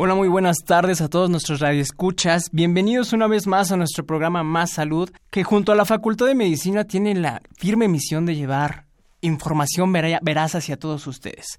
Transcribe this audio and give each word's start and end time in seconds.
Hola, 0.00 0.14
muy 0.14 0.28
buenas 0.28 0.58
tardes 0.64 1.00
a 1.00 1.08
todos 1.08 1.28
nuestros 1.28 1.58
radioescuchas. 1.58 2.50
Bienvenidos 2.52 3.12
una 3.12 3.26
vez 3.26 3.48
más 3.48 3.72
a 3.72 3.76
nuestro 3.76 4.06
programa 4.06 4.44
Más 4.44 4.70
Salud, 4.70 5.10
que 5.28 5.42
junto 5.42 5.72
a 5.72 5.74
la 5.74 5.84
Facultad 5.84 6.26
de 6.26 6.36
Medicina 6.36 6.84
tiene 6.84 7.16
la 7.16 7.42
firme 7.56 7.88
misión 7.88 8.24
de 8.24 8.36
llevar 8.36 8.84
información 9.22 9.92
veraz 9.92 10.54
hacia 10.54 10.78
todos 10.78 11.04
ustedes. 11.08 11.58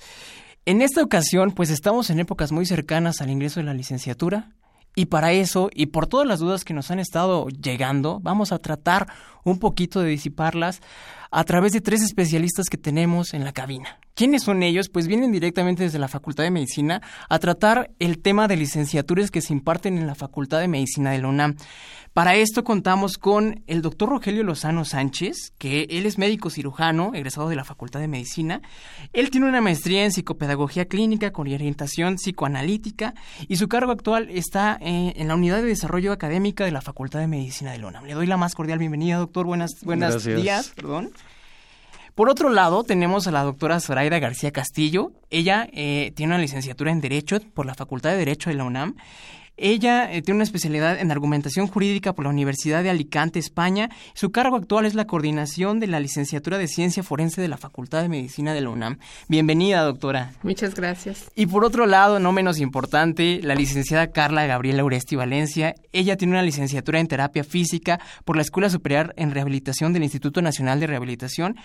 En 0.65 0.81
esta 0.81 1.03
ocasión, 1.03 1.51
pues 1.51 1.69
estamos 1.69 2.09
en 2.11 2.21
épocas 2.21 2.53
muy 2.53 2.65
cercanas 2.65 3.19
al 3.19 3.29
ingreso 3.29 3.59
de 3.59 3.65
la 3.65 3.73
licenciatura. 3.73 4.51
Y 4.95 5.07
para 5.07 5.33
eso, 5.33 5.69
y 5.73 5.87
por 5.87 6.07
todas 6.07 6.25
las 6.25 6.39
dudas 6.39 6.63
que 6.63 6.73
nos 6.73 6.91
han 6.91 6.99
estado 6.99 7.49
llegando, 7.49 8.21
vamos 8.21 8.53
a 8.53 8.59
tratar 8.59 9.07
un 9.43 9.59
poquito 9.59 9.99
de 9.99 10.11
disiparlas 10.11 10.79
a 11.31 11.43
través 11.43 11.73
de 11.73 11.81
tres 11.81 12.01
especialistas 12.01 12.67
que 12.69 12.77
tenemos 12.77 13.33
en 13.33 13.43
la 13.43 13.51
cabina. 13.51 13.99
¿Quiénes 14.15 14.43
son 14.43 14.63
ellos? 14.63 14.89
Pues 14.89 15.07
vienen 15.07 15.31
directamente 15.31 15.83
desde 15.83 15.99
la 15.99 16.07
Facultad 16.07 16.43
de 16.43 16.51
Medicina 16.51 17.01
a 17.29 17.39
tratar 17.39 17.91
el 17.99 18.19
tema 18.19 18.47
de 18.47 18.57
licenciaturas 18.57 19.31
que 19.31 19.41
se 19.41 19.53
imparten 19.53 19.97
en 19.97 20.07
la 20.07 20.15
Facultad 20.15 20.59
de 20.59 20.67
Medicina 20.67 21.11
de 21.11 21.19
la 21.19 21.27
UNAM. 21.29 21.55
Para 22.19 22.35
esto 22.35 22.65
contamos 22.65 23.17
con 23.17 23.63
el 23.65 23.81
doctor 23.81 24.09
Rogelio 24.09 24.43
Lozano 24.43 24.83
Sánchez, 24.83 25.53
que 25.57 25.87
él 25.89 26.05
es 26.05 26.17
médico 26.17 26.49
cirujano, 26.49 27.11
egresado 27.13 27.47
de 27.47 27.55
la 27.55 27.63
Facultad 27.63 28.01
de 28.01 28.09
Medicina. 28.09 28.61
Él 29.13 29.29
tiene 29.29 29.47
una 29.47 29.61
maestría 29.61 30.03
en 30.03 30.11
psicopedagogía 30.11 30.83
clínica 30.89 31.31
con 31.31 31.47
orientación 31.47 32.15
psicoanalítica 32.15 33.13
y 33.47 33.55
su 33.55 33.69
cargo 33.69 33.93
actual 33.93 34.27
está 34.31 34.77
eh, 34.81 35.13
en 35.15 35.29
la 35.29 35.35
Unidad 35.35 35.61
de 35.61 35.69
Desarrollo 35.69 36.11
Académica 36.11 36.65
de 36.65 36.71
la 36.71 36.81
Facultad 36.81 37.21
de 37.21 37.27
Medicina 37.27 37.71
de 37.71 37.77
la 37.77 37.87
UNAM. 37.87 38.03
Le 38.03 38.15
doy 38.15 38.27
la 38.27 38.35
más 38.35 38.53
cordial 38.53 38.79
bienvenida, 38.79 39.15
doctor. 39.15 39.45
Buenas, 39.45 39.75
buenas 39.81 40.21
días. 40.25 40.73
Perdón. 40.75 41.13
Por 42.15 42.29
otro 42.29 42.49
lado, 42.49 42.83
tenemos 42.83 43.27
a 43.27 43.31
la 43.31 43.43
doctora 43.43 43.79
Zoraida 43.79 44.19
García 44.19 44.51
Castillo. 44.51 45.13
Ella 45.29 45.69
eh, 45.71 46.11
tiene 46.17 46.33
una 46.33 46.41
licenciatura 46.41 46.91
en 46.91 46.99
Derecho 46.99 47.39
por 47.53 47.65
la 47.65 47.75
Facultad 47.75 48.09
de 48.09 48.17
Derecho 48.17 48.49
de 48.49 48.57
la 48.57 48.65
UNAM. 48.65 48.97
Ella 49.61 50.11
eh, 50.11 50.21
tiene 50.21 50.37
una 50.37 50.43
especialidad 50.45 50.99
en 50.99 51.11
argumentación 51.11 51.67
jurídica 51.67 52.13
por 52.13 52.25
la 52.25 52.31
Universidad 52.31 52.81
de 52.81 52.89
Alicante, 52.89 53.39
España. 53.39 53.89
Su 54.13 54.31
cargo 54.31 54.55
actual 54.55 54.85
es 54.85 54.93
la 54.93 55.05
coordinación 55.05 55.79
de 55.79 55.87
la 55.87 55.99
licenciatura 55.99 56.57
de 56.57 56.67
Ciencia 56.67 57.03
Forense 57.03 57.41
de 57.41 57.49
la 57.49 57.57
Facultad 57.57 58.01
de 58.01 58.09
Medicina 58.09 58.53
de 58.53 58.61
la 58.61 58.69
UNAM. 58.69 58.99
Bienvenida, 59.27 59.81
doctora. 59.81 60.31
Muchas 60.43 60.75
gracias. 60.75 61.29
Y 61.35 61.45
por 61.45 61.65
otro 61.65 61.85
lado, 61.85 62.19
no 62.19 62.31
menos 62.31 62.59
importante, 62.59 63.41
la 63.43 63.55
licenciada 63.55 64.11
Carla 64.11 64.45
Gabriela 64.45 64.83
Uresti 64.83 65.15
Valencia. 65.15 65.75
Ella 65.91 66.15
tiene 66.15 66.33
una 66.33 66.43
licenciatura 66.43 66.99
en 66.99 67.07
terapia 67.07 67.43
física 67.43 67.99
por 68.23 68.37
la 68.37 68.43
Escuela 68.43 68.69
Superior 68.69 69.13
en 69.17 69.31
Rehabilitación 69.31 69.91
del 69.91 70.03
Instituto 70.03 70.41
Nacional 70.41 70.79
de 70.79 70.87
Rehabilitación 70.87 71.57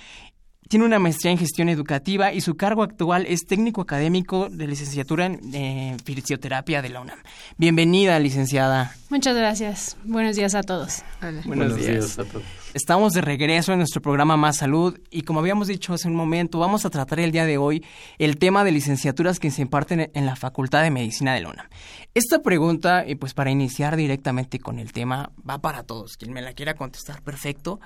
tiene 0.68 0.84
una 0.84 0.98
maestría 0.98 1.32
en 1.32 1.38
gestión 1.38 1.68
educativa 1.68 2.32
y 2.32 2.40
su 2.40 2.56
cargo 2.56 2.82
actual 2.82 3.26
es 3.28 3.46
técnico 3.46 3.80
académico 3.80 4.48
de 4.50 4.66
licenciatura 4.66 5.26
en 5.26 5.40
eh, 5.54 5.96
fisioterapia 6.04 6.82
de 6.82 6.88
la 6.88 7.00
UNAM. 7.00 7.18
Bienvenida, 7.58 8.18
licenciada. 8.18 8.94
Muchas 9.10 9.36
gracias. 9.36 9.96
Buenos 10.04 10.36
días 10.36 10.54
a 10.54 10.62
todos. 10.62 11.02
Buenos, 11.44 11.76
días. 11.76 12.18
a 12.18 12.24
todos. 12.24 12.44
Estamos 12.72 13.12
de 13.12 13.20
regreso 13.20 13.72
en 13.72 13.78
nuestro 13.78 14.02
programa 14.02 14.36
Más 14.36 14.56
Salud 14.56 14.98
y 15.10 15.22
como 15.22 15.40
habíamos 15.40 15.68
dicho 15.68 15.92
hace 15.92 16.08
un 16.08 16.16
momento, 16.16 16.58
vamos 16.58 16.84
a 16.84 16.90
tratar 16.90 17.20
el 17.20 17.30
día 17.30 17.44
de 17.44 17.58
hoy 17.58 17.84
el 18.18 18.38
tema 18.38 18.64
de 18.64 18.72
licenciaturas 18.72 19.38
que 19.38 19.50
se 19.50 19.62
imparten 19.62 20.10
en 20.12 20.26
la 20.26 20.34
Facultad 20.34 20.82
de 20.82 20.90
Medicina 20.90 21.34
de 21.34 21.42
la 21.42 21.50
UNAM. 21.50 21.66
Esta 22.14 22.42
pregunta, 22.42 23.04
y 23.06 23.14
pues 23.16 23.34
para 23.34 23.50
iniciar 23.50 23.96
directamente 23.96 24.58
con 24.58 24.78
el 24.78 24.92
tema, 24.92 25.30
va 25.48 25.58
para 25.58 25.84
todos. 25.84 26.16
Quien 26.16 26.32
me 26.32 26.42
la 26.42 26.52
quiera 26.52 26.74
contestar, 26.74 27.22
perfecto. 27.22 27.80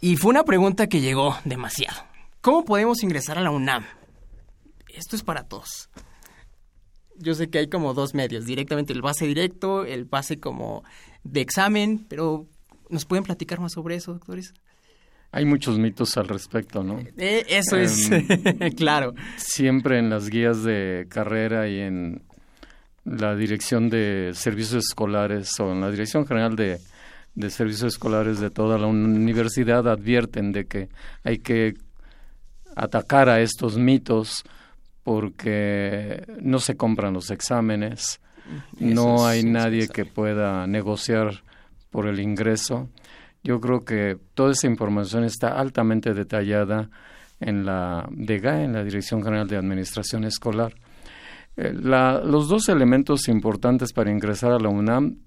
Y 0.00 0.16
fue 0.16 0.30
una 0.30 0.44
pregunta 0.44 0.86
que 0.86 1.00
llegó 1.00 1.36
demasiado. 1.44 2.04
¿Cómo 2.40 2.64
podemos 2.64 3.02
ingresar 3.02 3.36
a 3.36 3.40
la 3.40 3.50
UNAM? 3.50 3.84
Esto 4.88 5.16
es 5.16 5.22
para 5.22 5.44
todos. 5.44 5.90
Yo 7.16 7.34
sé 7.34 7.50
que 7.50 7.58
hay 7.58 7.68
como 7.68 7.94
dos 7.94 8.14
medios, 8.14 8.46
directamente 8.46 8.92
el 8.92 9.02
pase 9.02 9.26
directo, 9.26 9.84
el 9.84 10.06
pase 10.06 10.38
como 10.38 10.84
de 11.24 11.40
examen, 11.40 12.06
pero 12.08 12.46
¿nos 12.90 13.04
pueden 13.06 13.24
platicar 13.24 13.58
más 13.58 13.72
sobre 13.72 13.96
eso, 13.96 14.12
doctores? 14.12 14.54
Hay 15.32 15.44
muchos 15.44 15.78
mitos 15.78 16.16
al 16.16 16.28
respecto, 16.28 16.82
¿no? 16.84 17.00
Eh, 17.16 17.44
eso 17.48 17.76
es, 17.76 18.10
em, 18.10 18.26
claro. 18.76 19.14
Siempre 19.36 19.98
en 19.98 20.10
las 20.10 20.30
guías 20.30 20.62
de 20.62 21.06
carrera 21.10 21.68
y 21.68 21.80
en 21.80 22.22
la 23.04 23.34
dirección 23.34 23.90
de 23.90 24.30
servicios 24.34 24.86
escolares 24.86 25.58
o 25.58 25.72
en 25.72 25.80
la 25.80 25.90
dirección 25.90 26.24
general 26.24 26.54
de 26.54 26.78
de 27.38 27.50
servicios 27.50 27.94
escolares 27.94 28.40
de 28.40 28.50
toda 28.50 28.78
la 28.78 28.88
universidad 28.88 29.86
advierten 29.86 30.50
de 30.50 30.66
que 30.66 30.88
hay 31.22 31.38
que 31.38 31.74
atacar 32.74 33.28
a 33.28 33.40
estos 33.40 33.78
mitos 33.78 34.42
porque 35.04 36.24
no 36.42 36.58
se 36.58 36.76
compran 36.76 37.14
los 37.14 37.30
exámenes, 37.30 38.20
no 38.80 39.24
hay 39.24 39.44
nadie 39.44 39.86
que 39.86 40.04
pueda 40.04 40.66
negociar 40.66 41.44
por 41.90 42.08
el 42.08 42.18
ingreso. 42.18 42.88
Yo 43.44 43.60
creo 43.60 43.84
que 43.84 44.18
toda 44.34 44.50
esa 44.50 44.66
información 44.66 45.22
está 45.22 45.50
altamente 45.50 46.14
detallada 46.14 46.90
en 47.38 47.64
la 47.64 48.08
DEGA, 48.10 48.64
en 48.64 48.72
la 48.72 48.82
Dirección 48.82 49.22
General 49.22 49.46
de 49.46 49.56
Administración 49.56 50.24
Escolar. 50.24 50.74
Eh, 51.56 51.72
los 51.72 52.48
dos 52.48 52.68
elementos 52.68 53.28
importantes 53.28 53.92
para 53.92 54.10
ingresar 54.10 54.50
a 54.50 54.58
la 54.58 54.68
UNAM 54.68 55.18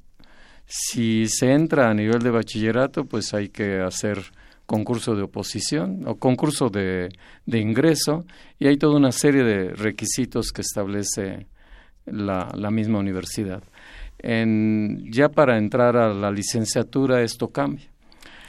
si 0.73 1.27
se 1.27 1.51
entra 1.51 1.89
a 1.89 1.93
nivel 1.93 2.19
de 2.19 2.31
bachillerato, 2.31 3.03
pues 3.03 3.33
hay 3.33 3.49
que 3.49 3.81
hacer 3.81 4.23
concurso 4.65 5.15
de 5.15 5.23
oposición 5.23 6.07
o 6.07 6.15
concurso 6.15 6.69
de, 6.69 7.09
de 7.45 7.59
ingreso 7.59 8.23
y 8.57 8.67
hay 8.67 8.77
toda 8.77 8.95
una 8.95 9.11
serie 9.11 9.43
de 9.43 9.73
requisitos 9.73 10.53
que 10.53 10.61
establece 10.61 11.47
la, 12.05 12.49
la 12.55 12.71
misma 12.71 12.99
universidad. 12.99 13.61
En, 14.19 15.11
ya 15.11 15.27
para 15.27 15.57
entrar 15.57 15.97
a 15.97 16.13
la 16.13 16.31
licenciatura 16.31 17.21
esto 17.21 17.49
cambia. 17.49 17.91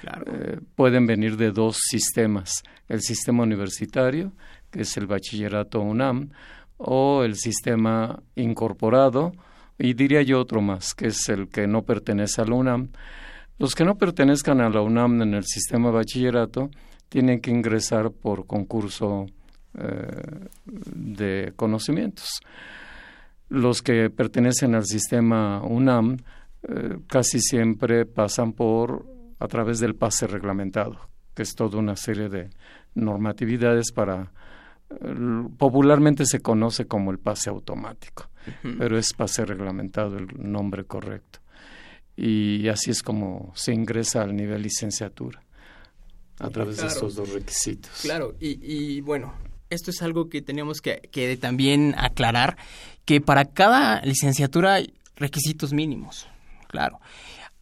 Eh, 0.04 0.60
pueden 0.76 1.08
venir 1.08 1.36
de 1.36 1.50
dos 1.50 1.78
sistemas, 1.90 2.62
el 2.88 3.00
sistema 3.00 3.42
universitario, 3.42 4.30
que 4.70 4.82
es 4.82 4.96
el 4.96 5.08
bachillerato 5.08 5.80
UNAM, 5.80 6.30
o 6.76 7.24
el 7.24 7.34
sistema 7.34 8.22
incorporado, 8.36 9.32
y 9.82 9.94
diría 9.94 10.22
yo 10.22 10.40
otro 10.40 10.62
más, 10.62 10.94
que 10.94 11.08
es 11.08 11.28
el 11.28 11.48
que 11.48 11.66
no 11.66 11.82
pertenece 11.82 12.40
a 12.40 12.44
la 12.44 12.54
UNAM. 12.54 12.90
Los 13.58 13.74
que 13.74 13.84
no 13.84 13.96
pertenezcan 13.96 14.60
a 14.60 14.70
la 14.70 14.80
UNAM 14.80 15.22
en 15.22 15.34
el 15.34 15.44
sistema 15.44 15.90
bachillerato 15.90 16.70
tienen 17.08 17.40
que 17.40 17.50
ingresar 17.50 18.12
por 18.12 18.46
concurso 18.46 19.26
eh, 19.74 20.46
de 20.64 21.52
conocimientos. 21.56 22.40
Los 23.48 23.82
que 23.82 24.08
pertenecen 24.08 24.76
al 24.76 24.84
sistema 24.84 25.60
UNAM 25.64 26.18
eh, 26.62 26.98
casi 27.08 27.40
siempre 27.40 28.06
pasan 28.06 28.52
por 28.52 29.04
a 29.40 29.48
través 29.48 29.80
del 29.80 29.96
pase 29.96 30.28
reglamentado, 30.28 30.96
que 31.34 31.42
es 31.42 31.56
toda 31.56 31.80
una 31.80 31.96
serie 31.96 32.28
de 32.28 32.50
normatividades 32.94 33.90
para 33.90 34.30
popularmente 35.56 36.26
se 36.26 36.40
conoce 36.40 36.86
como 36.86 37.10
el 37.10 37.18
pase 37.18 37.50
automático, 37.50 38.28
pero 38.78 38.98
es 38.98 39.12
pase 39.12 39.44
reglamentado 39.44 40.18
el 40.18 40.28
nombre 40.36 40.84
correcto. 40.84 41.40
Y 42.16 42.68
así 42.68 42.90
es 42.90 43.02
como 43.02 43.52
se 43.54 43.72
ingresa 43.72 44.22
al 44.22 44.36
nivel 44.36 44.62
licenciatura, 44.62 45.42
a 46.38 46.50
través 46.50 46.76
de 46.78 46.86
esos 46.86 47.14
dos 47.14 47.30
requisitos. 47.30 47.90
Claro, 48.02 48.34
y, 48.38 49.00
bueno, 49.00 49.34
esto 49.70 49.90
es 49.90 50.02
algo 50.02 50.28
que 50.28 50.42
tenemos 50.42 50.80
que, 50.80 51.08
que 51.10 51.36
también 51.36 51.94
aclarar, 51.96 52.56
que 53.04 53.20
para 53.20 53.46
cada 53.46 54.02
licenciatura 54.02 54.74
hay 54.74 54.92
requisitos 55.16 55.72
mínimos, 55.72 56.28
claro. 56.68 57.00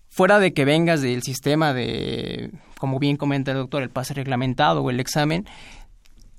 Fuera 0.08 0.40
de 0.40 0.52
que 0.52 0.64
vengas 0.64 1.02
del 1.02 1.22
sistema 1.22 1.72
de, 1.72 2.50
como 2.78 2.98
bien 2.98 3.16
comenta 3.16 3.52
el 3.52 3.58
doctor, 3.58 3.82
el 3.82 3.90
pase 3.90 4.12
reglamentado 4.12 4.82
o 4.82 4.90
el 4.90 4.98
examen, 4.98 5.46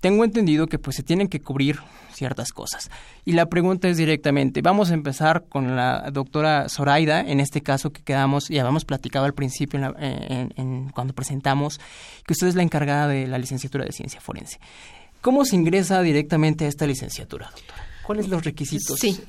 tengo 0.01 0.25
entendido 0.25 0.67
que 0.67 0.79
pues 0.79 0.97
se 0.97 1.03
tienen 1.03 1.29
que 1.29 1.39
cubrir 1.39 1.79
ciertas 2.11 2.51
cosas. 2.51 2.91
Y 3.23 3.31
la 3.31 3.45
pregunta 3.45 3.87
es 3.87 3.97
directamente, 3.97 4.61
vamos 4.61 4.91
a 4.91 4.93
empezar 4.93 5.45
con 5.47 5.75
la 5.75 6.11
doctora 6.11 6.67
Zoraida, 6.67 7.21
en 7.21 7.39
este 7.39 7.61
caso 7.61 7.91
que 7.91 8.01
quedamos, 8.01 8.49
ya 8.49 8.61
habíamos 8.61 8.83
platicado 8.83 9.25
al 9.25 9.33
principio 9.33 9.79
cuando 10.93 11.13
presentamos, 11.13 11.79
que 12.25 12.33
usted 12.33 12.47
es 12.47 12.55
la 12.55 12.63
encargada 12.63 13.07
de 13.07 13.27
la 13.27 13.37
licenciatura 13.37 13.85
de 13.85 13.93
ciencia 13.93 14.19
forense. 14.19 14.59
¿Cómo 15.21 15.45
se 15.45 15.55
ingresa 15.55 16.01
directamente 16.01 16.65
a 16.65 16.67
esta 16.67 16.85
licenciatura, 16.87 17.51
doctora? 17.51 17.85
¿Cuáles 18.03 18.25
son 18.25 18.31
los 18.33 18.43
requisitos? 18.43 18.99
Sí, 18.99 19.19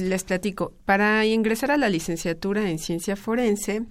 les 0.00 0.24
platico. 0.24 0.72
Para 0.86 1.24
ingresar 1.26 1.70
a 1.70 1.76
la 1.76 1.90
licenciatura 1.90 2.68
en 2.68 2.78
ciencia 2.78 3.14
forense, 3.14 3.82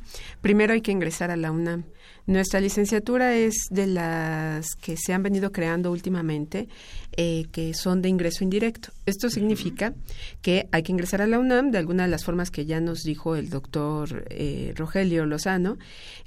primero 0.41 0.73
hay 0.73 0.81
que 0.81 0.91
ingresar 0.91 1.29
a 1.29 1.37
la 1.37 1.51
UNAM. 1.51 1.85
Nuestra 2.25 2.61
licenciatura 2.61 3.35
es 3.35 3.67
de 3.69 3.85
las 3.85 4.75
que 4.81 4.95
se 4.95 5.13
han 5.13 5.23
venido 5.23 5.51
creando 5.51 5.91
últimamente, 5.91 6.69
eh, 7.17 7.45
que 7.51 7.73
son 7.73 8.01
de 8.01 8.07
ingreso 8.07 8.45
indirecto. 8.45 8.89
Esto 9.05 9.29
significa 9.29 9.93
que 10.41 10.67
hay 10.71 10.83
que 10.83 10.93
ingresar 10.93 11.21
a 11.21 11.27
la 11.27 11.37
UNAM 11.37 11.71
de 11.71 11.79
alguna 11.79 12.03
de 12.03 12.09
las 12.09 12.23
formas 12.23 12.49
que 12.49 12.65
ya 12.65 12.79
nos 12.79 13.03
dijo 13.03 13.35
el 13.35 13.49
doctor 13.49 14.25
eh, 14.29 14.73
Rogelio 14.77 15.25
Lozano, 15.25 15.77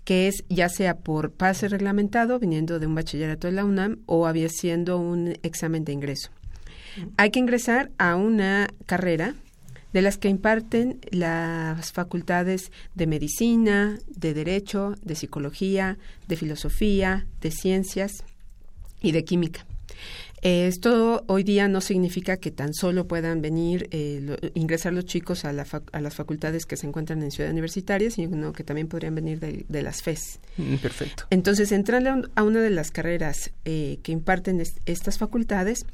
que 0.05 0.29
es 0.29 0.45
ya 0.51 0.69
sea 0.69 0.99
por 0.99 1.31
pase 1.31 1.69
reglamentado, 1.69 2.39
viniendo 2.39 2.79
de 2.79 2.87
un 2.87 2.95
bachillerato 2.95 3.47
de 3.47 3.55
la 3.55 3.65
UNAM, 3.65 4.01
o 4.05 4.27
haciendo 4.27 4.99
un 4.99 5.39
examen 5.43 5.85
de 5.85 5.93
ingreso. 5.93 6.31
Hay 7.17 7.31
que 7.31 7.39
ingresar 7.39 7.91
a 7.99 8.17
una 8.17 8.69
carrera 8.87 9.35
de 9.93 10.03
las 10.03 10.19
que 10.19 10.29
imparten 10.29 11.01
las 11.11 11.93
facultades 11.93 12.71
de 12.95 13.07
medicina, 13.07 13.99
de 14.09 14.35
derecho, 14.35 14.95
de 15.03 15.15
psicología, 15.15 15.99
de 16.29 16.37
filosofía, 16.37 17.27
de 17.41 17.51
ciencias 17.51 18.25
y 19.01 19.13
de 19.13 19.25
química. 19.25 19.65
Esto 20.43 21.25
hoy 21.27 21.43
día 21.43 21.67
no 21.67 21.81
significa 21.81 22.37
que 22.37 22.51
tan 22.51 22.75
solo 22.75 23.09
puedan 23.09 23.41
venir, 23.41 23.89
eh, 23.91 24.53
ingresar 24.55 24.93
los 24.93 25.07
chicos 25.07 25.45
a, 25.45 25.53
las 25.53 26.15
facultades 26.15 26.67
que 26.67 26.77
se 26.77 26.87
encuentran 26.87 27.23
en 27.23 27.31
Ciudad 27.31 27.51
Universitaria, 27.51 28.11
sino 28.11 28.53
que 28.53 28.63
también 28.63 28.87
podrían 28.87 29.15
venir 29.15 29.41
de, 29.41 29.83
las 29.83 30.03
FES. 30.03 30.39
Mm, 30.57 30.77
perfecto. 30.77 31.25
Entonces, 31.31 31.73
entrando 31.73 32.29
a 32.35 32.43
una 32.45 32.61
de 32.61 32.71
las 32.71 32.91
carreras 32.91 33.51
eh, 33.65 33.99
que 34.03 34.13
imparten 34.13 34.63
estas 34.85 35.19
facultades, 35.19 35.87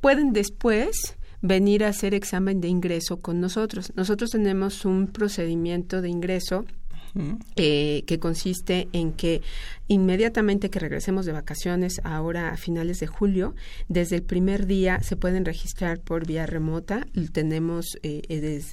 pueden 0.00 0.32
después 0.32 1.16
venir 1.46 1.84
a 1.84 1.88
hacer 1.88 2.14
examen 2.14 2.60
de 2.60 2.68
ingreso 2.68 3.18
con 3.18 3.40
nosotros. 3.40 3.92
Nosotros 3.94 4.30
tenemos 4.30 4.84
un 4.84 5.06
procedimiento 5.08 6.02
de 6.02 6.08
ingreso 6.08 6.64
eh, 7.54 8.02
que 8.06 8.18
consiste 8.18 8.88
en 8.92 9.12
que 9.12 9.40
inmediatamente 9.88 10.68
que 10.68 10.78
regresemos 10.78 11.24
de 11.24 11.32
vacaciones, 11.32 12.00
ahora 12.04 12.50
a 12.50 12.58
finales 12.58 13.00
de 13.00 13.06
julio, 13.06 13.54
desde 13.88 14.16
el 14.16 14.22
primer 14.22 14.66
día 14.66 15.00
se 15.02 15.16
pueden 15.16 15.46
registrar 15.46 15.98
por 16.00 16.26
vía 16.26 16.44
remota. 16.44 17.06
Tenemos 17.32 17.96
eh, 18.02 18.20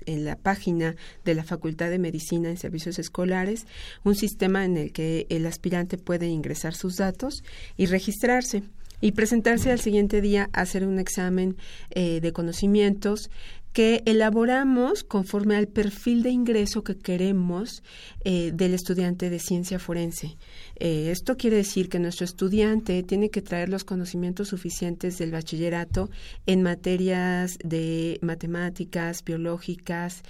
en 0.06 0.26
la 0.26 0.36
página 0.36 0.96
de 1.24 1.36
la 1.36 1.46
Facultad 1.46 1.90
de 1.90 2.00
Medicina 2.00 2.50
en 2.50 2.58
Servicios 2.58 3.00
Escolares 3.00 3.66
un 4.04 4.16
sistema 4.16 4.66
en 4.66 4.76
el 4.76 4.92
que 4.92 5.26
el 5.30 5.46
aspirante 5.46 5.98
puede 5.98 6.28
ingresar 6.28 6.74
sus 6.74 6.98
datos 6.98 7.44
y 7.78 7.86
registrarse 7.86 8.64
y 9.04 9.12
presentarse 9.12 9.70
al 9.70 9.82
siguiente 9.82 10.22
día 10.22 10.50
a 10.54 10.62
hacer 10.62 10.88
un 10.88 10.98
examen 10.98 11.58
eh, 11.90 12.22
de 12.22 12.32
conocimientos 12.32 13.30
que 13.74 14.02
elaboramos 14.06 15.04
conforme 15.04 15.58
al 15.58 15.68
perfil 15.68 16.24
de 16.24 16.30
ingreso 16.30 16.86
que 16.86 16.98
queremos 16.98 17.84
eh, 18.24 18.54
del 18.54 18.74
estudiante 18.74 19.30
de 19.30 19.40
ciencia 19.40 19.78
forense. 19.78 20.38
Eh, 20.78 21.10
esto 21.12 21.36
quiere 21.36 21.58
decir 21.58 21.90
que 21.90 22.00
nuestro 22.00 22.24
estudiante 22.24 23.04
tiene 23.04 23.30
que 23.30 23.42
traer 23.42 23.68
los 23.68 23.84
conocimientos 23.84 24.48
suficientes 24.48 25.18
del 25.18 25.32
bachillerato 25.32 26.10
en 26.46 26.64
materias 26.64 27.58
de 27.62 28.20
matemáticas, 28.22 29.22
biológicas, 29.26 30.24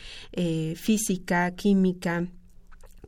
física, 0.76 1.52
química, 1.52 2.28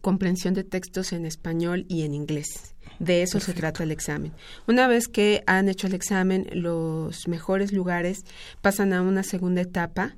comprensión 0.01 0.53
de 0.53 0.63
textos 0.63 1.11
en 1.11 1.25
español 1.25 1.87
y 1.89 2.03
en 2.03 2.13
inglés. 2.13 2.74
De 2.99 3.21
eso 3.21 3.39
se 3.39 3.53
trata 3.53 3.83
el 3.83 3.91
examen. 3.91 4.31
Una 4.67 4.87
vez 4.87 5.07
que 5.07 5.43
han 5.47 5.69
hecho 5.69 5.87
el 5.87 5.93
examen, 5.93 6.47
los 6.53 7.27
mejores 7.27 7.73
lugares 7.73 8.23
pasan 8.61 8.93
a 8.93 9.01
una 9.01 9.23
segunda 9.23 9.61
etapa 9.61 10.15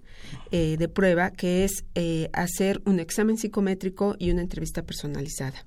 eh, 0.52 0.78
de 0.78 0.88
prueba, 0.88 1.32
que 1.32 1.64
es 1.64 1.84
eh, 1.96 2.30
hacer 2.34 2.82
un 2.86 3.00
examen 3.00 3.38
psicométrico 3.38 4.16
y 4.18 4.32
una 4.32 4.42
entrevista 4.42 4.84
personalizada. 4.84 5.66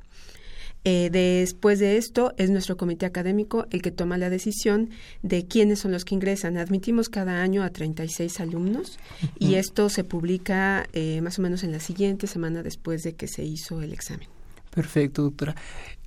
Eh, 0.82 1.10
después 1.12 1.78
de 1.78 1.98
esto 1.98 2.32
es 2.38 2.48
nuestro 2.48 2.78
comité 2.78 3.04
académico 3.04 3.66
el 3.70 3.82
que 3.82 3.90
toma 3.90 4.16
la 4.16 4.30
decisión 4.30 4.88
de 5.22 5.46
quiénes 5.46 5.80
son 5.80 5.92
los 5.92 6.06
que 6.06 6.14
ingresan. 6.14 6.56
Admitimos 6.56 7.10
cada 7.10 7.42
año 7.42 7.62
a 7.62 7.70
36 7.70 8.40
alumnos 8.40 8.98
y 9.38 9.56
esto 9.56 9.90
se 9.90 10.04
publica 10.04 10.88
más 11.20 11.38
o 11.38 11.42
menos 11.42 11.64
en 11.64 11.72
la 11.72 11.80
siguiente 11.80 12.26
semana 12.26 12.62
después 12.62 13.02
de 13.02 13.12
que 13.12 13.28
se 13.28 13.44
hizo 13.44 13.82
el 13.82 13.92
examen. 13.92 14.28
Perfecto, 14.70 15.22
doctora. 15.22 15.54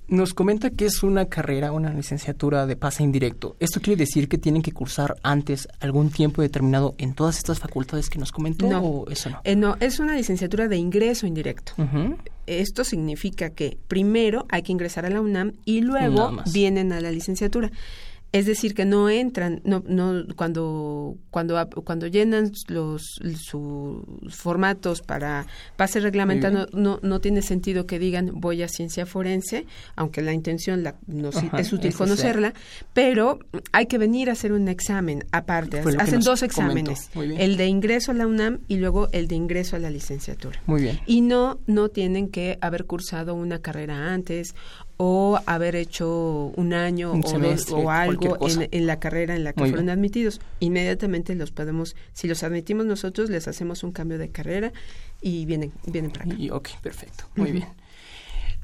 Nos 0.06 0.34
comenta 0.34 0.70
que 0.70 0.84
es 0.84 1.02
una 1.02 1.26
carrera, 1.26 1.72
una 1.72 1.92
licenciatura 1.92 2.66
de 2.66 2.76
pase 2.76 3.02
indirecto. 3.02 3.56
¿Esto 3.58 3.80
quiere 3.80 3.96
decir 3.96 4.28
que 4.28 4.36
tienen 4.36 4.60
que 4.60 4.72
cursar 4.72 5.16
antes 5.22 5.66
algún 5.80 6.10
tiempo 6.10 6.42
determinado 6.42 6.94
en 6.98 7.14
todas 7.14 7.38
estas 7.38 7.58
facultades 7.58 8.10
que 8.10 8.18
nos 8.18 8.30
comentó 8.30 8.68
no, 8.68 8.80
o 8.80 9.10
eso 9.10 9.30
no? 9.30 9.40
Eh, 9.44 9.56
no, 9.56 9.76
es 9.80 10.00
una 10.00 10.14
licenciatura 10.14 10.68
de 10.68 10.76
ingreso 10.76 11.26
indirecto. 11.26 11.72
Esto 12.46 12.84
significa 12.84 13.50
que 13.50 13.78
primero 13.88 14.46
hay 14.50 14.62
que 14.62 14.72
ingresar 14.72 15.06
a 15.06 15.10
la 15.10 15.22
UNAM 15.22 15.52
y 15.64 15.80
luego 15.80 16.36
vienen 16.52 16.92
a 16.92 17.00
la 17.00 17.10
licenciatura. 17.10 17.70
Es 18.34 18.46
decir, 18.46 18.74
que 18.74 18.84
no 18.84 19.08
entran, 19.08 19.60
no, 19.62 19.84
no, 19.86 20.24
cuando, 20.34 21.16
cuando, 21.30 21.70
cuando 21.84 22.08
llenan 22.08 22.50
los 22.66 23.20
sus 23.36 24.02
formatos 24.28 25.02
para 25.02 25.46
pase 25.76 26.00
reglamentado, 26.00 26.66
no, 26.72 26.98
no 27.00 27.20
tiene 27.20 27.42
sentido 27.42 27.86
que 27.86 28.00
digan 28.00 28.32
voy 28.34 28.64
a 28.64 28.68
ciencia 28.68 29.06
forense, 29.06 29.66
aunque 29.94 30.20
la 30.20 30.32
intención 30.32 30.82
la, 30.82 30.96
es 31.56 31.72
útil 31.72 31.94
conocerla, 31.94 32.54
pero 32.92 33.38
hay 33.70 33.86
que 33.86 33.98
venir 33.98 34.30
a 34.30 34.32
hacer 34.32 34.50
un 34.50 34.66
examen 34.66 35.24
aparte. 35.30 35.80
Hacen 36.00 36.18
dos 36.18 36.42
exámenes, 36.42 37.10
el 37.14 37.56
de 37.56 37.68
ingreso 37.68 38.10
a 38.10 38.14
la 38.14 38.26
UNAM 38.26 38.62
y 38.66 38.78
luego 38.78 39.06
el 39.12 39.28
de 39.28 39.36
ingreso 39.36 39.76
a 39.76 39.78
la 39.78 39.90
licenciatura. 39.90 40.60
Muy 40.66 40.82
bien. 40.82 40.98
Y 41.06 41.20
no, 41.20 41.60
no 41.68 41.88
tienen 41.88 42.30
que 42.30 42.58
haber 42.60 42.86
cursado 42.86 43.36
una 43.36 43.60
carrera 43.60 44.12
antes 44.12 44.56
o 44.96 45.40
haber 45.46 45.76
hecho 45.76 46.52
un 46.56 46.72
año 46.72 47.12
o, 47.12 47.76
o 47.76 47.90
algo 47.90 48.38
en, 48.70 48.86
la 48.86 48.98
carrera 49.00 49.34
en 49.34 49.44
la 49.44 49.52
que 49.52 49.60
fueron 49.60 49.88
admitidos. 49.88 50.40
Inmediatamente 50.60 51.34
los 51.34 51.50
podemos, 51.50 51.96
si 52.12 52.28
los 52.28 52.42
admitimos 52.42 52.86
nosotros, 52.86 53.30
les 53.30 53.48
hacemos 53.48 53.82
un 53.82 53.92
cambio 53.92 54.18
de 54.18 54.28
carrera 54.28 54.72
y 55.20 55.46
vienen, 55.46 55.72
vienen 55.86 56.10
para 56.10 56.26
acá. 56.26 56.34
Y, 56.38 56.50
ok, 56.50 56.68
perfecto, 56.82 57.24
muy 57.36 57.52
bien. 57.52 57.66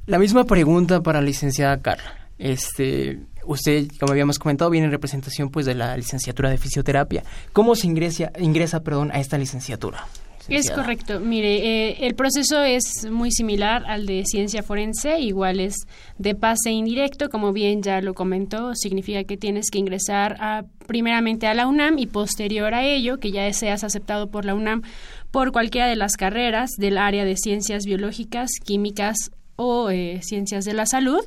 La 0.06 0.18
misma 0.18 0.44
pregunta 0.44 1.02
para 1.02 1.20
la 1.20 1.26
licenciada 1.26 1.80
Carla. 1.80 2.16
Este, 2.38 3.18
usted, 3.44 3.88
como 3.98 4.12
habíamos 4.12 4.38
comentado, 4.38 4.70
viene 4.70 4.86
en 4.86 4.92
representación 4.92 5.50
pues 5.50 5.66
de 5.66 5.74
la 5.74 5.96
licenciatura 5.96 6.48
de 6.48 6.56
fisioterapia. 6.56 7.22
¿Cómo 7.52 7.74
se 7.74 7.86
ingresa, 7.86 8.32
ingresa 8.38 8.82
perdón, 8.82 9.10
a 9.12 9.20
esta 9.20 9.36
licenciatura? 9.36 10.06
Es 10.50 10.70
correcto. 10.70 11.20
Mire, 11.20 11.90
eh, 11.90 12.06
el 12.06 12.14
proceso 12.14 12.62
es 12.62 13.08
muy 13.10 13.30
similar 13.30 13.84
al 13.86 14.06
de 14.06 14.24
ciencia 14.26 14.62
forense, 14.62 15.20
igual 15.20 15.60
es 15.60 15.86
de 16.18 16.34
pase 16.34 16.70
indirecto, 16.70 17.30
como 17.30 17.52
bien 17.52 17.82
ya 17.82 18.00
lo 18.00 18.14
comentó, 18.14 18.74
significa 18.74 19.22
que 19.24 19.36
tienes 19.36 19.70
que 19.70 19.78
ingresar 19.78 20.36
a, 20.40 20.64
primeramente 20.86 21.46
a 21.46 21.54
la 21.54 21.68
UNAM 21.68 21.98
y 21.98 22.06
posterior 22.06 22.74
a 22.74 22.84
ello, 22.84 23.18
que 23.18 23.30
ya 23.30 23.50
seas 23.52 23.84
aceptado 23.84 24.30
por 24.30 24.44
la 24.44 24.54
UNAM 24.54 24.82
por 25.30 25.52
cualquiera 25.52 25.86
de 25.86 25.96
las 25.96 26.16
carreras 26.16 26.70
del 26.76 26.98
área 26.98 27.24
de 27.24 27.36
ciencias 27.36 27.84
biológicas, 27.84 28.50
químicas 28.64 29.30
o 29.54 29.90
eh, 29.90 30.20
ciencias 30.22 30.64
de 30.64 30.74
la 30.74 30.86
salud, 30.86 31.20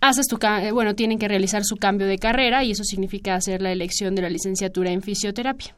haces 0.00 0.26
tu 0.28 0.38
eh, 0.44 0.70
bueno, 0.70 0.94
tienen 0.94 1.18
que 1.18 1.28
realizar 1.28 1.64
su 1.64 1.76
cambio 1.76 2.06
de 2.06 2.18
carrera 2.18 2.62
y 2.62 2.70
eso 2.70 2.84
significa 2.84 3.34
hacer 3.34 3.62
la 3.62 3.72
elección 3.72 4.14
de 4.14 4.22
la 4.22 4.30
licenciatura 4.30 4.90
en 4.90 5.02
fisioterapia. 5.02 5.74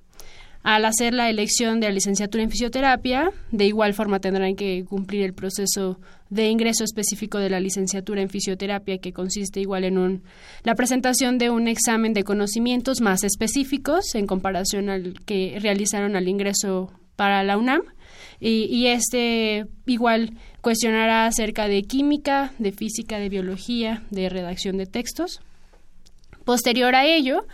Al 0.62 0.84
hacer 0.84 1.14
la 1.14 1.30
elección 1.30 1.80
de 1.80 1.86
la 1.86 1.94
licenciatura 1.94 2.42
en 2.42 2.50
fisioterapia, 2.50 3.30
de 3.52 3.66
igual 3.66 3.94
forma 3.94 4.18
tendrán 4.18 4.56
que 4.56 4.84
cumplir 4.84 5.22
el 5.22 5.32
proceso 5.32 6.00
de 6.30 6.48
ingreso 6.50 6.84
específico 6.84 7.38
de 7.38 7.48
la 7.48 7.60
licenciatura 7.60 8.20
en 8.20 8.28
fisioterapia, 8.28 8.98
que 8.98 9.12
consiste 9.12 9.60
igual 9.60 9.84
en 9.84 9.98
un, 9.98 10.22
la 10.64 10.74
presentación 10.74 11.38
de 11.38 11.50
un 11.50 11.68
examen 11.68 12.12
de 12.12 12.24
conocimientos 12.24 13.00
más 13.00 13.24
específicos 13.24 14.14
en 14.14 14.26
comparación 14.26 14.90
al 14.90 15.14
que 15.24 15.58
realizaron 15.60 16.16
al 16.16 16.28
ingreso 16.28 16.92
para 17.16 17.42
la 17.44 17.56
UNAM. 17.56 17.82
Y, 18.40 18.66
y, 18.70 18.86
este 18.86 19.66
igual 19.86 20.34
cuestionará 20.60 21.26
acerca 21.26 21.66
de 21.66 21.82
química, 21.82 22.52
de 22.58 22.70
física, 22.70 23.18
de 23.18 23.28
biología, 23.28 24.04
de 24.10 24.28
redacción 24.28 24.76
de 24.76 24.86
textos. 24.86 25.40
Posterior 26.44 26.94
a 26.94 27.04
ello, 27.04 27.46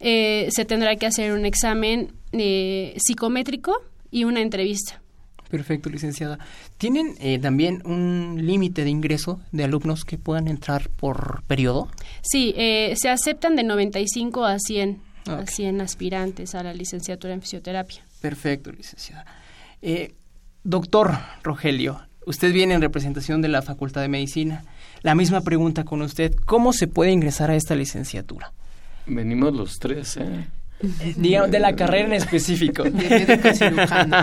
eh, 0.00 0.48
se 0.50 0.64
tendrá 0.64 0.96
que 0.96 1.06
hacer 1.06 1.32
un 1.32 1.46
examen 1.46 2.12
eh, 2.32 2.94
psicométrico 2.98 3.82
y 4.10 4.24
una 4.24 4.40
entrevista. 4.40 5.00
Perfecto, 5.48 5.88
licenciada. 5.88 6.38
¿Tienen 6.76 7.14
eh, 7.20 7.38
también 7.38 7.80
un 7.84 8.36
límite 8.42 8.82
de 8.82 8.90
ingreso 8.90 9.40
de 9.52 9.64
alumnos 9.64 10.04
que 10.04 10.18
puedan 10.18 10.48
entrar 10.48 10.90
por 10.90 11.44
periodo? 11.44 11.88
Sí, 12.22 12.52
se 12.56 13.08
aceptan 13.08 13.54
de 13.54 13.62
95 13.62 14.44
a 14.44 14.58
100, 14.58 15.00
a 15.26 15.46
100 15.46 15.80
aspirantes 15.80 16.54
a 16.56 16.64
la 16.64 16.74
licenciatura 16.74 17.32
en 17.32 17.42
fisioterapia. 17.42 18.04
Perfecto, 18.20 18.72
licenciada. 18.72 19.24
doctor 20.64 21.16
Rogelio, 21.44 22.00
usted 22.26 22.52
viene 22.52 22.74
en 22.74 22.80
representación 22.80 23.40
de 23.40 23.48
la 23.48 23.62
Facultad 23.62 24.00
de 24.00 24.08
Medicina. 24.08 24.64
La 25.02 25.14
misma 25.14 25.42
pregunta 25.42 25.84
con 25.84 26.02
usted, 26.02 26.34
¿cómo 26.44 26.72
se 26.72 26.88
puede 26.88 27.12
ingresar 27.12 27.52
a 27.52 27.54
esta 27.54 27.76
licenciatura? 27.76 28.52
Venimos 29.06 29.54
los 29.54 29.78
tres, 29.78 30.16
¿eh? 30.16 30.46
digamos, 31.16 31.50
de 31.50 31.58
la 31.60 31.74
carrera 31.74 32.06
en 32.06 32.12
específico. 32.14 32.82
De 32.82 32.90
médico 32.90 33.52
cirujano. 33.54 34.16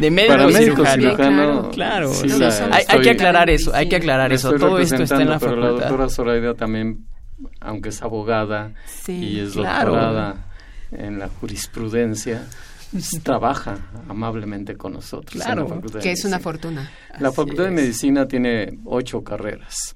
de 0.00 0.10
médico 0.10 0.32
Para 0.34 0.46
médico 0.48 0.84
cirujano. 0.86 1.02
cirujano, 1.02 1.70
Claro, 1.70 2.12
sí 2.14 2.28
la 2.28 2.48
hay, 2.48 2.72
hay 2.72 2.80
estoy- 2.80 3.02
que 3.02 3.10
aclarar 3.10 3.50
eso, 3.50 3.74
hay 3.74 3.88
que 3.88 3.96
aclarar 3.96 4.32
eso. 4.32 4.52
Todo 4.54 4.78
esto 4.78 5.02
está 5.02 5.20
en 5.22 5.28
la 5.28 5.38
pero 5.38 5.52
facultad. 5.52 5.74
la 5.74 5.80
doctora 5.86 6.08
Zoraida 6.08 6.54
también, 6.54 7.06
aunque 7.60 7.90
es 7.90 8.02
abogada 8.02 8.72
Sí, 8.86 9.12
y 9.12 9.40
es 9.40 9.52
claro. 9.52 9.92
doctorada 9.92 10.46
en 10.90 11.18
la 11.18 11.28
jurisprudencia, 11.28 12.46
trabaja 13.22 13.78
amablemente 14.08 14.76
con 14.76 14.92
nosotros. 14.94 15.34
en 15.34 15.38
la 15.38 15.44
Claro, 15.46 15.68
Facultad 15.68 16.00
Que 16.00 16.12
es 16.12 16.24
una 16.24 16.38
fortuna. 16.38 16.90
La 17.20 17.28
Así 17.28 17.36
Facultad 17.36 17.64
de. 17.64 17.70
Medicina 17.70 18.26
tiene 18.26 18.78
ocho 18.84 19.22
carreras. 19.22 19.94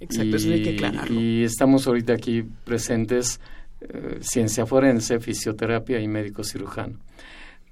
Exacto, 0.00 0.36
eso 0.36 0.50
hay 0.50 0.62
que 0.62 0.70
aclararlo. 0.74 1.18
y 1.20 1.44
estamos 1.44 1.86
ahorita 1.86 2.12
aquí 2.12 2.44
presentes 2.64 3.40
eh, 3.88 4.18
ciencia 4.20 4.66
forense, 4.66 5.20
fisioterapia 5.20 6.00
y 6.00 6.08
médico 6.08 6.44
cirujano. 6.44 6.98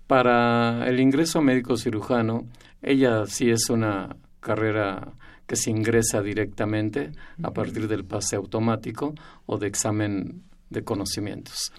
Para 0.06 0.86
el 0.88 1.00
ingreso 1.00 1.38
a 1.38 1.42
médico 1.42 1.76
cirujano, 1.76 2.46
ella 2.82 3.24
sí 3.26 3.50
es 3.50 3.70
una 3.70 4.16
carrera 4.40 5.12
que 5.46 5.56
se 5.56 5.70
ingresa 5.70 6.22
directamente 6.22 7.12
a 7.42 7.50
partir 7.50 7.88
del 7.88 8.04
pase 8.04 8.36
automático 8.36 9.14
o 9.46 9.58
de 9.58 9.68
examen 9.68 10.42
de 10.70 10.82
conocimientos. 10.82 11.72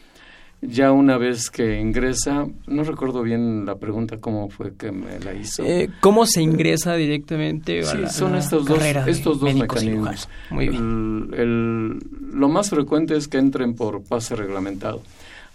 Ya 0.65 0.91
una 0.93 1.17
vez 1.17 1.50
que 1.50 1.79
ingresa, 1.79 2.48
no 2.67 2.84
recuerdo 2.84 3.22
bien 3.22 3.65
la 3.65 3.75
pregunta 3.75 4.20
cómo 4.22 4.50
fue 4.50 4.75
que 4.75 4.91
me 4.91 5.20
la 5.20 5.34
hizo. 5.34 5.63
Eh, 5.63 5.89
¿Cómo 6.00 6.25
se 6.25 6.41
ingresa 6.41 6.96
directamente 6.96 7.82
a 7.82 7.86
Sí, 7.86 7.98
la, 7.98 8.10
son 8.10 8.36
estos 8.36 8.65
dos, 8.65 8.82
estos 9.08 9.39
dos 9.41 9.53
mecanismos. 9.53 9.79
cirujano? 10.22 10.27
Muy 10.51 10.70
bien. 10.70 11.29
El- 11.34 11.39
el- 11.39 12.00
lo 12.39 12.48
más 12.50 12.70
frecuente 12.70 13.17
es 13.17 13.27
que 13.27 13.38
entren 13.39 13.75
por 13.75 14.03
pase 14.03 14.36
reglamentado. 14.36 15.01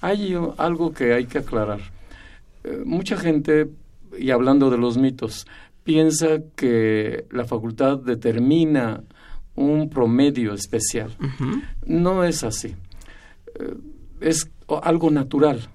Hay 0.02 0.36
algo 0.58 0.92
que 0.92 1.14
hay 1.14 1.24
que 1.26 1.38
aclarar. 1.38 1.80
Eh, 2.64 2.82
mucha 2.84 3.16
gente, 3.16 3.68
y 4.18 4.30
hablando 4.30 4.68
de 4.70 4.76
los 4.78 4.98
mitos, 4.98 5.46
piensa 5.84 6.40
que 6.54 7.24
la 7.30 7.44
facultad 7.46 7.96
determina 7.98 9.02
un 9.54 9.88
promedio 9.88 10.52
especial. 10.52 11.16
No 11.86 12.24
es 12.24 12.44
así. 12.44 12.74
Eh, 13.58 13.74
es 14.20 14.50
algo 14.82 15.10
natural. 15.10 15.68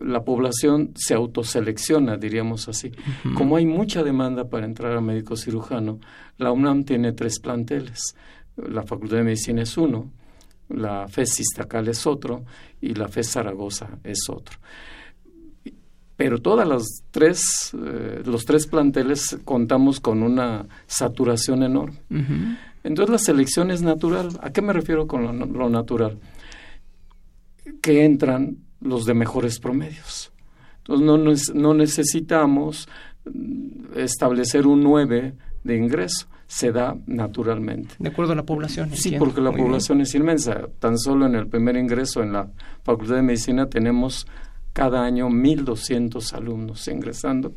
La 0.00 0.22
población 0.22 0.92
se 0.94 1.14
autoselecciona, 1.14 2.16
diríamos 2.16 2.68
así. 2.68 2.92
Como 3.34 3.56
hay 3.56 3.66
mucha 3.66 4.02
demanda 4.02 4.48
para 4.48 4.66
entrar 4.66 4.96
a 4.96 5.00
médico 5.00 5.36
cirujano, 5.36 5.98
la 6.36 6.52
UNAM 6.52 6.84
tiene 6.84 7.12
tres 7.12 7.40
planteles. 7.40 8.14
La 8.56 8.82
Facultad 8.82 9.18
de 9.18 9.24
Medicina 9.24 9.62
es 9.62 9.76
uno, 9.76 10.10
la 10.68 11.08
FES 11.08 11.40
Iztacal 11.40 11.88
es 11.88 12.06
otro 12.06 12.44
y 12.80 12.94
la 12.94 13.08
FES 13.08 13.30
Zaragoza 13.30 13.98
es 14.04 14.28
otro. 14.28 14.58
Pero 16.16 16.40
todas 16.40 16.66
las 16.66 16.84
tres, 17.12 17.72
eh, 17.74 18.22
los 18.24 18.44
tres 18.44 18.66
planteles 18.66 19.38
contamos 19.44 20.00
con 20.00 20.22
una 20.22 20.66
saturación 20.86 21.62
enorme. 21.62 21.98
Entonces 22.82 23.10
la 23.12 23.18
selección 23.18 23.70
es 23.70 23.82
natural. 23.82 24.28
¿A 24.40 24.50
qué 24.50 24.60
me 24.60 24.72
refiero 24.72 25.06
con 25.06 25.22
lo, 25.22 25.46
lo 25.46 25.70
natural? 25.70 26.18
Que 27.80 28.04
entran 28.04 28.58
los 28.80 29.04
de 29.04 29.14
mejores 29.14 29.58
promedios. 29.58 30.32
Entonces 30.86 31.54
no, 31.54 31.74
necesitamos 31.74 32.88
mm, 33.24 33.96
establecer 33.98 34.66
un 34.66 34.82
9 34.82 35.34
de 35.64 35.76
ingreso. 35.76 36.26
Se 36.46 36.72
da 36.72 36.96
naturalmente. 37.06 37.94
De 37.98 38.08
acuerdo 38.08 38.32
a 38.32 38.36
la 38.36 38.42
población. 38.44 38.88
Sí, 38.90 39.08
entiendo. 39.08 39.18
porque 39.26 39.40
la 39.42 39.50
Muy 39.50 39.56
bien. 39.56 39.66
población 39.68 40.00
es 40.00 40.14
inmensa. 40.14 40.66
Tan 40.78 40.98
solo 40.98 41.26
en 41.26 41.34
el 41.34 41.46
primer 41.46 41.76
ingreso 41.76 42.22
en 42.22 42.32
la 42.32 42.48
Facultad 42.84 43.16
de 43.16 43.22
Medicina 43.22 43.68
tenemos 43.68 44.26
cada 44.72 45.04
año 45.04 45.28
1.200 45.28 46.32
alumnos 46.32 46.88
ingresando 46.88 47.52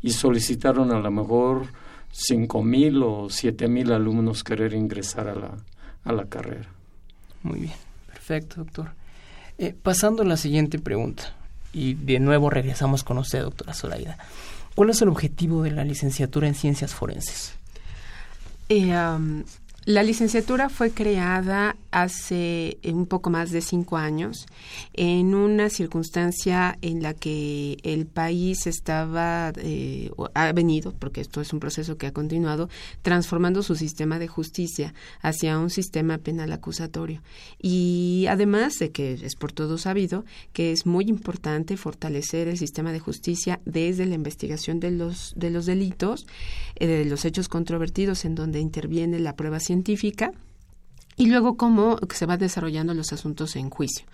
y 0.00 0.10
solicitaron 0.10 0.92
a 0.92 1.00
lo 1.00 1.10
mejor 1.10 1.66
5.000 2.12 3.02
o 3.04 3.24
7.000 3.24 3.92
alumnos 3.92 4.44
querer 4.44 4.74
ingresar 4.74 5.26
a 5.28 5.34
la, 5.34 5.56
a 6.04 6.12
la 6.12 6.26
carrera. 6.26 6.68
Muy 7.42 7.60
bien, 7.60 7.74
perfecto, 8.06 8.56
doctor. 8.58 8.90
Eh, 9.58 9.74
pasando 9.80 10.22
a 10.22 10.26
la 10.26 10.36
siguiente 10.36 10.78
pregunta, 10.78 11.34
y 11.72 11.94
de 11.94 12.20
nuevo 12.20 12.50
regresamos 12.50 13.04
con 13.04 13.18
usted, 13.18 13.42
doctora 13.42 13.74
Zoraida. 13.74 14.18
¿Cuál 14.74 14.90
es 14.90 15.00
el 15.00 15.08
objetivo 15.08 15.62
de 15.62 15.70
la 15.70 15.84
licenciatura 15.84 16.46
en 16.46 16.54
ciencias 16.54 16.94
forenses? 16.94 17.54
Eh, 18.68 18.92
la 19.86 20.02
licenciatura 20.02 20.68
fue 20.68 20.90
creada 20.90 21.76
hace 21.92 22.76
eh, 22.82 22.92
un 22.92 23.06
poco 23.06 23.30
más 23.30 23.52
de 23.52 23.60
cinco 23.60 23.96
años 23.96 24.46
en 24.94 25.32
una 25.32 25.70
circunstancia 25.70 26.76
en 26.82 27.04
la 27.04 27.14
que 27.14 27.78
el 27.84 28.06
país 28.06 28.66
estaba, 28.66 29.52
eh, 29.56 30.10
ha 30.34 30.52
venido, 30.52 30.92
porque 30.98 31.20
esto 31.20 31.40
es 31.40 31.52
un 31.52 31.60
proceso 31.60 31.96
que 31.98 32.08
ha 32.08 32.12
continuado, 32.12 32.68
transformando 33.02 33.62
su 33.62 33.76
sistema 33.76 34.18
de 34.18 34.26
justicia 34.26 34.92
hacia 35.22 35.56
un 35.56 35.70
sistema 35.70 36.18
penal 36.18 36.50
acusatorio. 36.50 37.22
Y 37.62 38.26
además 38.28 38.80
de 38.80 38.90
que 38.90 39.12
es 39.12 39.36
por 39.36 39.52
todo 39.52 39.78
sabido 39.78 40.24
que 40.52 40.72
es 40.72 40.84
muy 40.84 41.04
importante 41.04 41.76
fortalecer 41.76 42.48
el 42.48 42.58
sistema 42.58 42.90
de 42.90 42.98
justicia 42.98 43.60
desde 43.64 44.04
la 44.04 44.16
investigación 44.16 44.80
de 44.80 44.90
los, 44.90 45.32
de 45.36 45.50
los 45.50 45.64
delitos, 45.64 46.26
eh, 46.76 46.86
de 46.86 47.04
los 47.04 47.24
hechos 47.24 47.48
controvertidos 47.48 48.24
en 48.24 48.34
donde 48.34 48.60
interviene 48.60 49.18
la 49.18 49.36
prueba 49.36 49.60
científica 49.60 50.32
y 51.16 51.26
luego 51.26 51.56
cómo 51.56 51.98
se 52.12 52.26
van 52.26 52.38
desarrollando 52.38 52.94
los 52.94 53.12
asuntos 53.12 53.56
en 53.56 53.70
juicio. 53.70 54.06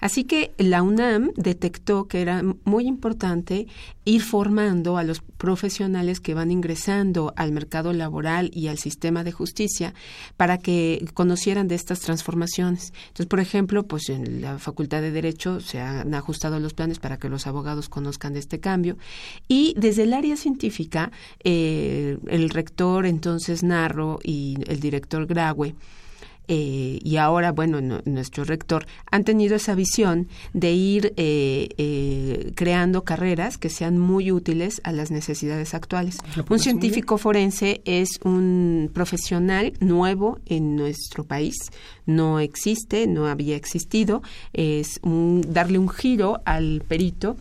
Así 0.00 0.24
que 0.24 0.52
la 0.58 0.82
UNAM 0.82 1.30
detectó 1.36 2.08
que 2.08 2.20
era 2.20 2.42
muy 2.64 2.86
importante 2.86 3.66
ir 4.04 4.22
formando 4.22 4.98
a 4.98 5.04
los 5.04 5.20
profesionales 5.20 6.20
que 6.20 6.34
van 6.34 6.50
ingresando 6.50 7.32
al 7.36 7.52
mercado 7.52 7.92
laboral 7.92 8.50
y 8.52 8.68
al 8.68 8.78
sistema 8.78 9.24
de 9.24 9.32
justicia 9.32 9.94
para 10.36 10.58
que 10.58 11.04
conocieran 11.14 11.68
de 11.68 11.74
estas 11.74 12.00
transformaciones. 12.00 12.92
Entonces, 13.08 13.26
por 13.26 13.40
ejemplo, 13.40 13.84
pues 13.86 14.08
en 14.08 14.40
la 14.40 14.58
Facultad 14.58 15.00
de 15.00 15.10
Derecho 15.10 15.60
se 15.60 15.80
han 15.80 16.14
ajustado 16.14 16.60
los 16.60 16.74
planes 16.74 16.98
para 16.98 17.18
que 17.18 17.28
los 17.28 17.46
abogados 17.46 17.88
conozcan 17.88 18.34
de 18.34 18.40
este 18.40 18.60
cambio 18.60 18.96
y 19.48 19.74
desde 19.76 20.04
el 20.04 20.12
área 20.12 20.36
científica 20.36 21.10
eh, 21.42 22.18
el 22.28 22.50
rector 22.50 23.06
entonces 23.06 23.62
Narro 23.62 24.18
y 24.22 24.56
el 24.66 24.80
director 24.80 25.26
Graue 25.26 25.74
eh, 26.48 26.98
y 27.02 27.16
ahora, 27.16 27.52
bueno, 27.52 27.80
no- 27.80 28.00
nuestro 28.04 28.44
rector, 28.44 28.86
han 29.10 29.24
tenido 29.24 29.56
esa 29.56 29.74
visión 29.74 30.28
de 30.52 30.72
ir 30.72 31.12
eh, 31.16 31.68
eh, 31.78 32.52
creando 32.54 33.04
carreras 33.04 33.58
que 33.58 33.70
sean 33.70 33.98
muy 33.98 34.30
útiles 34.32 34.80
a 34.84 34.92
las 34.92 35.10
necesidades 35.10 35.74
actuales. 35.74 36.18
Un 36.48 36.58
científico 36.58 37.18
forense 37.18 37.80
es 37.84 38.20
un 38.24 38.90
profesional 38.92 39.72
nuevo 39.80 40.38
en 40.46 40.76
nuestro 40.76 41.24
país, 41.24 41.54
no 42.06 42.40
existe, 42.40 43.06
no 43.06 43.26
había 43.26 43.56
existido, 43.56 44.22
es 44.52 45.00
un, 45.02 45.42
darle 45.48 45.78
un 45.78 45.88
giro 45.88 46.40
al 46.44 46.82
perito 46.86 47.36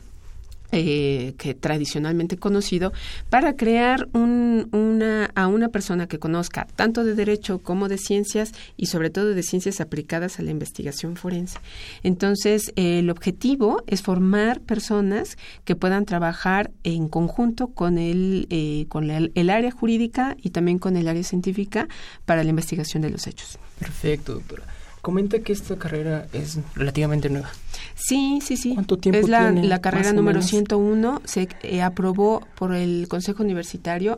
eh, 0.76 1.36
que 1.38 1.54
tradicionalmente 1.54 2.38
conocido 2.38 2.94
para 3.30 3.56
crear 3.56 4.10
un, 4.14 4.70
una, 4.72 5.30
a 5.36 5.46
una 5.46 5.70
persona 5.70 6.08
que 6.08 6.18
conozca 6.18 6.66
tanto 6.76 7.04
de 7.04 7.14
derecho 7.14 7.60
como 7.60 7.90
de 7.90 8.00
ciencias 8.00 8.54
y 8.76 8.88
sobre 8.88 9.12
todo 9.12 9.36
de 9.36 9.44
ciencias 9.44 9.82
aplicadas 9.82 10.40
a 10.40 10.42
la 10.42 10.50
investigación 10.50 11.16
forense. 11.16 11.60
Entonces, 12.02 12.74
el 12.76 13.12
objetivo 13.12 13.84
es 13.86 14.02
formar 14.02 14.62
personas 14.62 15.38
que 15.64 15.76
puedan 15.76 16.06
trabajar 16.06 16.72
en 16.84 17.08
conjunto 17.08 17.68
con 17.68 18.00
el, 18.00 18.48
eh, 18.50 18.88
con 18.90 19.12
el 19.12 19.50
área 19.52 19.70
jurídica 19.70 20.36
y 20.42 20.50
también 20.50 20.80
con 20.80 20.98
el 20.98 21.08
área 21.08 21.24
científica 21.24 21.88
para 22.26 22.44
la 22.44 22.50
investigación 22.50 23.04
de 23.04 23.12
los 23.12 23.28
hechos. 23.28 23.60
Perfecto, 23.78 24.34
doctora. 24.34 24.64
Comenta 25.04 25.40
que 25.40 25.52
esta 25.52 25.76
carrera 25.76 26.28
es 26.32 26.58
relativamente 26.76 27.30
nueva. 27.30 27.50
Sí, 27.94 28.40
sí, 28.42 28.56
sí. 28.56 28.74
¿Cuánto 28.74 28.98
tiempo 28.98 29.20
es 29.20 29.28
la, 29.28 29.52
tiene, 29.52 29.68
la 29.68 29.82
carrera 29.82 30.14
número 30.14 30.38
menos? 30.40 30.50
101. 30.50 31.22
Se 31.26 31.50
eh, 31.64 31.82
aprobó 31.82 32.48
por 32.56 32.74
el 32.74 33.08
Consejo 33.10 33.44
Universitario 33.44 34.18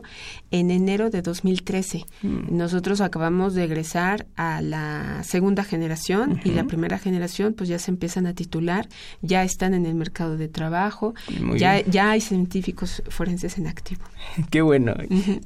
en 0.52 0.70
enero 0.70 1.10
de 1.10 1.22
2013. 1.22 2.04
Mm. 2.22 2.56
Nosotros 2.56 3.00
acabamos 3.00 3.54
de 3.54 3.64
egresar 3.64 4.26
a 4.36 4.62
la 4.62 5.24
segunda 5.24 5.64
generación 5.64 6.40
y 6.44 6.50
la 6.52 6.62
primera 6.64 6.98
generación 7.00 7.54
pues 7.54 7.68
ya 7.68 7.80
se 7.80 7.90
empiezan 7.90 8.26
a 8.28 8.34
titular, 8.34 8.88
ya 9.22 9.42
están 9.42 9.74
en 9.74 9.86
el 9.86 9.96
mercado 9.96 10.36
de 10.36 10.46
trabajo, 10.46 11.14
Muy 11.40 11.58
ya, 11.58 11.74
bien. 11.74 11.86
ya 11.90 12.10
hay 12.12 12.20
científicos 12.20 13.02
forenses 13.08 13.58
en 13.58 13.66
activo. 13.66 14.04
Qué 14.50 14.62
bueno. 14.62 14.94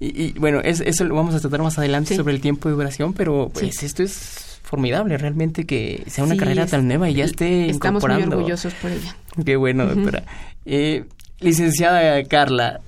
y, 0.01 0.23
y, 0.27 0.33
bueno, 0.39 0.61
es- 0.61 0.81
eso 0.81 1.05
lo 1.05 1.15
vamos 1.15 1.35
a 1.35 1.41
tratar 1.41 1.63
más 1.63 1.79
adelante 1.79 2.11
Sí. 2.11 2.17
sobre 2.17 2.35
el 2.35 2.43
tiempo 2.43 2.69
de 2.69 2.75
duración, 2.75 3.15
pero 3.15 3.49
pues 3.55 3.75
Sí. 3.77 3.87
esto 3.87 4.03
es 4.03 4.50
formidable 4.71 5.19
realmente 5.19 5.67
que 5.67 6.05
sea 6.07 6.23
una 6.23 6.35
Sí, 6.35 6.39
carrera 6.39 6.63
es- 6.65 6.71
tan 6.71 6.87
nueva 6.87 7.11
y 7.11 7.15
ya 7.15 7.25
esté 7.25 7.69
Estamos 7.69 8.03
muy 8.03 8.11
incorporando. 8.13 8.37
orgullosos 8.37 8.73
por 8.75 8.93
ella. 8.93 9.17
Qué 9.45 9.57
bueno, 9.57 9.85
doctora. 9.85 10.23
Eh, 10.65 11.05
licenciada 11.41 12.23
Carla, 12.25 12.81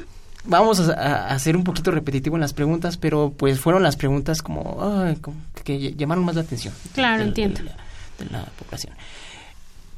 vamos 0.44 0.78
a, 0.80 0.92
a 0.92 1.34
hacer 1.34 1.56
un 1.56 1.64
poquito 1.64 1.90
repetitivo 1.90 2.36
en 2.36 2.40
las 2.40 2.52
preguntas, 2.52 2.96
pero 2.98 3.32
pues 3.36 3.58
fueron 3.58 3.82
las 3.82 3.96
preguntas 3.96 4.42
como, 4.42 4.78
ay, 5.04 5.16
como 5.16 5.36
que 5.64 5.92
llamaron 5.94 6.24
más 6.24 6.36
la 6.36 6.42
atención. 6.42 6.72
Claro, 6.94 7.18
de- 7.18 7.24
de 7.24 7.28
entiendo. 7.28 7.62
la- 7.64 8.24
de 8.24 8.30
la 8.30 8.44
población. 8.44 8.94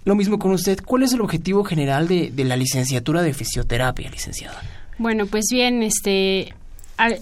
lo 0.06 0.14
mismo 0.14 0.38
con 0.38 0.52
usted. 0.52 0.80
¿Cuál 0.84 1.02
es 1.02 1.12
el 1.14 1.20
objetivo 1.22 1.64
general 1.64 2.08
de, 2.08 2.30
de 2.30 2.44
la 2.44 2.56
licenciatura 2.56 3.22
de 3.22 3.32
fisioterapia, 3.34 4.10
licenciada? 4.10 4.60
Bueno, 4.98 5.26
pues 5.26 5.46
bien, 5.50 5.82
este, 5.82 6.54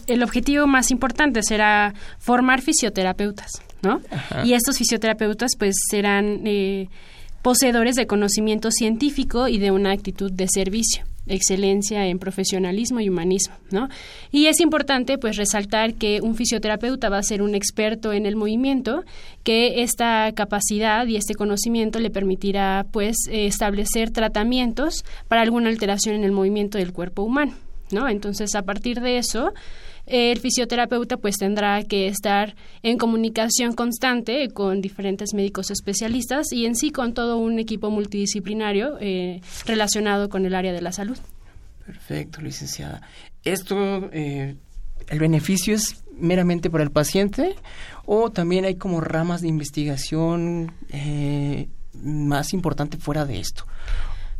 el 0.08 0.22
objetivo 0.22 0.66
más 0.66 0.90
importante 0.90 1.42
será 1.44 1.94
formar 2.18 2.60
fisioterapeutas, 2.60 3.50
¿no? 3.82 4.00
Y 4.44 4.54
estos 4.54 4.78
fisioterapeutas 4.78 5.52
pues 5.58 5.74
serán 5.90 6.46
eh, 6.46 6.88
poseedores 7.42 7.96
de 7.96 8.06
conocimiento 8.06 8.70
científico 8.70 9.48
y 9.48 9.58
de 9.58 9.70
una 9.70 9.92
actitud 9.92 10.30
de 10.30 10.46
servicio 10.48 11.04
excelencia 11.26 12.06
en 12.06 12.18
profesionalismo 12.18 13.00
y 13.00 13.08
humanismo, 13.08 13.54
¿no? 13.70 13.88
Y 14.30 14.46
es 14.46 14.60
importante 14.60 15.18
pues 15.18 15.36
resaltar 15.36 15.94
que 15.94 16.20
un 16.20 16.34
fisioterapeuta 16.34 17.08
va 17.08 17.18
a 17.18 17.22
ser 17.22 17.42
un 17.42 17.54
experto 17.54 18.12
en 18.12 18.26
el 18.26 18.36
movimiento, 18.36 19.04
que 19.44 19.82
esta 19.82 20.32
capacidad 20.32 21.06
y 21.06 21.16
este 21.16 21.34
conocimiento 21.34 22.00
le 22.00 22.10
permitirá 22.10 22.86
pues 22.90 23.16
establecer 23.30 24.10
tratamientos 24.10 25.04
para 25.28 25.42
alguna 25.42 25.68
alteración 25.68 26.16
en 26.16 26.24
el 26.24 26.32
movimiento 26.32 26.78
del 26.78 26.92
cuerpo 26.92 27.22
humano, 27.22 27.54
¿no? 27.90 28.08
Entonces, 28.08 28.54
a 28.54 28.62
partir 28.62 29.00
de 29.00 29.18
eso, 29.18 29.52
el 30.06 30.38
fisioterapeuta 30.38 31.16
pues 31.16 31.36
tendrá 31.36 31.82
que 31.84 32.06
estar 32.06 32.54
en 32.82 32.98
comunicación 32.98 33.72
constante 33.74 34.48
con 34.50 34.80
diferentes 34.80 35.34
médicos 35.34 35.70
especialistas 35.70 36.52
y 36.52 36.66
en 36.66 36.74
sí 36.74 36.90
con 36.90 37.14
todo 37.14 37.38
un 37.38 37.58
equipo 37.58 37.90
multidisciplinario 37.90 38.98
eh, 39.00 39.40
relacionado 39.66 40.28
con 40.28 40.44
el 40.44 40.54
área 40.54 40.72
de 40.72 40.82
la 40.82 40.92
salud. 40.92 41.18
Perfecto, 41.86 42.40
licenciada. 42.40 43.02
Esto, 43.44 44.10
eh, 44.12 44.56
el 45.08 45.18
beneficio 45.18 45.74
es 45.74 46.04
meramente 46.12 46.70
para 46.70 46.84
el 46.84 46.90
paciente 46.90 47.56
o 48.04 48.30
también 48.30 48.64
hay 48.64 48.76
como 48.76 49.00
ramas 49.00 49.40
de 49.40 49.48
investigación 49.48 50.72
eh, 50.90 51.68
más 51.94 52.52
importante 52.52 52.96
fuera 52.96 53.24
de 53.24 53.40
esto. 53.40 53.64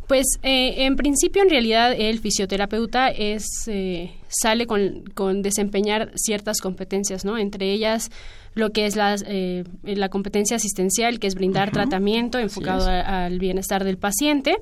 Pues 0.07 0.25
eh, 0.43 0.85
en 0.85 0.95
principio, 0.95 1.41
en 1.41 1.49
realidad, 1.49 1.93
el 1.97 2.19
fisioterapeuta 2.19 3.09
es 3.09 3.45
eh, 3.67 4.11
sale 4.27 4.67
con, 4.67 5.03
con, 5.13 5.41
desempeñar 5.41 6.11
ciertas 6.15 6.59
competencias, 6.59 7.23
¿no? 7.23 7.37
Entre 7.37 7.71
ellas 7.71 8.11
lo 8.55 8.71
que 8.71 8.85
es 8.85 8.95
la, 8.95 9.15
eh, 9.25 9.63
la 9.83 10.09
competencia 10.09 10.57
asistencial, 10.57 11.19
que 11.19 11.27
es 11.27 11.35
brindar 11.35 11.71
tratamiento 11.71 12.37
enfocado 12.37 12.87
al 12.87 13.39
bienestar 13.39 13.83
del 13.83 13.97
paciente. 13.97 14.57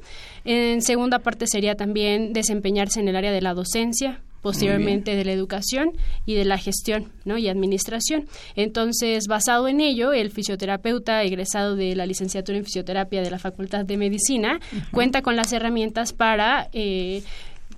En 0.46 0.82
segunda 0.82 1.20
parte 1.20 1.46
sería 1.48 1.76
también 1.76 2.34
desempeñarse 2.34 3.00
en 3.00 3.10
el 3.10 3.16
área 3.16 3.32
de 3.32 3.42
la 3.42 3.54
docencia, 3.54 4.22
posteriormente 4.42 5.16
de 5.16 5.26
la 5.26 5.32
educación 5.32 5.92
y 6.26 6.36
de 6.36 6.46
la 6.46 6.58
gestión 6.58 7.12
¿no? 7.26 7.38
y 7.38 7.48
administración. 7.48 8.28
Entonces, 8.56 9.28
basado 9.28 9.68
en 9.68 9.82
ello, 9.82 10.14
el 10.14 10.32
fisioterapeuta 10.32 11.24
egresado 11.24 11.76
de 11.76 11.96
la 11.96 12.06
licenciatura 12.06 12.58
en 12.58 12.66
fisioterapia 12.66 13.22
de 13.22 13.32
la 13.32 13.40
Facultad 13.40 13.86
de 13.86 13.98
Medicina 13.98 14.60
cuenta 14.92 15.22
con 15.22 15.36
las 15.36 15.54
herramientas 15.54 16.14
para 16.14 16.70
eh, 16.74 17.24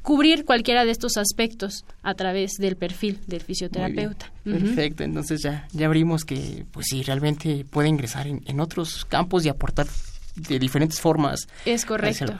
cubrir 0.01 0.45
cualquiera 0.45 0.85
de 0.85 0.91
estos 0.91 1.17
aspectos 1.17 1.85
a 2.01 2.13
través 2.13 2.53
del 2.59 2.75
perfil 2.75 3.19
del 3.27 3.41
fisioterapeuta. 3.41 4.31
Perfecto, 4.43 5.03
entonces 5.03 5.41
ya, 5.41 5.67
ya 5.71 5.85
abrimos 5.85 6.25
que 6.25 6.65
pues 6.71 6.87
sí, 6.89 7.03
realmente 7.03 7.65
puede 7.69 7.87
ingresar 7.87 8.27
en, 8.27 8.41
en 8.45 8.59
otros 8.59 9.05
campos 9.05 9.45
y 9.45 9.49
aportar 9.49 9.87
de 10.35 10.59
diferentes 10.59 10.99
formas. 10.99 11.47
Es 11.65 11.85
correcto. 11.85 12.33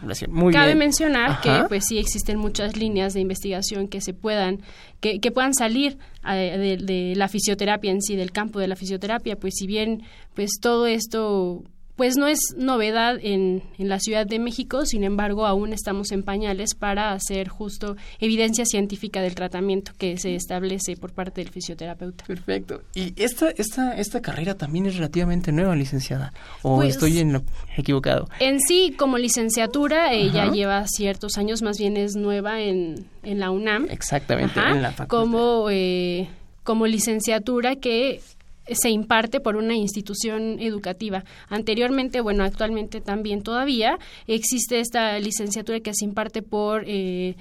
Cabe 0.51 0.75
mencionar 0.75 1.41
que 1.41 1.65
pues 1.67 1.85
sí 1.87 1.97
existen 1.97 2.37
muchas 2.37 2.75
líneas 2.75 3.13
de 3.13 3.21
investigación 3.21 3.87
que 3.87 4.01
se 4.01 4.13
puedan 4.13 4.61
que, 4.99 5.19
que 5.19 5.31
puedan 5.31 5.53
salir 5.53 5.97
eh, 6.27 6.57
de, 6.57 6.77
de, 6.77 7.15
la 7.15 7.27
fisioterapia 7.27 7.91
en 7.91 8.01
sí, 8.01 8.15
del 8.15 8.31
campo 8.31 8.59
de 8.59 8.67
la 8.67 8.75
fisioterapia, 8.75 9.35
pues 9.35 9.55
si 9.57 9.67
bien 9.67 10.03
pues 10.33 10.51
todo 10.61 10.87
esto 10.87 11.63
pues 12.03 12.17
no 12.17 12.27
es 12.27 12.39
novedad 12.57 13.17
en, 13.21 13.63
en, 13.77 13.87
la 13.87 13.97
Ciudad 13.97 14.27
de 14.27 14.37
México, 14.37 14.85
sin 14.85 15.05
embargo, 15.05 15.45
aún 15.45 15.71
estamos 15.71 16.11
en 16.11 16.21
pañales 16.21 16.75
para 16.75 17.13
hacer 17.13 17.47
justo 17.47 17.95
evidencia 18.19 18.65
científica 18.65 19.21
del 19.21 19.35
tratamiento 19.35 19.93
que 19.97 20.17
se 20.17 20.35
establece 20.35 20.97
por 20.97 21.13
parte 21.13 21.39
del 21.39 21.49
fisioterapeuta. 21.49 22.25
Perfecto. 22.25 22.81
¿Y 22.93 23.13
esta, 23.15 23.51
esta, 23.51 23.95
esta 23.95 24.21
carrera 24.21 24.55
también 24.55 24.85
es 24.85 24.97
relativamente 24.97 25.53
nueva, 25.53 25.77
licenciada? 25.77 26.33
¿O 26.61 26.75
pues, 26.75 26.89
estoy 26.89 27.19
en 27.19 27.31
lo 27.31 27.43
equivocado? 27.77 28.27
En 28.41 28.59
sí, 28.59 28.93
como 28.97 29.17
licenciatura, 29.17 30.11
ella 30.11 30.51
lleva 30.51 30.85
ciertos 30.87 31.37
años, 31.37 31.61
más 31.61 31.77
bien 31.77 31.95
es 31.95 32.17
nueva 32.17 32.59
en, 32.59 33.05
en 33.23 33.39
la 33.39 33.49
UNAM. 33.49 33.87
Exactamente, 33.89 34.59
en 34.59 34.81
la 34.81 34.91
facultad. 34.91 35.07
Como, 35.07 35.69
eh, 35.69 36.27
como 36.65 36.85
licenciatura 36.85 37.77
que 37.77 38.19
se 38.67 38.89
imparte 38.89 39.39
por 39.39 39.55
una 39.55 39.75
institución 39.75 40.59
educativa. 40.59 41.23
Anteriormente, 41.49 42.21
bueno, 42.21 42.43
actualmente 42.43 43.01
también 43.01 43.43
todavía 43.43 43.97
existe 44.27 44.79
esta 44.79 45.19
licenciatura 45.19 45.79
que 45.79 45.93
se 45.93 46.05
imparte 46.05 46.41
por 46.41 46.83
eh, 46.87 47.35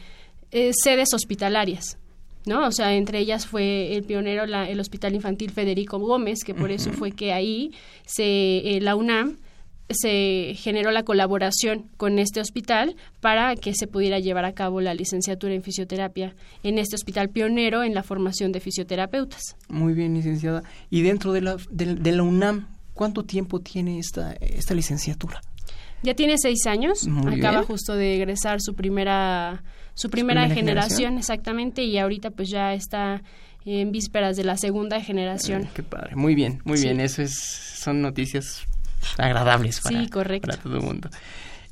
eh, 0.51 0.73
sedes 0.73 1.15
hospitalarias. 1.15 1.99
¿no? 2.45 2.67
O 2.67 2.73
sea, 2.73 2.95
entre 2.95 3.21
ellas 3.21 3.47
fue 3.47 3.95
el 3.95 4.03
pionero 4.03 4.47
la, 4.47 4.69
el 4.69 4.81
Hospital 4.81 5.15
Infantil 5.15 5.53
Federico 5.53 5.99
Gómez, 5.99 6.41
que 6.45 6.55
por 6.55 6.73
eso 6.73 6.93
fue 6.93 7.13
que 7.13 7.33
ahí 7.33 7.73
se, 8.05 8.77
eh, 8.77 8.81
la 8.81 8.97
UNAM 8.97 9.39
se 9.95 10.55
generó 10.57 10.91
la 10.91 11.03
colaboración 11.03 11.89
con 11.97 12.19
este 12.19 12.41
hospital 12.41 12.97
para 13.21 13.57
que 13.57 13.75
se 13.75 13.87
pudiera 13.87 14.19
llevar 14.19 14.45
a 14.45 14.53
cabo 14.53 14.81
la 14.81 14.95
licenciatura 14.95 15.55
en 15.55 15.63
fisioterapia 15.63 16.35
en 16.63 16.79
este 16.79 16.97
hospital 16.97 17.29
pionero 17.29 17.83
en 17.83 17.95
la 17.95 18.03
formación 18.03 18.53
de 18.53 18.61
fisioterapeutas. 18.61 19.57
Muy 19.69 19.95
bien, 19.95 20.15
licenciada. 20.15 20.63
Y 20.91 21.03
dentro 21.03 21.33
de 21.33 21.41
la, 21.41 21.57
de, 21.71 22.13
la 22.13 22.23
UNAM, 22.23 22.69
¿cuánto 22.95 23.25
tiempo 23.25 23.61
tiene 23.61 23.99
esta, 23.99 24.33
esta 24.35 24.75
licenciatura? 24.75 25.41
Ya 26.03 26.15
tiene 26.15 26.37
seis 26.37 26.67
años, 26.67 27.07
acaba 27.27 27.63
justo 27.63 27.95
de 27.95 28.17
egresar 28.17 28.61
su 28.61 28.75
primera, 28.75 29.63
su 29.95 30.11
primera, 30.11 30.49
generación, 30.49 31.17
exactamente, 31.17 31.85
y 31.85 31.97
ahorita 31.97 32.31
pues 32.31 32.51
ya 32.51 32.75
está 32.75 33.23
en 33.65 33.93
vísperas 33.93 34.37
de 34.37 34.43
la 34.43 34.57
segunda 34.57 35.01
generación. 35.01 35.69
qué 35.73 35.85
padre, 35.85 36.17
muy 36.17 36.35
bien, 36.35 36.61
muy 36.65 36.81
bien, 36.81 36.99
eso 36.99 37.23
es, 37.23 37.39
son 37.39 38.03
noticias 38.03 38.67
agradables 39.19 39.81
para, 39.81 40.07
para 40.41 40.57
todo 40.57 40.77
el 40.77 40.83
mundo. 40.83 41.09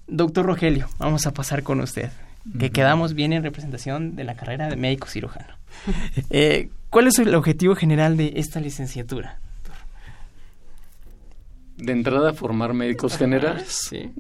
Doctor 0.06 0.46
Rogelio, 0.46 0.88
vamos 0.98 1.26
a 1.26 1.32
pasar 1.32 1.62
con 1.62 1.80
usted, 1.80 2.10
que 2.58 2.70
quedamos 2.70 3.14
bien 3.14 3.32
en 3.32 3.42
representación 3.42 4.16
de 4.16 4.24
la 4.24 4.34
carrera 4.34 4.68
de 4.68 4.76
médico 4.76 5.06
cirujano. 5.06 5.54
eh, 6.30 6.70
¿Cuál 6.90 7.06
es 7.06 7.18
el 7.20 7.34
objetivo 7.34 7.76
general 7.76 8.16
de 8.16 8.32
esta 8.36 8.60
licenciatura? 8.60 9.38
De 11.76 11.92
entrada, 11.92 12.34
formar 12.34 12.74
médicos 12.74 13.16
generales. 13.16 13.86
Sí. 13.88 14.10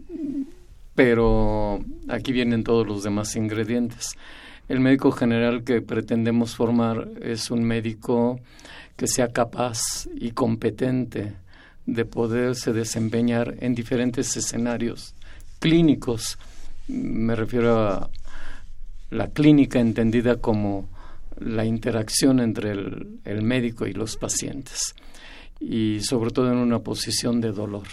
Pero 0.94 1.84
aquí 2.08 2.32
vienen 2.32 2.64
todos 2.64 2.86
los 2.86 3.02
demás 3.02 3.34
ingredientes. 3.36 4.16
El 4.68 4.80
médico 4.80 5.10
general 5.10 5.64
que 5.64 5.82
pretendemos 5.82 6.54
formar 6.54 7.08
es 7.20 7.50
un 7.50 7.64
médico 7.64 8.38
que 8.96 9.08
sea 9.08 9.32
capaz 9.32 10.06
y 10.14 10.30
competente 10.30 11.34
de 11.94 12.04
poderse 12.04 12.72
desempeñar 12.72 13.56
en 13.60 13.74
diferentes 13.74 14.36
escenarios 14.36 15.14
clínicos. 15.58 16.38
Me 16.88 17.34
refiero 17.34 17.78
a 17.78 18.10
la 19.10 19.28
clínica 19.28 19.80
entendida 19.80 20.36
como 20.36 20.88
la 21.38 21.64
interacción 21.64 22.38
entre 22.38 22.70
el, 22.72 23.42
médico 23.42 23.86
y 23.86 23.92
los 23.92 24.16
pacientes 24.16 24.94
y 25.58 26.00
sobre 26.00 26.30
todo 26.30 26.52
en 26.52 26.58
una 26.58 26.78
posición 26.78 27.40
de 27.40 27.52
dolor. 27.52 27.86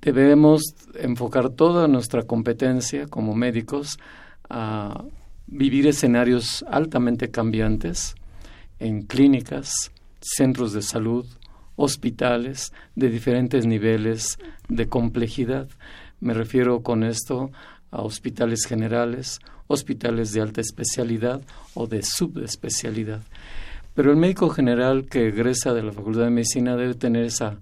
Debemos 0.00 0.62
enfocar 0.94 1.50
toda 1.50 1.88
nuestra 1.88 2.22
competencia 2.22 3.06
como 3.06 3.34
médicos 3.34 3.98
a 4.48 5.04
vivir 5.46 5.86
escenarios 5.86 6.64
altamente 6.68 7.30
cambiantes 7.30 8.14
en 8.78 9.02
clínicas, 9.02 9.90
centros 10.20 10.72
de 10.72 10.82
salud, 10.82 11.26
hospitales 11.76 12.72
de 12.94 13.08
diferentes 13.10 13.66
niveles 13.66 14.38
de 14.68 14.88
complejidad. 14.88 15.68
Me 16.20 16.34
refiero 16.34 16.82
con 16.82 17.02
esto 17.04 17.50
a 17.90 18.02
hospitales 18.02 18.66
generales, 18.66 19.40
hospitales 19.66 20.32
de 20.32 20.40
alta 20.40 20.60
especialidad 20.60 21.40
o 21.74 21.86
de 21.86 22.02
subespecialidad. 22.02 23.22
Pero 23.94 24.10
el 24.10 24.16
médico 24.16 24.48
general 24.48 25.06
que 25.06 25.28
egresa 25.28 25.72
de 25.72 25.82
la 25.82 25.92
Facultad 25.92 26.24
de 26.24 26.30
Medicina 26.30 26.76
debe 26.76 26.94
tener 26.94 27.24
esa 27.24 27.60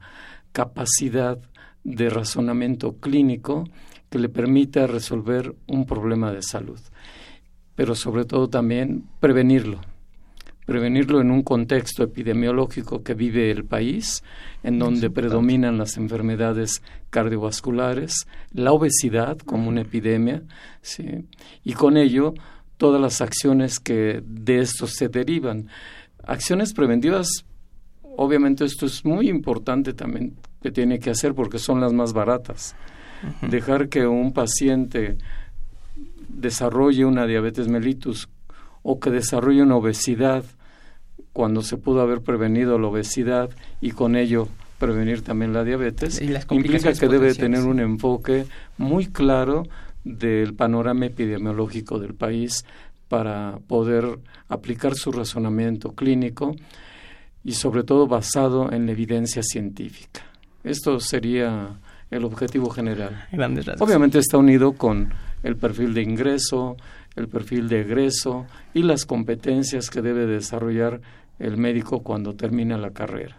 capacidad 0.52 1.38
de 1.84 2.08
razonamiento 2.08 2.96
clínico 2.98 3.64
que 4.08 4.18
le 4.18 4.28
permita 4.28 4.86
resolver 4.86 5.54
un 5.66 5.86
problema 5.86 6.32
de 6.32 6.42
salud, 6.42 6.78
pero 7.74 7.94
sobre 7.94 8.24
todo 8.24 8.48
también 8.48 9.04
prevenirlo 9.20 9.80
prevenirlo 10.66 11.20
en 11.20 11.30
un 11.30 11.42
contexto 11.42 12.02
epidemiológico 12.04 13.02
que 13.02 13.14
vive 13.14 13.50
el 13.50 13.64
país, 13.64 14.22
en 14.62 14.78
donde 14.78 15.10
predominan 15.10 15.78
las 15.78 15.96
enfermedades 15.96 16.82
cardiovasculares, 17.10 18.26
la 18.52 18.72
obesidad 18.72 19.38
como 19.38 19.68
una 19.68 19.82
epidemia, 19.82 20.42
¿sí? 20.80 21.26
y 21.64 21.72
con 21.74 21.96
ello 21.96 22.34
todas 22.76 23.00
las 23.00 23.20
acciones 23.20 23.80
que 23.80 24.22
de 24.24 24.60
esto 24.60 24.86
se 24.86 25.08
derivan. 25.08 25.68
Acciones 26.24 26.72
preventivas, 26.72 27.44
obviamente 28.02 28.64
esto 28.64 28.86
es 28.86 29.04
muy 29.04 29.28
importante 29.28 29.92
también 29.92 30.36
que 30.62 30.70
tiene 30.70 30.98
que 31.00 31.10
hacer 31.10 31.34
porque 31.34 31.58
son 31.58 31.80
las 31.80 31.92
más 31.92 32.12
baratas. 32.12 32.76
Dejar 33.48 33.88
que 33.88 34.06
un 34.06 34.32
paciente 34.32 35.16
desarrolle 36.28 37.04
una 37.04 37.26
diabetes 37.26 37.68
mellitus 37.68 38.28
o 38.82 39.00
que 39.00 39.10
desarrolle 39.10 39.62
una 39.62 39.76
obesidad 39.76 40.44
cuando 41.32 41.62
se 41.62 41.76
pudo 41.76 42.00
haber 42.02 42.20
prevenido 42.20 42.78
la 42.78 42.88
obesidad 42.88 43.50
y 43.80 43.92
con 43.92 44.16
ello 44.16 44.48
prevenir 44.78 45.22
también 45.22 45.52
la 45.52 45.64
diabetes, 45.64 46.20
implica 46.50 46.92
que 46.92 47.08
debe 47.08 47.34
tener 47.34 47.62
un 47.62 47.78
enfoque 47.78 48.46
muy 48.78 49.06
claro 49.06 49.62
del 50.04 50.54
panorama 50.54 51.06
epidemiológico 51.06 52.00
del 52.00 52.14
país 52.14 52.64
para 53.08 53.58
poder 53.68 54.18
aplicar 54.48 54.94
su 54.94 55.12
razonamiento 55.12 55.92
clínico 55.92 56.56
y 57.44 57.52
sobre 57.52 57.84
todo 57.84 58.06
basado 58.06 58.72
en 58.72 58.86
la 58.86 58.92
evidencia 58.92 59.42
científica. 59.42 60.22
Esto 60.64 60.98
sería 60.98 61.78
el 62.10 62.24
objetivo 62.24 62.70
general. 62.70 63.26
Obviamente 63.78 64.18
está 64.18 64.38
unido 64.38 64.72
con 64.72 65.12
el 65.42 65.56
perfil 65.56 65.94
de 65.94 66.02
ingreso, 66.02 66.76
el 67.16 67.28
perfil 67.28 67.68
de 67.68 67.80
egreso 67.82 68.46
y 68.74 68.82
las 68.82 69.04
competencias 69.06 69.90
que 69.90 70.02
debe 70.02 70.26
desarrollar 70.26 71.00
el 71.38 71.56
médico 71.56 72.02
cuando 72.02 72.34
termina 72.34 72.78
la 72.78 72.90
carrera. 72.90 73.36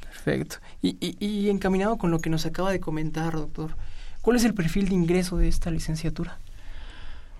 Perfecto. 0.00 0.56
Y, 0.80 0.96
y, 1.18 1.48
encaminado 1.48 1.96
con 1.98 2.10
lo 2.10 2.20
que 2.20 2.30
nos 2.30 2.46
acaba 2.46 2.70
de 2.70 2.80
comentar, 2.80 3.32
doctor, 3.34 3.76
¿cuál 4.20 4.36
es 4.36 4.44
el 4.44 4.54
perfil 4.54 4.88
de 4.88 4.94
ingreso 4.94 5.36
de 5.36 5.48
esta 5.48 5.70
licenciatura? 5.70 6.38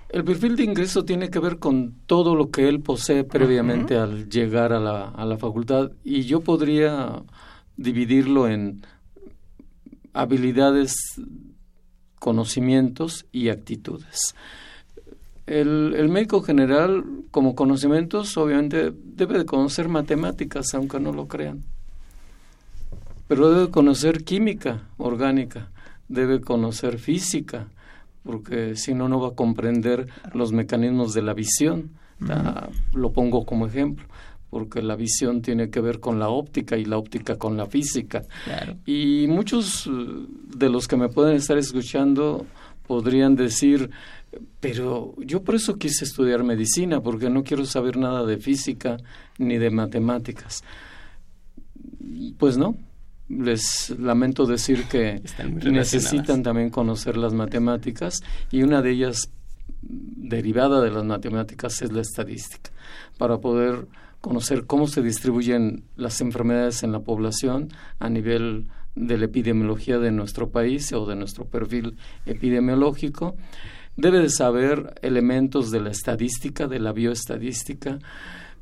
El 0.08 0.24
perfil 0.24 0.56
de 0.56 0.64
ingreso 0.64 1.04
tiene 1.04 1.30
que 1.30 1.38
ver 1.38 1.58
con 1.58 1.94
todo 2.06 2.34
lo 2.34 2.50
que 2.50 2.68
él 2.68 2.80
posee 2.80 3.24
previamente 3.24 3.96
al 3.96 4.28
llegar 4.28 4.72
a 4.72 4.80
la, 4.80 5.08
a 5.08 5.24
la 5.24 5.38
facultad 5.38 5.90
y 6.04 6.24
yo 6.24 6.40
podría 6.40 7.22
dividirlo 7.76 8.46
en 8.46 8.84
habilidades, 10.12 10.94
conocimientos 12.18 13.26
y 13.32 13.48
actitudes. 13.48 14.34
El, 15.46 15.94
el, 15.96 16.08
médico 16.08 16.42
general, 16.42 17.04
como 17.30 17.54
conocimientos, 17.54 18.36
obviamente 18.36 18.92
debe 18.94 19.38
de 19.38 19.44
conocer 19.44 19.88
matemáticas, 19.88 20.72
aunque 20.74 21.00
no 21.00 21.12
lo 21.12 21.26
crean 21.26 21.64
pero 23.32 23.50
debe 23.50 23.70
conocer 23.70 24.24
química 24.24 24.82
orgánica, 24.98 25.70
debe 26.06 26.42
conocer 26.42 26.98
física, 26.98 27.68
porque 28.22 28.76
si 28.76 28.92
no, 28.92 29.08
no 29.08 29.20
va 29.20 29.28
a 29.28 29.34
comprender 29.34 30.06
los 30.34 30.52
mecanismos 30.52 31.14
de 31.14 31.22
la 31.22 31.32
visión. 31.32 31.92
lo 32.92 33.12
pongo 33.12 33.46
como 33.46 33.66
ejemplo, 33.66 34.04
porque 34.50 34.82
la 34.82 34.96
visión 34.96 35.40
tiene 35.40 35.70
que 35.70 35.80
ver 35.80 35.98
con 35.98 36.18
la 36.18 36.28
óptica 36.28 36.76
y 36.76 36.84
la 36.84 36.98
óptica 36.98 37.36
con 37.36 37.56
la 37.56 37.64
física. 37.64 38.20
Y 38.84 39.24
muchos 39.28 39.86
eh, 39.86 39.90
de 40.54 40.68
los 40.68 40.86
que 40.86 40.98
me 40.98 41.08
pueden 41.08 41.36
estar 41.36 41.56
escuchando 41.56 42.44
podrían 42.86 43.34
decir, 43.34 43.88
pero 44.60 45.14
yo 45.18 45.42
por 45.42 45.54
eso 45.54 45.76
quise 45.76 46.04
estudiar 46.04 46.42
medicina, 46.44 47.00
porque 47.00 47.30
no 47.30 47.44
quiero 47.44 47.64
saber 47.66 47.96
nada 47.96 48.24
de 48.24 48.38
física 48.38 48.96
ni 49.38 49.58
de 49.58 49.70
matemáticas. 49.70 50.62
Pues 52.38 52.56
no, 52.56 52.76
les 53.28 53.90
lamento 53.98 54.46
decir 54.46 54.84
que 54.84 55.22
necesitan 55.64 56.42
también 56.42 56.70
conocer 56.70 57.16
las 57.16 57.32
matemáticas 57.32 58.20
y 58.50 58.62
una 58.62 58.82
de 58.82 58.90
ellas 58.90 59.30
derivada 59.82 60.80
de 60.80 60.90
las 60.90 61.04
matemáticas 61.04 61.82
es 61.82 61.92
la 61.92 62.02
estadística 62.02 62.70
para 63.18 63.38
poder 63.38 63.88
conocer 64.20 64.66
cómo 64.66 64.86
se 64.86 65.02
distribuyen 65.02 65.84
las 65.96 66.20
enfermedades 66.20 66.82
en 66.82 66.92
la 66.92 67.00
población 67.00 67.68
a 67.98 68.08
nivel 68.08 68.68
de 68.94 69.18
la 69.18 69.24
epidemiología 69.24 69.98
de 69.98 70.12
nuestro 70.12 70.50
país 70.50 70.92
o 70.92 71.06
de 71.06 71.16
nuestro 71.16 71.46
perfil 71.46 71.96
epidemiológico 72.26 73.36
debe 73.96 74.20
de 74.20 74.30
saber 74.30 74.94
elementos 75.02 75.70
de 75.70 75.80
la 75.80 75.90
estadística, 75.90 76.66
de 76.66 76.80
la 76.80 76.92
bioestadística, 76.92 77.98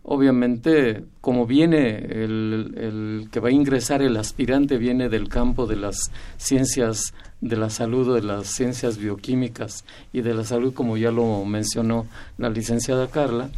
Obviamente, 0.03 1.05
como 1.21 1.47
viene 1.47 1.99
el, 1.99 3.29
que 3.31 3.41
va 3.41 3.51
a 3.51 3.53
ingresar 3.53 4.01
el 4.01 4.17
aspirante, 4.17 4.79
viene 4.79 5.11
del 5.11 5.29
campo 5.29 5.67
de 5.67 5.77
las 5.77 6.11
ciencias 6.39 7.13
de 7.43 7.57
la 7.57 7.69
salud, 7.69 8.15
de 8.15 8.23
las 8.23 8.47
ciencias 8.49 8.97
bioquímicas 8.97 9.85
y 10.13 10.23
de 10.23 10.35
la 10.35 10.45
salud, 10.45 10.73
como 10.73 10.97
ya 10.97 11.11
lo 11.11 11.45
mencionó 11.45 12.07
la 12.39 12.49
licenciada 12.49 13.09
Carla, 13.09 13.51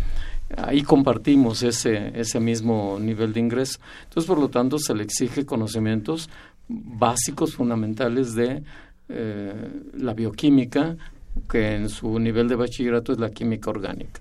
ahí 0.56 0.82
compartimos 0.82 1.62
ese, 1.62 2.10
ese 2.18 2.40
mismo 2.40 2.98
nivel 3.00 3.32
de 3.32 3.40
ingreso. 3.40 3.78
Entonces, 4.04 4.28
por 4.28 4.38
lo 4.38 4.48
tanto, 4.48 4.78
se 4.78 4.94
le 4.94 5.04
exige 5.04 5.46
conocimientos 5.46 6.28
básicos, 6.68 7.54
fundamentales 7.54 8.34
de 8.34 8.64
eh, 9.08 9.70
la 9.96 10.12
bioquímica, 10.12 10.96
que 11.48 11.74
en 11.74 11.88
su 11.88 12.18
nivel 12.18 12.48
de 12.48 12.56
bachillerato 12.56 13.12
es 13.12 13.18
la 13.18 13.30
química 13.30 13.70
orgánica 13.70 14.20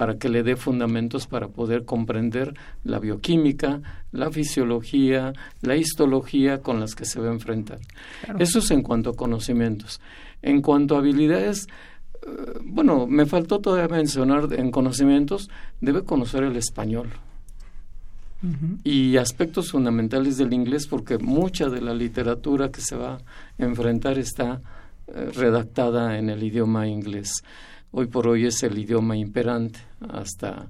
para 0.00 0.16
que 0.16 0.30
le 0.30 0.42
dé 0.42 0.56
fundamentos 0.56 1.26
para 1.26 1.48
poder 1.48 1.84
comprender 1.84 2.54
la 2.84 2.98
bioquímica, 2.98 3.82
la 4.12 4.30
fisiología, 4.30 5.34
la 5.60 5.76
histología 5.76 6.62
con 6.62 6.80
las 6.80 6.94
que 6.94 7.04
se 7.04 7.20
va 7.20 7.28
a 7.28 7.32
enfrentar. 7.32 7.80
Eso 8.38 8.60
es 8.60 8.70
en 8.70 8.82
cuanto 8.82 9.10
a 9.10 9.14
conocimientos. 9.14 10.00
En 10.40 10.62
cuanto 10.62 10.94
a 10.94 11.00
habilidades, 11.00 11.66
eh, 12.26 12.28
bueno, 12.64 13.06
me 13.06 13.26
faltó 13.26 13.58
todavía 13.58 13.94
mencionar 13.94 14.48
en 14.54 14.70
conocimientos, 14.70 15.50
debe 15.82 16.02
conocer 16.02 16.44
el 16.44 16.56
español. 16.56 17.10
Y 18.84 19.18
aspectos 19.18 19.70
fundamentales 19.70 20.38
del 20.38 20.54
inglés, 20.54 20.86
porque 20.86 21.18
mucha 21.18 21.68
de 21.68 21.82
la 21.82 21.92
literatura 21.92 22.70
que 22.70 22.80
se 22.80 22.96
va 22.96 23.16
a 23.16 23.20
enfrentar 23.58 24.18
está 24.18 24.62
redactada 25.34 26.18
en 26.18 26.30
el 26.30 26.42
idioma 26.42 26.86
inglés 26.86 27.42
hoy 27.92 28.06
por 28.06 28.28
hoy 28.28 28.46
es 28.46 28.62
el 28.62 28.78
idioma 28.78 29.16
imperante. 29.16 29.80
Hasta 30.08 30.68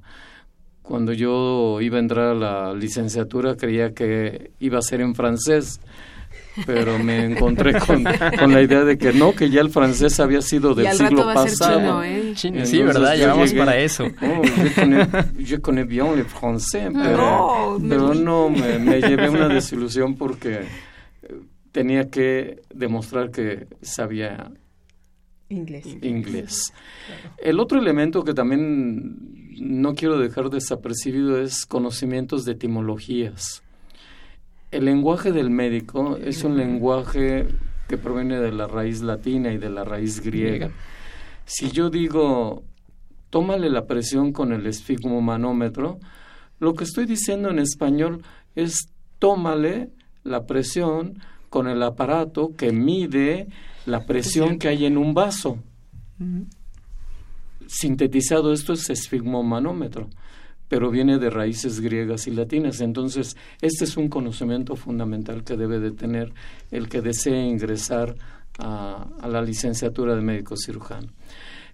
cuando 0.82 1.12
yo 1.12 1.80
iba 1.80 1.96
a 1.96 2.00
entrar 2.00 2.28
a 2.28 2.34
la 2.34 2.74
licenciatura 2.74 3.56
creía 3.56 3.94
que 3.94 4.52
iba 4.60 4.78
a 4.78 4.82
ser 4.82 5.00
en 5.00 5.14
francés, 5.14 5.80
pero 6.66 6.98
me 6.98 7.24
encontré 7.24 7.78
con, 7.78 8.02
la 8.02 8.62
idea 8.62 8.84
de 8.84 8.98
que 8.98 9.12
no, 9.12 9.32
que 9.32 9.50
ya 9.50 9.60
el 9.60 9.70
francés 9.70 10.18
había 10.18 10.42
sido 10.42 10.74
del 10.74 10.92
siglo 10.92 11.24
pasado. 11.32 12.02
¿eh? 12.02 12.32
sí, 12.34 12.82
¿verdad? 12.82 13.16
Llevamos 13.16 13.52
para 13.54 13.76
eso. 13.78 14.04
Oh, 14.22 14.42
yo, 15.38 15.60
connais, 15.60 15.86
bien 15.86 16.06
el 16.06 16.24
francés, 16.24 16.90
pero 16.92 17.78
no, 17.78 17.88
pero 17.88 18.14
no 18.14 18.50
me, 18.50 18.78
me 18.78 19.00
llevé 19.00 19.28
una 19.28 19.48
desilusión 19.48 20.16
porque 20.16 20.60
tenía 21.72 22.10
que 22.10 22.60
demostrar 22.74 23.30
que 23.30 23.66
sabía 23.82 24.52
Inglés. 25.50 25.86
Inglés. 26.02 26.72
El 27.38 27.58
otro 27.58 27.80
elemento 27.80 28.22
que 28.22 28.34
también 28.34 29.50
no 29.60 29.94
quiero 29.94 30.18
dejar 30.18 30.48
desapercibido 30.48 31.40
es 31.40 31.66
conocimientos 31.66 32.44
de 32.44 32.52
etimologías. 32.52 33.62
El 34.70 34.84
lenguaje 34.84 35.32
del 35.32 35.50
médico 35.50 36.16
es 36.16 36.44
un 36.44 36.56
lenguaje 36.56 37.48
que 37.88 37.98
proviene 37.98 38.38
de 38.38 38.52
la 38.52 38.68
raíz 38.68 39.02
latina 39.02 39.52
y 39.52 39.58
de 39.58 39.70
la 39.70 39.82
raíz 39.82 40.20
griega. 40.20 40.70
Si 41.44 41.72
yo 41.72 41.90
digo, 41.90 42.62
tómale 43.30 43.68
la 43.70 43.86
presión 43.86 44.32
con 44.32 44.52
el 44.52 44.64
esfigmomanómetro, 44.68 45.98
lo 46.60 46.74
que 46.74 46.84
estoy 46.84 47.06
diciendo 47.06 47.50
en 47.50 47.58
español 47.58 48.22
es 48.54 48.88
tómale 49.18 49.90
la 50.22 50.46
presión 50.46 51.18
con 51.50 51.68
el 51.68 51.82
aparato 51.82 52.54
que 52.56 52.72
mide 52.72 53.48
la 53.84 54.06
presión 54.06 54.58
que 54.58 54.68
hay 54.68 54.86
en 54.86 54.96
un 54.96 55.12
vaso. 55.12 55.58
Sintetizado 57.66 58.52
esto 58.52 58.72
es 58.72 58.88
esfigmomanómetro, 58.88 60.08
pero 60.68 60.90
viene 60.90 61.18
de 61.18 61.28
raíces 61.28 61.80
griegas 61.80 62.26
y 62.26 62.30
latinas. 62.30 62.80
Entonces, 62.80 63.36
este 63.60 63.84
es 63.84 63.96
un 63.96 64.08
conocimiento 64.08 64.76
fundamental 64.76 65.44
que 65.44 65.56
debe 65.56 65.80
de 65.80 65.90
tener 65.90 66.32
el 66.70 66.88
que 66.88 67.00
desee 67.00 67.42
ingresar 67.42 68.14
a, 68.58 69.06
la 69.28 69.42
licenciatura 69.42 70.14
de 70.14 70.22
médico 70.22 70.56
cirujano. 70.56 71.08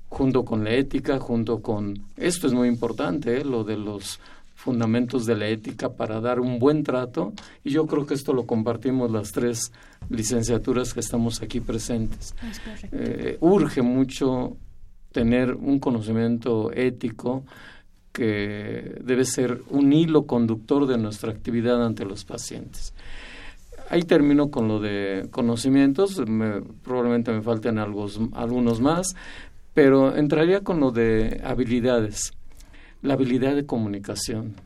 Junto 0.08 0.44
con 0.44 0.64
la 0.64 0.70
ética, 0.70 1.18
junto 1.18 1.60
con... 1.60 2.06
Esto 2.16 2.46
es 2.46 2.52
muy 2.52 2.68
importante, 2.68 3.38
¿eh? 3.40 3.44
lo 3.44 3.64
de 3.64 3.76
los 3.76 4.20
fundamentos 4.56 5.26
de 5.26 5.36
la 5.36 5.46
ética 5.46 5.90
para 5.90 6.20
dar 6.20 6.40
un 6.40 6.58
buen 6.58 6.82
trato 6.82 7.34
y 7.62 7.70
yo 7.70 7.86
creo 7.86 8.06
que 8.06 8.14
esto 8.14 8.32
lo 8.32 8.46
compartimos 8.46 9.10
las 9.12 9.30
tres 9.30 9.70
licenciaturas 10.08 10.94
que 10.94 11.00
estamos 11.00 11.42
aquí 11.42 11.60
presentes. 11.60 12.34
Eh, 12.90 13.36
urge 13.40 13.82
mucho 13.82 14.56
tener 15.12 15.54
un 15.54 15.78
conocimiento 15.78 16.72
ético 16.72 17.44
que 18.12 18.98
debe 19.04 19.26
ser 19.26 19.62
un 19.68 19.92
hilo 19.92 20.26
conductor 20.26 20.86
de 20.86 20.96
nuestra 20.96 21.30
actividad 21.30 21.84
ante 21.84 22.06
los 22.06 22.24
pacientes. 22.24 22.94
Ahí 23.90 24.02
termino 24.02 24.50
con 24.50 24.68
lo 24.68 24.80
de 24.80 25.28
conocimientos, 25.30 26.20
probablemente 26.82 27.30
me 27.30 27.42
falten 27.42 27.78
algunos 27.78 28.80
más, 28.80 29.14
pero 29.74 30.16
entraría 30.16 30.62
con 30.62 30.80
lo 30.80 30.90
de 30.90 31.42
habilidades 31.44 32.32
la 33.06 33.14
habilidad 33.14 33.54
de 33.54 33.64
comunicación, 33.64 34.56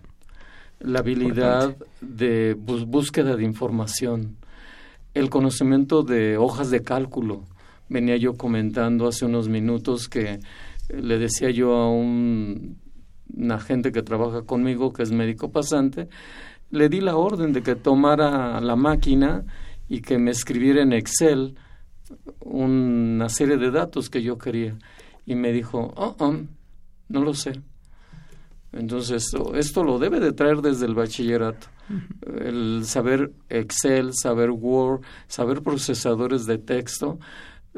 la 0.81 1.01
habilidad 1.01 1.77
de 2.01 2.55
búsqueda 2.55 3.37
de 3.37 3.45
información, 3.45 4.39
el 5.13 5.29
conocimiento 5.29 6.03
de 6.03 6.39
hojas 6.39 6.71
de 6.71 6.83
cálculo. 6.83 7.45
Venía 7.91 8.17
yo 8.17 8.35
comentando 8.35 9.07
hace 9.07 9.27
unos 9.27 9.49
minutos 9.49 10.09
que 10.09 10.23
eh, 10.33 10.41
le 11.03 11.19
decía 11.19 11.51
yo 11.51 11.75
a 11.75 11.91
un, 11.91 12.79
un 13.35 13.53
agente 13.53 13.93
que 13.93 14.03
trabaja 14.03 14.43
conmigo, 14.43 14.93
que 14.93 15.03
es 15.03 15.13
médico 15.13 15.53
pasante, 15.53 16.09
le 16.71 16.89
di 16.89 17.01
la 17.01 17.17
orden 17.17 17.53
de 17.53 17.63
que 17.63 17.75
tomara 17.75 18.59
la 18.61 18.77
máquina 18.77 19.45
y 19.87 20.01
que 20.01 20.19
me 20.19 20.31
escribiera 20.31 20.83
en 20.83 20.95
Excel 20.95 21.57
una 22.41 23.29
serie 23.29 23.59
de 23.59 23.71
datos 23.71 24.09
que 24.09 24.23
yo 24.23 24.39
quería. 24.39 24.79
Y 25.27 25.35
me 25.35 25.53
dijo, 25.53 25.93
oh, 25.95 26.17
oh 26.19 26.37
no 27.09 27.23
lo 27.23 27.35
sé. 27.35 27.53
Entonces, 28.73 29.33
esto 29.55 29.85
lo 29.85 29.99
debe 29.99 30.21
de 30.21 30.33
traer 30.33 30.63
desde 30.63 30.87
el 30.87 30.95
bachillerato. 30.95 31.67
El 32.41 32.83
saber 32.85 33.33
Excel, 33.49 34.13
saber 34.15 34.51
Word, 34.51 35.01
saber 35.27 35.63
procesadores 35.63 36.47
de 36.47 36.59
texto 36.59 37.19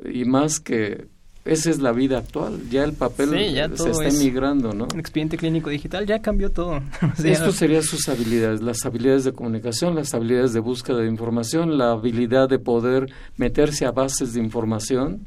y 0.05 0.24
más 0.24 0.61
que 0.61 1.09
esa 1.44 1.70
es 1.70 1.81
la 1.81 1.92
vida 1.92 2.18
actual. 2.18 2.61
Ya 2.70 2.85
el 2.85 2.92
papel 2.92 3.31
se 3.74 3.90
está 3.90 4.09
emigrando, 4.09 4.72
¿no? 4.72 4.87
El 4.92 5.00
expediente 5.00 5.37
clínico 5.37 5.70
digital 5.70 6.07
ya 6.07 6.20
cambió 6.20 6.50
todo. 6.50 6.81
Esto 7.24 7.52
serían 7.52 7.83
sus 7.83 8.09
habilidades, 8.09 8.62
las 8.62 8.85
habilidades 8.85 9.24
de 9.24 9.33
comunicación, 9.33 9.94
las 9.94 10.14
habilidades 10.14 10.52
de 10.52 10.61
búsqueda 10.61 10.98
de 10.98 11.09
información, 11.09 11.78
la 11.78 11.92
habilidad 11.92 12.48
de 12.48 12.59
poder 12.59 13.11
meterse 13.37 13.87
a 13.87 13.92
bases 13.92 14.35
de 14.35 14.40
información, 14.40 15.26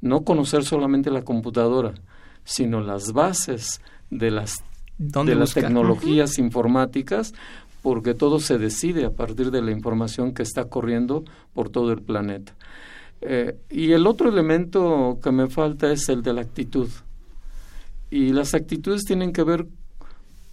no 0.00 0.22
conocer 0.22 0.64
solamente 0.64 1.10
la 1.10 1.22
computadora, 1.22 1.94
sino 2.44 2.80
las 2.80 3.12
bases 3.12 3.80
de 4.10 4.30
las 4.30 4.62
de 5.00 5.34
las 5.34 5.54
tecnologías 5.54 6.38
informáticas, 6.38 7.32
porque 7.82 8.12
todo 8.12 8.38
se 8.38 8.58
decide 8.58 9.06
a 9.06 9.10
partir 9.10 9.50
de 9.50 9.62
la 9.62 9.70
información 9.70 10.34
que 10.34 10.42
está 10.42 10.66
corriendo 10.66 11.24
por 11.54 11.70
todo 11.70 11.90
el 11.92 12.02
planeta. 12.02 12.54
Eh, 13.22 13.56
y 13.70 13.92
el 13.92 14.06
otro 14.06 14.28
elemento 14.28 15.18
que 15.22 15.32
me 15.32 15.48
falta 15.48 15.90
es 15.90 16.08
el 16.10 16.22
de 16.22 16.34
la 16.34 16.42
actitud. 16.42 16.88
Y 18.10 18.32
las 18.34 18.52
actitudes 18.52 19.04
tienen 19.04 19.32
que 19.32 19.42
ver 19.42 19.66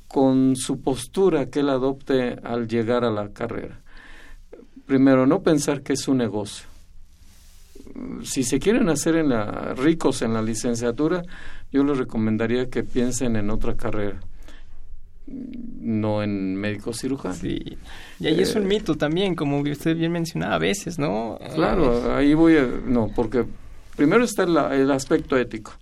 con 0.07 0.55
su 0.55 0.79
postura 0.79 1.49
que 1.49 1.59
él 1.59 1.69
adopte 1.69 2.37
al 2.41 2.69
llegar 2.69 3.03
a 3.03 3.11
la 3.11 3.29
carrera. 3.33 3.81
Primero, 4.85 5.27
no 5.27 5.41
pensar 5.41 5.81
que 5.81 5.93
es 5.93 6.07
un 6.07 6.19
negocio. 6.19 6.67
Si 8.23 8.43
se 8.43 8.59
quieren 8.59 8.87
hacer 8.87 9.17
en 9.17 9.27
la, 9.27 9.73
ricos 9.73 10.21
en 10.21 10.33
la 10.33 10.41
licenciatura, 10.41 11.23
yo 11.69 11.83
les 11.83 11.97
recomendaría 11.97 12.69
que 12.69 12.83
piensen 12.83 13.35
en 13.35 13.49
otra 13.49 13.75
carrera 13.75 14.21
no 15.27 16.23
en 16.23 16.55
médico 16.55 16.93
cirujano. 16.93 17.35
Sí. 17.35 17.77
Y 18.19 18.27
ahí 18.27 18.39
es 18.39 18.55
un 18.55 18.63
eh, 18.63 18.67
mito 18.67 18.95
también, 18.95 19.35
como 19.35 19.59
usted 19.61 19.95
bien 19.95 20.11
mencionaba 20.11 20.55
a 20.55 20.59
veces, 20.59 20.97
¿no? 20.97 21.37
Claro, 21.53 22.15
ahí 22.15 22.33
voy 22.33 22.57
a... 22.57 22.65
No, 22.85 23.11
porque 23.15 23.45
primero 23.95 24.23
está 24.23 24.43
el 24.43 24.91
aspecto 24.91 25.37
ético, 25.37 25.73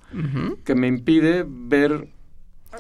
que 0.64 0.76
me 0.76 0.88
impide 0.88 1.46
ver 1.48 2.08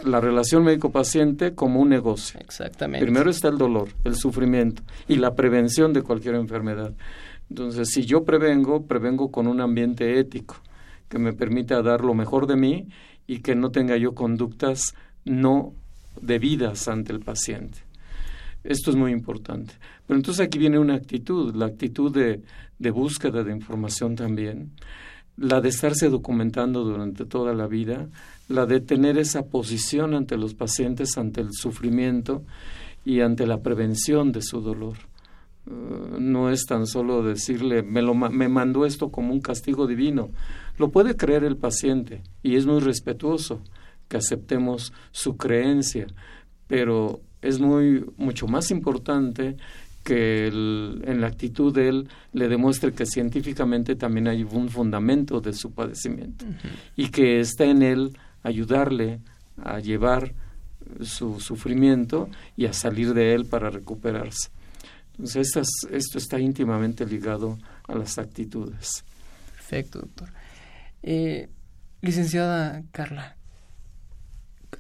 la 0.04 0.19
relación 0.19 0.63
médico-paciente 0.63 1.56
como 1.56 1.80
un 1.80 1.89
negocio. 1.89 2.39
Exactamente. 2.39 3.06
Primero 3.06 3.30
está 3.30 3.47
el 3.47 3.58
dolor, 3.58 3.89
el 4.04 4.15
sufrimiento 4.15 4.84
y 5.08 5.15
la 5.15 5.36
prevención 5.36 5.93
de 5.93 6.01
cualquier 6.01 6.36
enfermedad. 6.36 6.93
Entonces, 7.49 7.89
si 7.89 8.06
yo 8.06 8.23
prevengo, 8.23 8.86
prevengo 8.88 9.32
con 9.32 9.47
un 9.47 9.62
ambiente 9.62 10.19
ético 10.19 10.58
que 11.10 11.19
me 11.19 11.34
permita 11.34 11.82
dar 11.82 12.04
lo 12.04 12.13
mejor 12.13 12.47
de 12.47 12.56
mí 12.56 12.88
y 13.28 13.39
que 13.39 13.56
no 13.56 13.69
tenga 13.71 13.97
yo 13.97 14.15
conductas 14.15 14.95
no 15.23 15.73
debidas 16.21 16.88
ante 16.88 17.13
el 17.13 17.19
paciente. 17.19 17.80
Esto 18.63 18.89
es 18.89 18.95
muy 18.95 19.12
importante. 19.12 19.73
Pero 20.08 20.17
entonces 20.17 20.45
aquí 20.45 20.58
viene 20.58 20.80
una 20.80 20.95
actitud, 20.95 21.54
la 21.56 21.67
actitud 21.67 22.12
de, 22.12 22.41
de 22.80 22.91
búsqueda 22.91 23.43
de 23.43 23.51
información 23.51 24.15
también, 24.15 24.71
la 25.38 25.62
de 25.62 25.69
estarse 25.69 26.10
documentando 26.10 26.84
durante 26.84 27.25
toda 27.25 27.54
la 27.54 27.67
vida, 27.67 28.08
la 28.47 28.65
de 28.65 28.80
tener 28.80 29.17
esa 29.17 29.43
posición 29.43 30.13
ante 30.13 30.38
los 30.38 30.54
pacientes, 30.54 31.17
ante 31.17 31.41
el 31.41 31.49
sufrimiento 31.51 32.43
y 33.04 33.21
ante 33.21 33.45
la 33.45 33.62
prevención 33.62 34.32
de 34.32 34.41
su 34.41 34.62
dolor. 34.62 34.95
Uh, 35.67 36.19
no 36.19 36.51
es 36.51 36.65
tan 36.65 36.86
solo 36.86 37.23
decirle, 37.23 37.82
me, 37.82 38.01
lo, 38.01 38.13
me 38.13 38.47
mandó 38.49 38.86
esto 38.86 39.10
como 39.10 39.34
un 39.34 39.41
castigo 39.41 39.88
divino. 39.88 40.30
Lo 40.78 40.89
puede 40.91 41.15
creer 41.15 41.43
el 41.43 41.58
paciente 41.58 42.21
y 42.43 42.56
es 42.56 42.65
muy 42.65 42.80
respetuoso, 42.80 43.62
que 44.08 44.18
aceptemos 44.18 44.94
su 45.12 45.38
creencia, 45.38 46.08
pero 46.68 47.22
es 47.41 47.60
muy 47.60 48.06
mucho 48.18 48.48
más 48.48 48.72
importante 48.72 49.58
que 50.04 50.48
en 50.48 51.20
la 51.20 51.28
actitud 51.28 51.74
de 51.74 51.89
él 51.89 52.10
le 52.32 52.48
demuestre 52.48 52.94
que 52.94 53.08
científicamente 53.08 53.96
también 53.96 54.28
hay 54.28 54.44
un 54.44 54.70
fundamento 54.70 55.41
de 55.41 55.52
su 55.54 55.74
padecimiento 55.74 56.46
y 56.96 57.10
que 57.10 57.39
está 57.39 57.65
en 57.65 57.82
él 57.82 58.18
ayudarle 58.44 59.20
a 59.58 59.80
llevar 59.80 60.34
su 61.02 61.39
sufrimiento 61.39 62.30
y 62.56 62.68
a 62.68 62.74
salir 62.74 63.15
de 63.15 63.34
él 63.34 63.46
para 63.46 63.72
recuperarse. 63.72 64.50
Entonces, 65.18 65.52
esto 65.91 66.18
está 66.20 66.39
íntimamente 66.39 67.06
ligado 67.06 67.58
a 67.88 67.96
las 67.96 68.20
actitudes. 68.20 69.04
Perfecto, 69.56 70.00
doctor. 70.00 70.30
Eh, 71.02 71.50
licenciada 72.02 72.84
Carla, 72.91 73.35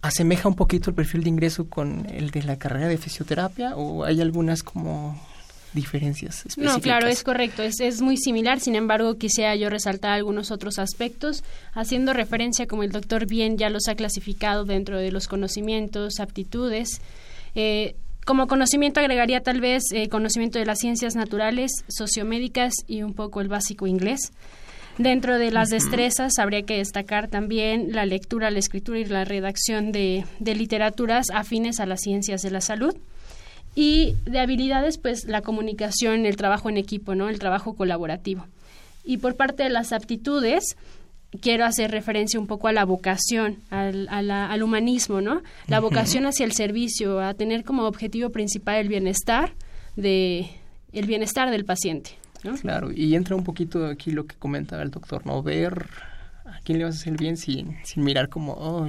asemeja 0.01 0.47
un 0.47 0.55
poquito 0.55 0.89
el 0.89 0.95
perfil 0.95 1.23
de 1.23 1.29
ingreso 1.29 1.69
con 1.69 2.05
el 2.09 2.31
de 2.31 2.43
la 2.43 2.57
carrera 2.57 2.87
de 2.87 2.97
fisioterapia 2.97 3.75
o 3.75 4.03
hay 4.03 4.21
algunas 4.21 4.63
como 4.63 5.19
diferencias 5.73 6.37
específicas? 6.45 6.73
No, 6.73 6.81
claro, 6.81 7.07
es 7.07 7.23
correcto, 7.23 7.61
es, 7.61 7.79
es 7.79 8.01
muy 8.01 8.17
similar, 8.17 8.59
sin 8.59 8.75
embargo 8.75 9.15
quisiera 9.15 9.55
yo 9.55 9.69
resaltar 9.69 10.11
algunos 10.11 10.49
otros 10.51 10.79
aspectos, 10.79 11.43
haciendo 11.73 12.13
referencia 12.13 12.65
como 12.65 12.83
el 12.83 12.91
doctor 12.91 13.27
bien 13.27 13.57
ya 13.57 13.69
los 13.69 13.87
ha 13.87 13.95
clasificado 13.95 14.65
dentro 14.65 14.97
de 14.97 15.11
los 15.11 15.27
conocimientos, 15.27 16.19
aptitudes. 16.19 17.01
Eh, 17.53 17.95
como 18.25 18.47
conocimiento 18.47 18.99
agregaría 18.99 19.41
tal 19.41 19.61
vez 19.61 19.83
eh, 19.91 20.09
conocimiento 20.09 20.57
de 20.57 20.65
las 20.65 20.79
ciencias 20.79 21.15
naturales, 21.15 21.71
sociomédicas 21.87 22.73
y 22.87 23.03
un 23.03 23.13
poco 23.13 23.39
el 23.39 23.49
básico 23.49 23.85
inglés. 23.85 24.31
Dentro 24.97 25.37
de 25.37 25.51
las 25.51 25.69
destrezas 25.69 26.39
habría 26.39 26.61
que 26.61 26.77
destacar 26.77 27.27
también 27.27 27.91
la 27.91 28.05
lectura, 28.05 28.49
la 28.49 28.59
escritura 28.59 28.99
y 28.99 29.05
la 29.05 29.25
redacción 29.25 29.91
de, 29.91 30.23
literaturas 30.39 31.27
afines 31.33 31.81
a 31.81 31.85
las 31.85 31.99
ciencias 32.01 32.41
de 32.41 32.51
la 32.51 32.61
salud. 32.61 32.95
Y 33.75 34.15
de 34.25 34.39
habilidades, 34.39 34.97
pues 34.97 35.25
la 35.25 35.41
comunicación, 35.41 36.25
el 36.25 36.37
trabajo 36.37 36.69
en 36.69 36.77
equipo, 36.77 37.13
¿no? 37.13 37.27
El 37.27 37.39
trabajo 37.39 37.73
colaborativo. 37.73 38.45
Y 39.03 39.17
por 39.17 39.35
parte 39.35 39.63
de 39.63 39.69
las 39.69 39.91
aptitudes, 39.91 40.77
quiero 41.41 41.65
hacer 41.65 41.91
referencia 41.91 42.39
un 42.39 42.47
poco 42.47 42.69
a 42.69 42.71
la 42.71 42.85
vocación, 42.85 43.57
al, 43.69 44.07
al 44.09 44.63
humanismo, 44.63 45.19
¿no? 45.19 45.41
La 45.67 45.81
vocación 45.81 46.25
hacia 46.25 46.45
el 46.45 46.53
servicio, 46.53 47.19
a 47.19 47.33
tener 47.33 47.65
como 47.65 47.83
objetivo 47.83 48.29
principal 48.29 48.77
el 48.77 48.87
bienestar 48.87 49.51
de 49.97 50.47
el 50.93 51.05
bienestar 51.05 51.51
del 51.51 51.65
paciente. 51.65 52.11
Claro, 52.53 52.91
y 52.91 53.15
entra 53.15 53.35
un 53.35 53.43
poquito 53.43 53.85
aquí 53.87 54.11
lo 54.11 54.25
que 54.25 54.35
comentaba 54.35 54.83
el 54.83 54.91
doctor, 54.91 55.25
¿no? 55.25 55.41
Ver 55.43 55.87
a 56.45 56.59
quién 56.63 56.77
le 56.77 56.85
vas 56.85 56.95
a 56.95 56.99
hacer 56.99 57.17
bien 57.17 57.37
sin, 57.37 57.77
sin 57.83 58.03
mirar 58.03 58.29
como, 58.29 58.87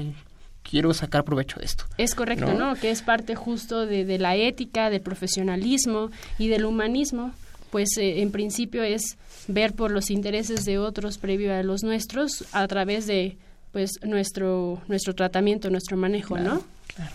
quiero 0.69 0.93
sacar 0.95 1.25
provecho 1.25 1.59
de 1.59 1.67
esto. 1.67 1.85
Es 1.99 2.15
correcto, 2.15 2.55
¿no? 2.55 2.75
Que 2.75 2.91
es 2.91 3.03
parte 3.03 3.35
justo 3.35 3.87
de, 3.87 4.05
de, 4.05 4.19
la 4.19 4.37
ética, 4.37 4.91
del 4.91 5.01
profesionalismo 5.01 6.11
y 6.39 6.49
del 6.49 6.65
humanismo. 6.65 7.33
Pues 7.71 7.97
eh, 7.99 8.23
en 8.23 8.31
principio 8.31 8.83
es 8.83 9.17
ver 9.49 9.75
por 9.75 9.91
los 9.91 10.11
intereses 10.11 10.65
de 10.65 10.79
otros 10.79 11.19
previo 11.19 11.55
a 11.55 11.63
los 11.63 11.83
nuestros 11.83 12.45
a 12.53 12.67
través 12.69 13.07
de 13.07 13.37
pues 13.73 13.91
nuestro 14.05 14.81
nuestro 14.89 15.15
tratamiento, 15.15 15.71
nuestro 15.71 15.97
manejo, 15.97 16.39
¿no? 16.39 16.63
Claro. 16.95 17.13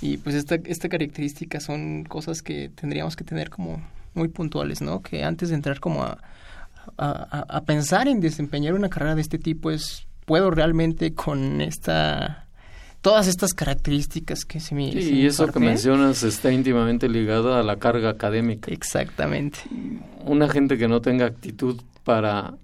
Y 0.00 0.16
pues 0.18 0.36
esta, 0.36 0.54
esta 0.54 0.88
característica 0.88 1.60
son 1.60 2.04
cosas 2.04 2.42
que 2.42 2.68
tendríamos 2.68 3.16
que 3.16 3.24
tener 3.24 3.50
como 3.50 3.82
muy 4.18 4.28
puntuales, 4.28 4.82
¿no? 4.82 5.02
Que 5.02 5.24
antes 5.24 5.48
de 5.48 5.54
entrar 5.54 5.80
como 5.80 6.02
a, 6.02 6.18
a, 6.96 7.62
pensar 7.64 8.08
en 8.08 8.20
desempeñar 8.20 8.74
una 8.74 8.88
carrera 8.88 9.14
de 9.14 9.22
este 9.22 9.38
tipo 9.38 9.70
es, 9.70 10.06
puedo 10.24 10.50
realmente 10.50 11.14
con 11.14 11.60
esta 11.60 12.44
todas 13.00 13.28
estas 13.28 13.54
características 13.54 14.44
que 14.44 14.58
se 14.58 14.74
me... 14.74 14.90
Sí, 14.92 15.14
y 15.14 15.26
eso 15.26 15.46
que 15.46 15.60
mencionas 15.60 16.24
está 16.24 16.52
íntimamente 16.52 17.08
ligado 17.08 17.54
a 17.54 17.62
la 17.62 17.76
carga 17.76 18.10
académica. 18.10 18.72
Exactamente. 18.72 19.60
Una 20.24 20.48
gente 20.48 20.76
que 20.76 20.88
no 20.88 21.00
tenga 21.00 21.26
actitud 21.26 21.80
para 22.04 22.54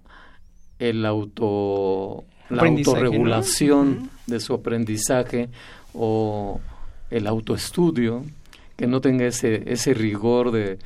el 0.81 1.07
auto 1.07 2.25
la 2.51 2.63
autorregulación 2.63 4.11
de 4.27 4.41
su 4.41 4.55
aprendizaje 4.55 5.49
o 5.95 6.61
el 7.11 7.27
autoestudio, 7.27 8.25
que 8.77 8.87
no 8.87 9.01
tenga 9.01 9.27
ese, 9.27 9.63
ese 9.67 9.95
rigor 9.95 10.51
de 10.51 10.79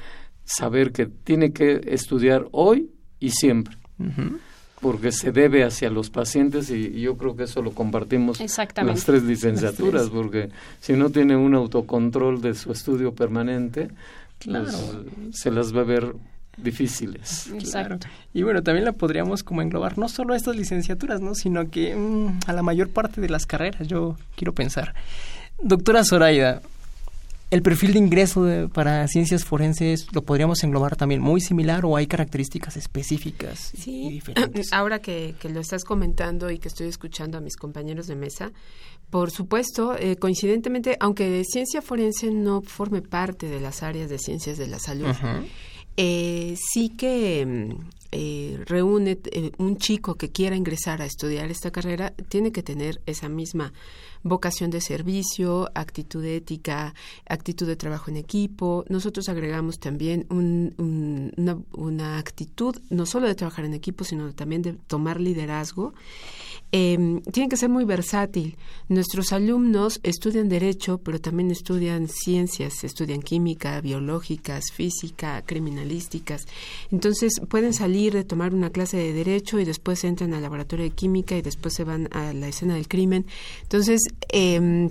saber 0.49 0.93
que 0.93 1.07
tiene 1.07 1.53
que 1.53 1.81
estudiar 1.87 2.47
hoy 2.53 2.91
y 3.21 3.31
siempre. 3.31 3.77
Porque 4.81 5.13
se 5.13 5.33
debe 5.33 5.65
hacia 5.65 5.91
los 5.91 6.09
pacientes 6.09 6.71
y, 6.71 7.01
yo 7.01 7.17
creo 7.17 7.37
que 7.37 7.45
eso 7.45 7.63
lo 7.63 7.73
compartimos 7.73 8.41
las 8.41 9.05
tres 9.05 9.25
licenciaturas, 9.25 10.09
porque 10.09 10.51
si 10.81 10.93
no 10.93 11.11
tiene 11.11 11.37
un 11.37 11.55
autocontrol 11.55 12.41
de 12.41 12.55
su 12.55 12.71
estudio 12.73 13.13
permanente, 13.13 13.89
pues, 14.45 14.77
se 15.33 15.51
las 15.51 15.77
va 15.77 15.81
a 15.81 15.85
ver 15.85 16.15
difíciles. 16.57 17.51
Claro. 17.71 17.99
Y 18.33 18.43
bueno, 18.43 18.63
también 18.63 18.85
la 18.85 18.93
podríamos 18.93 19.43
como 19.43 19.63
englobar 19.63 19.99
no 19.99 20.09
solo 20.09 20.35
a 20.35 20.37
estas 20.37 20.57
licenciaturas, 20.57 21.21
¿no? 21.21 21.35
Sino 21.35 21.71
que 21.71 21.95
mm, 21.95 22.41
a 22.47 22.53
la 22.53 22.63
mayor 22.63 22.89
parte 22.91 23.21
de 23.21 23.29
las 23.29 23.47
carreras, 23.47 23.87
yo 23.89 24.17
quiero 24.37 24.55
pensar. 24.55 24.95
Doctora 25.61 26.05
Zoraida, 26.05 26.63
el 27.51 27.63
perfil 27.63 27.93
de 27.95 27.99
ingreso 27.99 28.69
para 28.73 29.07
ciencias 29.09 29.45
forenses 29.45 30.07
lo 30.13 30.23
podríamos 30.23 30.63
englobar 30.65 30.97
también 30.97 31.21
muy 31.21 31.41
similar 31.41 31.85
o 31.85 31.97
hay 31.97 32.07
características 32.07 32.77
específicas 32.77 33.73
y 33.87 34.09
diferentes. 34.11 34.73
Ahora 34.73 35.01
que, 35.01 35.35
que, 35.41 35.49
lo 35.49 35.61
estás 35.61 35.85
comentando 35.85 36.51
y 36.51 36.59
que 36.59 36.69
estoy 36.69 36.89
escuchando 36.89 37.39
a 37.39 37.41
mis 37.41 37.57
compañeros 37.57 38.07
de 38.07 38.17
mesa, 38.17 38.53
por 39.11 39.31
supuesto, 39.31 39.97
eh, 39.97 40.17
coincidentemente, 40.17 40.97
aunque 41.01 41.43
ciencia 41.45 41.81
forense 41.81 42.31
no 42.31 42.61
forme 42.61 43.01
parte 43.01 43.49
de 43.49 43.61
las 43.61 43.83
áreas 43.83 44.11
de 44.11 44.19
ciencias 44.19 44.59
de 44.59 44.67
la 44.67 44.79
salud, 44.79 45.15
eh, 45.97 46.55
sí 46.57 46.91
que 46.91 47.45
mm, 47.45 47.89
eh, 48.13 48.59
reúne 48.67 49.19
eh, 49.33 49.51
un 49.59 49.77
chico 49.77 50.15
que 50.15 50.31
quiera 50.31 50.57
ingresar 50.57 51.03
a 51.03 51.05
estudiar 51.05 51.51
esta 51.51 51.71
carrera, 51.71 52.15
tiene 52.29 52.53
que 52.53 52.63
tener 52.63 53.03
esa 53.05 53.29
misma 53.29 53.73
vocación 54.23 54.71
de 54.71 54.81
servicio, 54.81 55.71
actitud 55.75 56.25
ética, 56.25 56.95
actitud 57.29 57.67
de 57.67 57.77
trabajo 57.77 58.11
en 58.11 58.17
equipo. 58.17 58.85
Nosotros 58.89 59.29
agregamos 59.29 59.79
también 59.79 60.27
una, 60.31 61.59
una, 61.73 62.19
actitud 62.19 62.77
no 62.91 63.07
solo 63.07 63.27
de 63.27 63.35
trabajar 63.35 63.65
en 63.65 63.75
equipo, 63.75 64.05
sino 64.05 64.33
también 64.35 64.63
de 64.63 64.73
tomar 64.73 65.21
liderazgo. 65.21 65.95
Eh, 66.71 67.23
tiene 67.33 67.49
que 67.49 67.57
ser 67.57 67.71
muy 67.71 67.85
versátil. 67.85 68.57
Nuestros 68.89 69.33
alumnos 69.33 70.01
estudian 70.03 70.49
derecho, 70.49 70.99
pero 70.99 71.19
también 71.19 71.51
estudian 71.51 72.09
ciencias, 72.09 72.85
estudian 72.85 73.23
química, 73.23 73.81
biológicas, 73.81 74.71
física, 74.73 75.43
criminalísticas. 75.47 76.47
Entonces 76.91 77.41
pueden 77.49 77.73
salir 77.73 78.13
de 78.13 78.25
tomar 78.25 78.53
una 78.53 78.71
clase 78.71 78.99
de 78.99 79.13
derecho 79.13 79.59
y 79.59 79.65
después 79.65 80.05
entran 80.05 80.35
al 80.35 80.43
laboratorio 80.43 80.85
de 80.85 80.91
química 80.91 81.37
y 81.37 81.43
después 81.43 81.75
se 81.75 81.85
van 81.85 82.09
a 82.13 82.33
la 82.35 82.49
escena 82.49 82.75
del 82.75 82.89
crimen. 82.89 83.27
Entonces, 83.63 84.01
eh, 84.31 84.91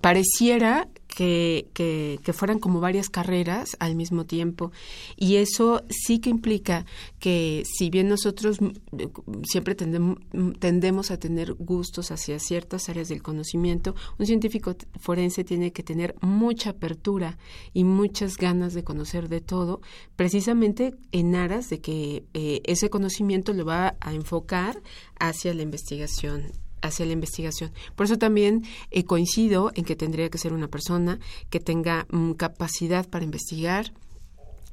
pareciera 0.00 0.88
que, 1.06 1.68
que, 1.74 2.32
fueran 2.32 2.58
como 2.58 2.80
varias 2.80 3.08
carreras 3.08 3.76
al 3.78 3.94
mismo 3.94 4.24
tiempo. 4.24 4.72
Y 5.16 5.36
eso 5.36 5.82
sí 5.88 6.18
que 6.18 6.30
implica 6.30 6.86
que 7.18 7.62
si 7.66 7.90
bien 7.90 8.08
nosotros 8.08 8.58
eh, 8.98 9.08
siempre 9.44 9.74
tendemos, 9.74 11.10
a 11.10 11.18
tener 11.18 11.52
gustos 11.54 12.10
hacia 12.10 12.38
ciertas 12.38 12.88
áreas 12.88 13.08
del 13.08 13.22
conocimiento, 13.22 13.94
un 14.18 14.26
científico 14.26 14.74
forense 14.98 15.44
tiene 15.44 15.72
que 15.72 15.82
tener 15.82 16.14
mucha 16.20 16.70
apertura 16.70 17.38
y 17.72 17.84
muchas 17.84 18.36
ganas 18.36 18.74
de 18.74 18.84
conocer 18.84 19.28
de 19.28 19.40
todo, 19.40 19.80
precisamente 20.16 20.94
en 21.12 21.34
aras 21.34 21.68
de 21.68 21.80
que 21.80 22.24
eh, 22.34 22.60
ese 22.64 22.90
conocimiento 22.90 23.52
lo 23.52 23.64
va 23.64 23.96
a 24.00 24.14
enfocar 24.14 24.82
hacia 25.18 25.54
la 25.54 25.62
investigación 25.62 26.61
hacia 26.82 27.06
la 27.06 27.12
investigación. 27.12 27.72
Por 27.96 28.06
eso 28.06 28.18
también 28.18 28.64
eh, 28.90 29.04
coincido 29.04 29.72
en 29.74 29.84
que 29.84 29.96
tendría 29.96 30.28
que 30.28 30.38
ser 30.38 30.52
una 30.52 30.68
persona 30.68 31.18
que 31.50 31.60
tenga 31.60 32.06
mm, 32.10 32.32
capacidad 32.32 33.08
para 33.08 33.24
investigar, 33.24 33.92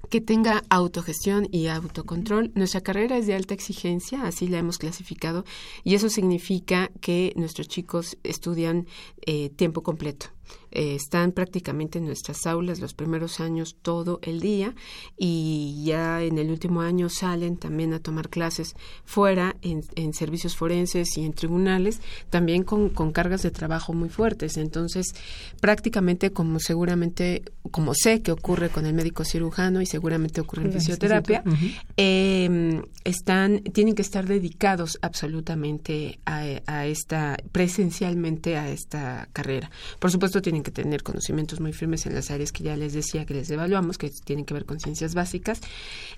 que 0.09 0.21
tenga 0.21 0.63
autogestión 0.69 1.47
y 1.51 1.67
autocontrol. 1.67 2.51
Nuestra 2.55 2.81
carrera 2.81 3.17
es 3.17 3.27
de 3.27 3.35
alta 3.35 3.53
exigencia, 3.53 4.23
así 4.23 4.47
la 4.47 4.57
hemos 4.57 4.77
clasificado, 4.77 5.45
y 5.83 5.95
eso 5.95 6.09
significa 6.09 6.91
que 6.99 7.33
nuestros 7.35 7.67
chicos 7.67 8.17
estudian 8.23 8.87
eh, 9.25 9.49
tiempo 9.49 9.83
completo. 9.83 10.27
Eh, 10.71 10.95
están 10.95 11.31
prácticamente 11.31 11.97
en 11.97 12.05
nuestras 12.05 12.45
aulas 12.45 12.79
los 12.79 12.93
primeros 12.93 13.39
años 13.39 13.75
todo 13.81 14.19
el 14.21 14.39
día 14.39 14.75
y 15.17 15.83
ya 15.83 16.21
en 16.21 16.37
el 16.37 16.51
último 16.51 16.81
año 16.81 17.09
salen 17.09 17.57
también 17.57 17.93
a 17.93 17.99
tomar 17.99 18.29
clases 18.29 18.75
fuera 19.03 19.55
en, 19.63 19.83
en 19.95 20.13
servicios 20.13 20.55
forenses 20.55 21.17
y 21.17 21.25
en 21.25 21.33
tribunales, 21.33 22.01
también 22.29 22.63
con, 22.63 22.89
con, 22.89 23.11
cargas 23.11 23.41
de 23.41 23.51
trabajo 23.51 23.93
muy 23.93 24.09
fuertes. 24.09 24.57
Entonces, 24.57 25.07
prácticamente 25.59 26.31
como 26.31 26.59
seguramente, 26.59 27.43
como 27.71 27.93
sé 27.95 28.21
que 28.21 28.31
ocurre 28.31 28.69
con 28.69 28.85
el 28.85 28.93
médico 28.93 29.25
cirujano 29.25 29.81
y 29.81 29.87
seguramente 29.87 30.41
ocurre 30.41 30.65
en 30.65 30.73
fisioterapia, 30.73 31.43
eh, 31.97 32.81
están, 33.03 33.63
tienen 33.63 33.95
que 33.95 34.03
estar 34.03 34.27
dedicados 34.27 34.99
absolutamente 35.01 36.19
a, 36.25 36.43
a 36.67 36.85
esta, 36.85 37.37
presencialmente 37.51 38.57
a 38.57 38.69
esta 38.69 39.27
carrera. 39.33 39.71
Por 39.99 40.11
supuesto, 40.11 40.38
tienen 40.41 40.63
que 40.63 40.71
tener 40.71 41.03
conocimientos 41.03 41.59
muy 41.59 41.73
firmes 41.73 42.05
en 42.05 42.15
las 42.15 42.31
áreas 42.31 42.51
que 42.51 42.63
ya 42.63 42.75
les 42.75 42.93
decía 42.93 43.25
que 43.25 43.33
les 43.33 43.49
evaluamos, 43.49 43.97
que 43.97 44.09
tienen 44.09 44.45
que 44.45 44.53
ver 44.53 44.65
con 44.65 44.79
ciencias 44.79 45.13
básicas, 45.13 45.61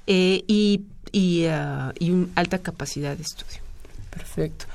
eh, 0.07 0.43
y, 0.47 0.81
y, 1.11 1.45
uh, 1.47 1.91
y 1.99 2.27
alta 2.35 2.59
capacidad 2.59 3.15
de 3.15 3.23
estudio. 3.23 3.61
Perfecto. 4.09 4.65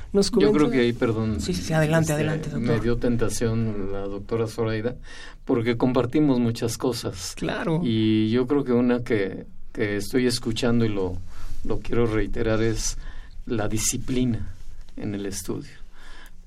Yo 0.41 0.51
creo 0.53 0.71
que 0.71 0.81
ahí, 0.81 0.93
perdón. 0.95 1.41
Sí, 1.41 1.53
sí, 1.53 1.73
adelante, 1.75 2.13
este, 2.13 2.15
adelante, 2.15 2.51
doctor. 2.51 2.75
Me 2.75 2.81
dio 2.81 2.97
tentación 2.97 3.93
la 3.93 4.01
doctora 4.01 4.47
Zoraida, 4.47 4.97
porque 5.45 5.77
compartimos 5.77 6.41
muchas 6.41 6.79
cosas. 6.79 7.35
Claro. 7.37 7.81
Y 7.85 8.31
yo 8.31 8.47
creo 8.47 8.65
que 8.65 8.73
una 8.73 9.05
que, 9.05 9.45
que 9.73 9.99
estoy 9.99 10.27
escuchando 10.27 10.87
y 10.87 10.89
lo, 10.89 11.19
lo 11.65 11.81
quiero 11.81 12.07
reiterar 12.07 12.63
es 12.63 12.97
la 13.45 13.69
disciplina 13.69 14.55
en 14.97 15.15
el 15.15 15.27
estudio 15.27 15.86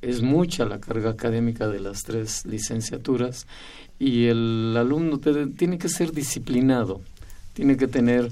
es 0.01 0.21
mucha 0.21 0.65
la 0.65 0.79
carga 0.79 1.11
académica 1.11 1.67
de 1.67 1.79
las 1.79 2.03
tres 2.03 2.45
licenciaturas 2.45 3.47
y 3.97 4.25
el 4.25 4.75
alumno 4.77 5.19
tiene 5.19 5.77
que 5.77 5.89
ser 5.89 6.13
disciplinado, 6.13 7.01
tiene 7.53 7.75
que 7.75 7.87
tener... 7.87 8.31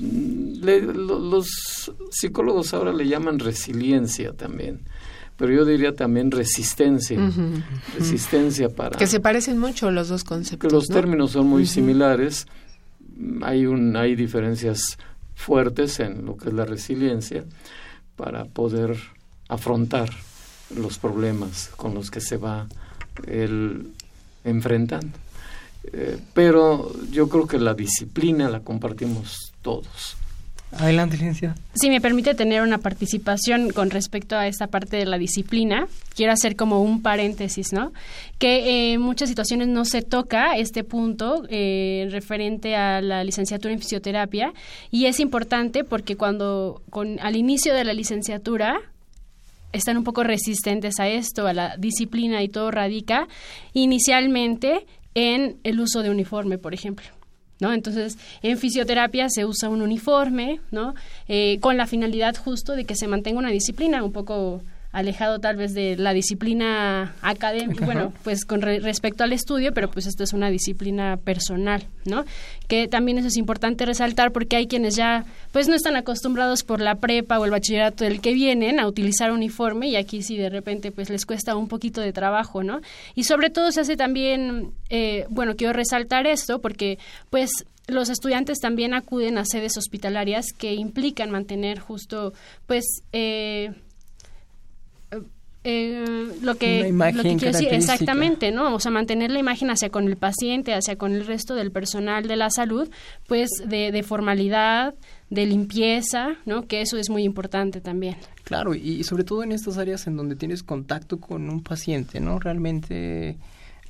los 0.00 1.92
psicólogos 2.10 2.74
ahora 2.74 2.92
le 2.92 3.08
llaman 3.08 3.38
resiliencia 3.38 4.32
también, 4.32 4.80
pero 5.38 5.54
yo 5.54 5.64
diría 5.64 5.94
también 5.94 6.30
resistencia, 6.30 7.18
resistencia 7.98 8.68
para... 8.68 8.98
Que 8.98 9.06
se 9.06 9.20
parecen 9.20 9.58
mucho 9.58 9.90
los 9.90 10.08
dos 10.08 10.24
conceptos. 10.24 10.68
Que 10.68 10.74
los 10.74 10.88
términos 10.88 11.30
son 11.30 11.46
muy 11.46 11.64
similares, 11.64 12.46
hay, 13.40 13.64
un, 13.64 13.96
hay 13.96 14.14
diferencias 14.14 14.98
fuertes 15.34 16.00
en 16.00 16.26
lo 16.26 16.36
que 16.36 16.50
es 16.50 16.54
la 16.54 16.66
resiliencia 16.66 17.44
para 18.16 18.44
poder 18.44 18.98
afrontar 19.48 20.10
los 20.74 20.98
problemas 20.98 21.70
con 21.76 21.94
los 21.94 22.10
que 22.10 22.20
se 22.20 22.36
va 22.36 22.66
él 23.26 23.92
enfrentando. 24.44 25.18
Eh, 25.92 26.18
pero 26.34 26.92
yo 27.10 27.28
creo 27.28 27.46
que 27.46 27.58
la 27.58 27.74
disciplina 27.74 28.48
la 28.48 28.60
compartimos 28.60 29.52
todos. 29.62 30.16
Adelante, 30.72 31.16
licenciada. 31.16 31.54
Si 31.74 31.88
me 31.88 31.98
permite 31.98 32.34
tener 32.34 32.60
una 32.60 32.76
participación 32.76 33.70
con 33.70 33.88
respecto 33.88 34.36
a 34.36 34.46
esta 34.46 34.66
parte 34.66 34.98
de 34.98 35.06
la 35.06 35.16
disciplina, 35.16 35.88
quiero 36.14 36.32
hacer 36.32 36.56
como 36.56 36.82
un 36.82 37.00
paréntesis, 37.00 37.72
¿no? 37.72 37.92
Que 38.38 38.92
en 38.92 39.00
muchas 39.00 39.30
situaciones 39.30 39.68
no 39.68 39.86
se 39.86 40.02
toca 40.02 40.58
este 40.58 40.84
punto 40.84 41.44
eh, 41.48 42.08
referente 42.10 42.76
a 42.76 43.00
la 43.00 43.24
licenciatura 43.24 43.72
en 43.72 43.80
fisioterapia 43.80 44.52
y 44.90 45.06
es 45.06 45.20
importante 45.20 45.84
porque 45.84 46.16
cuando 46.16 46.82
con, 46.90 47.18
al 47.20 47.36
inicio 47.36 47.72
de 47.72 47.84
la 47.84 47.94
licenciatura 47.94 48.78
están 49.72 49.96
un 49.96 50.04
poco 50.04 50.24
resistentes 50.24 50.98
a 50.98 51.08
esto, 51.08 51.46
a 51.46 51.52
la 51.52 51.76
disciplina 51.76 52.42
y 52.42 52.48
todo 52.48 52.70
radica 52.70 53.28
inicialmente 53.72 54.86
en 55.14 55.58
el 55.64 55.80
uso 55.80 56.02
de 56.02 56.10
uniforme, 56.10 56.58
por 56.58 56.74
ejemplo. 56.74 57.06
¿No? 57.60 57.72
Entonces, 57.72 58.18
en 58.42 58.56
fisioterapia 58.56 59.28
se 59.28 59.44
usa 59.44 59.68
un 59.68 59.82
uniforme, 59.82 60.60
¿no? 60.70 60.94
Eh, 61.26 61.58
con 61.60 61.76
la 61.76 61.88
finalidad 61.88 62.36
justo 62.36 62.76
de 62.76 62.84
que 62.84 62.94
se 62.94 63.08
mantenga 63.08 63.40
una 63.40 63.50
disciplina 63.50 64.04
un 64.04 64.12
poco 64.12 64.62
alejado 64.90 65.38
tal 65.38 65.56
vez 65.56 65.74
de 65.74 65.96
la 65.96 66.14
disciplina 66.14 67.14
académica, 67.20 67.84
bueno, 67.84 68.12
pues 68.24 68.44
con 68.44 68.62
respecto 68.62 69.22
al 69.22 69.32
estudio, 69.32 69.72
pero 69.74 69.90
pues 69.90 70.06
esto 70.06 70.24
es 70.24 70.32
una 70.32 70.50
disciplina 70.50 71.18
personal, 71.18 71.86
¿no? 72.04 72.24
Que 72.68 72.88
también 72.88 73.18
eso 73.18 73.28
es 73.28 73.36
importante 73.36 73.84
resaltar 73.84 74.32
porque 74.32 74.56
hay 74.56 74.66
quienes 74.66 74.96
ya 74.96 75.24
pues 75.52 75.68
no 75.68 75.74
están 75.74 75.96
acostumbrados 75.96 76.64
por 76.64 76.80
la 76.80 76.94
prepa 76.94 77.38
o 77.38 77.44
el 77.44 77.50
bachillerato 77.50 78.04
del 78.04 78.20
que 78.20 78.32
vienen 78.32 78.80
a 78.80 78.86
utilizar 78.86 79.30
uniforme 79.30 79.88
y 79.88 79.96
aquí 79.96 80.22
sí 80.22 80.36
de 80.36 80.48
repente 80.48 80.90
pues 80.90 81.10
les 81.10 81.26
cuesta 81.26 81.54
un 81.54 81.68
poquito 81.68 82.00
de 82.00 82.12
trabajo, 82.12 82.62
¿no? 82.62 82.80
Y 83.14 83.24
sobre 83.24 83.50
todo 83.50 83.70
se 83.72 83.82
hace 83.82 83.96
también, 83.96 84.72
eh, 84.88 85.26
bueno, 85.28 85.54
quiero 85.56 85.74
resaltar 85.74 86.26
esto 86.26 86.60
porque 86.60 86.98
pues 87.28 87.50
los 87.88 88.08
estudiantes 88.10 88.58
también 88.58 88.94
acuden 88.94 89.38
a 89.38 89.44
sedes 89.44 89.76
hospitalarias 89.76 90.46
que 90.56 90.74
implican 90.74 91.30
mantener 91.30 91.78
justo 91.78 92.32
pues 92.66 92.84
eh, 93.12 93.72
eh, 95.64 96.04
lo 96.40 96.54
que, 96.54 96.90
lo 96.92 97.22
que 97.22 97.36
quiero 97.36 97.52
decir 97.52 97.74
exactamente, 97.74 98.52
¿no? 98.52 98.74
O 98.74 98.80
sea, 98.80 98.90
mantener 98.90 99.30
la 99.30 99.38
imagen 99.38 99.70
hacia 99.70 99.90
con 99.90 100.06
el 100.06 100.16
paciente, 100.16 100.72
hacia 100.72 100.96
con 100.96 101.12
el 101.12 101.26
resto 101.26 101.54
del 101.54 101.72
personal 101.72 102.28
de 102.28 102.36
la 102.36 102.50
salud, 102.50 102.88
pues 103.26 103.50
de, 103.66 103.90
de 103.90 104.02
formalidad, 104.02 104.94
de 105.30 105.46
limpieza, 105.46 106.36
¿no? 106.46 106.66
Que 106.66 106.80
eso 106.80 106.96
es 106.96 107.10
muy 107.10 107.24
importante 107.24 107.80
también. 107.80 108.16
Claro, 108.44 108.74
y, 108.74 109.04
sobre 109.04 109.24
todo 109.24 109.42
en 109.42 109.52
estas 109.52 109.78
áreas 109.78 110.06
en 110.06 110.16
donde 110.16 110.36
tienes 110.36 110.62
contacto 110.62 111.20
con 111.20 111.50
un 111.50 111.62
paciente, 111.62 112.20
¿no? 112.20 112.38
Realmente 112.38 113.36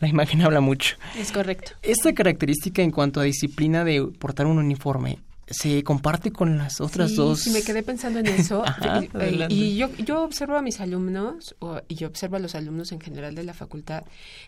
La 0.00 0.08
imagen 0.08 0.42
habla 0.42 0.60
mucho. 0.60 0.96
Es 1.16 1.32
correcto. 1.32 1.72
Esta 1.82 2.12
característica 2.12 2.82
en 2.82 2.90
cuanto 2.90 3.20
a 3.20 3.24
disciplina 3.24 3.84
de 3.84 4.02
portar 4.18 4.46
un 4.46 4.58
uniforme, 4.58 5.18
se 5.50 5.82
comparte 5.82 6.32
con 6.32 6.58
las 6.58 6.80
otras 6.80 7.10
sí, 7.10 7.16
dos. 7.16 7.40
Sí, 7.40 7.50
me 7.50 7.62
quedé 7.62 7.82
pensando 7.82 8.18
en 8.18 8.26
eso. 8.26 8.62
Ajá, 8.66 9.02
y, 9.48 9.76
yo, 9.76 9.90
yo 9.96 10.22
observo 10.22 10.56
a 10.56 10.62
mis 10.62 10.80
alumnos, 10.80 11.54
o, 11.58 11.80
y 11.88 11.94
yo 11.94 12.08
observo 12.08 12.36
a 12.36 12.38
los 12.38 12.54
alumnos 12.54 12.92
en 12.92 13.00
general 13.00 13.34
de 13.34 13.44
la 13.44 13.54
facultad, 13.54 14.04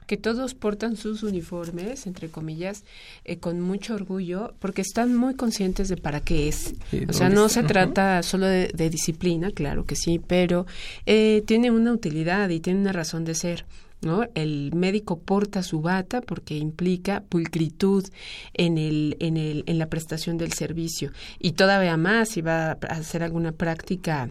que 0.07 0.17
todos 0.17 0.55
portan 0.55 0.97
sus 0.97 1.23
uniformes, 1.23 2.07
entre 2.07 2.29
comillas, 2.29 2.85
eh, 3.25 3.39
con 3.39 3.61
mucho 3.61 3.95
orgullo, 3.95 4.55
porque 4.59 4.83
están 4.83 5.15
muy 5.15 5.35
conscientes 5.35 5.89
de 5.89 5.97
para 5.97 6.21
qué 6.21 6.49
es. 6.49 6.75
Sí, 6.91 7.05
o 7.09 7.13
sea, 7.13 7.27
¿dónde 7.27 7.41
no 7.41 7.47
está? 7.47 7.61
se 7.61 7.67
trata 7.67 8.23
solo 8.23 8.47
de, 8.47 8.71
de 8.75 8.91
disciplina, 8.91 9.51
claro 9.51 9.85
que 9.85 9.97
sí, 9.97 10.21
pero 10.25 10.67
eh, 11.07 11.43
tiene 11.47 11.71
una 11.71 11.93
utilidad 11.93 12.49
y 12.51 12.61
tiene 12.61 12.81
una 12.81 12.93
razón 12.93 13.25
de 13.25 13.35
ser. 13.35 13.65
¿No? 14.01 14.25
El 14.35 14.73
médico 14.75 15.21
porta 15.21 15.63
su 15.63 15.81
bata 15.81 16.21
porque 16.21 16.57
implica 16.57 17.23
pulcritud 17.29 18.07
en, 18.55 18.79
el, 18.79 19.17
en, 19.21 19.37
el, 19.37 19.65
en 19.67 19.79
la 19.79 19.89
prestación 19.89 20.39
del 20.39 20.53
servicio 20.53 21.13
y 21.39 21.53
todavía 21.53 21.97
más 21.97 22.31
si 22.31 22.41
va 22.41 22.71
a 22.71 22.79
hacer 22.89 23.23
alguna 23.23 23.53
práctica 23.53 24.31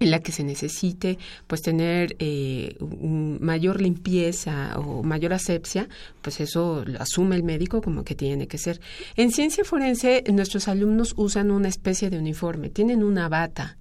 en 0.00 0.10
la 0.10 0.18
que 0.20 0.32
se 0.32 0.42
necesite 0.44 1.18
pues 1.46 1.62
tener 1.62 2.16
eh, 2.18 2.76
un 2.80 3.38
mayor 3.40 3.80
limpieza 3.80 4.78
o 4.78 5.02
mayor 5.02 5.32
asepsia, 5.34 5.88
pues 6.22 6.40
eso 6.40 6.82
lo 6.86 7.00
asume 7.00 7.36
el 7.36 7.42
médico 7.42 7.80
como 7.82 8.02
que 8.02 8.14
tiene 8.14 8.48
que 8.48 8.58
ser. 8.58 8.80
En 9.16 9.30
ciencia 9.30 9.62
forense 9.64 10.24
nuestros 10.32 10.66
alumnos 10.68 11.14
usan 11.16 11.50
una 11.50 11.68
especie 11.68 12.10
de 12.10 12.18
uniforme, 12.18 12.70
tienen 12.70 13.02
una 13.04 13.28
bata 13.28 13.76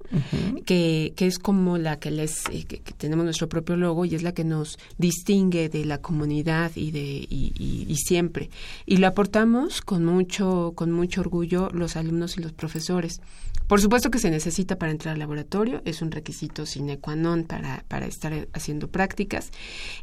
que, 0.66 1.14
que 1.16 1.28
es 1.28 1.40
como 1.40 1.78
la 1.78 2.00
que 2.00 2.12
les 2.12 2.44
eh, 2.52 2.66
que, 2.68 2.80
que 2.80 2.94
tenemos 2.94 3.24
nuestro 3.26 3.48
propio 3.48 3.76
logo 3.78 4.06
y 4.06 4.16
es 4.16 4.24
la 4.24 4.34
que 4.34 4.44
nos 4.44 4.78
distingue 4.98 5.70
de 5.70 5.86
la 5.86 6.00
comunidad 6.00 6.72
y 6.76 6.92
de 6.92 7.00
y, 7.30 7.54
y- 7.58 7.86
y 7.88 7.96
siempre 7.96 8.50
y 8.86 8.98
la 8.98 9.10
aportamos 9.10 9.82
con 9.82 10.04
mucho 10.06 10.74
con 10.76 10.92
mucho 10.92 11.22
orgullo 11.22 11.70
los 11.74 11.96
alumnos 11.96 12.38
y 12.38 12.42
los 12.42 12.52
profesores. 12.52 13.22
Por 13.70 13.80
supuesto 13.80 14.10
que 14.10 14.18
se 14.18 14.32
necesita 14.32 14.78
para 14.80 14.92
entrar 14.92 15.14
al 15.14 15.20
laboratorio, 15.20 15.84
es 15.86 16.02
un 16.02 16.10
requisito 16.10 16.66
sine 16.66 16.98
qua 16.98 17.14
non 17.14 17.46
para, 17.46 17.86
para 17.88 18.10
estar 18.10 18.34
eh, 18.34 18.50
haciendo 18.58 18.90
prácticas. 18.90 19.52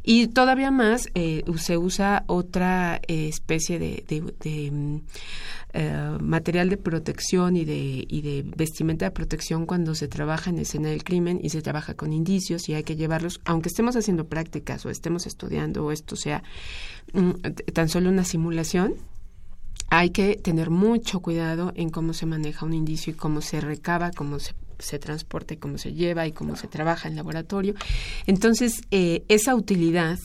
Y 0.07 0.27
todavía 0.31 0.71
más 0.71 1.09
eh, 1.15 1.43
se 1.59 1.75
usa 1.77 2.23
otra 2.27 3.01
eh, 3.11 3.27
especie 3.27 3.77
de, 3.77 4.05
de- 4.07 4.71
mm, 4.71 5.01
eh, 5.73 6.17
material 6.21 6.69
de 6.69 6.77
protección 6.77 7.57
y 7.57 7.65
de, 7.65 8.05
y 8.07 8.21
de 8.21 8.43
vestimenta 8.55 9.03
de 9.03 9.11
protección 9.11 9.65
cuando 9.65 9.95
se 9.95 10.07
trabaja 10.07 10.49
en 10.49 10.59
escena 10.59 10.87
del 10.87 11.03
crimen 11.03 11.41
y 11.43 11.49
se 11.49 11.61
trabaja 11.61 11.93
con 11.93 12.13
indicios 12.13 12.69
y 12.69 12.73
hay 12.73 12.83
que 12.83 12.95
llevarlos, 12.95 13.41
aunque 13.43 13.67
estemos 13.67 13.97
haciendo 13.97 14.27
prácticas 14.27 14.85
o 14.85 14.89
estemos 14.89 15.27
estudiando 15.27 15.83
o 15.85 15.91
esto 15.91 16.15
sea 16.15 16.41
mm, 17.11 17.31
tan 17.73 17.89
solo 17.89 18.09
una 18.09 18.23
simulación, 18.23 18.95
hay 19.89 20.09
que 20.09 20.35
tener 20.35 20.69
mucho 20.69 21.21
cuidado 21.21 21.71
en 21.75 21.89
cómo 21.89 22.13
se 22.13 22.25
maneja 22.25 22.65
un 22.65 22.73
indicio 22.73 23.13
y 23.13 23.15
cómo 23.15 23.41
se 23.41 23.61
recaba, 23.61 24.11
cómo 24.11 24.39
se, 24.39 24.53
se 24.79 24.99
transporta 24.99 25.53
y 25.53 25.57
cómo 25.57 25.77
se 25.77 25.93
lleva 25.93 26.27
y 26.27 26.31
cómo 26.31 26.55
se 26.55 26.67
trabaja 26.67 27.07
en 27.07 27.15
laboratorio. 27.15 27.73
Entonces, 28.25 28.81
eh, 28.91 29.23
esa 29.27 29.55
utilidad 29.55 30.19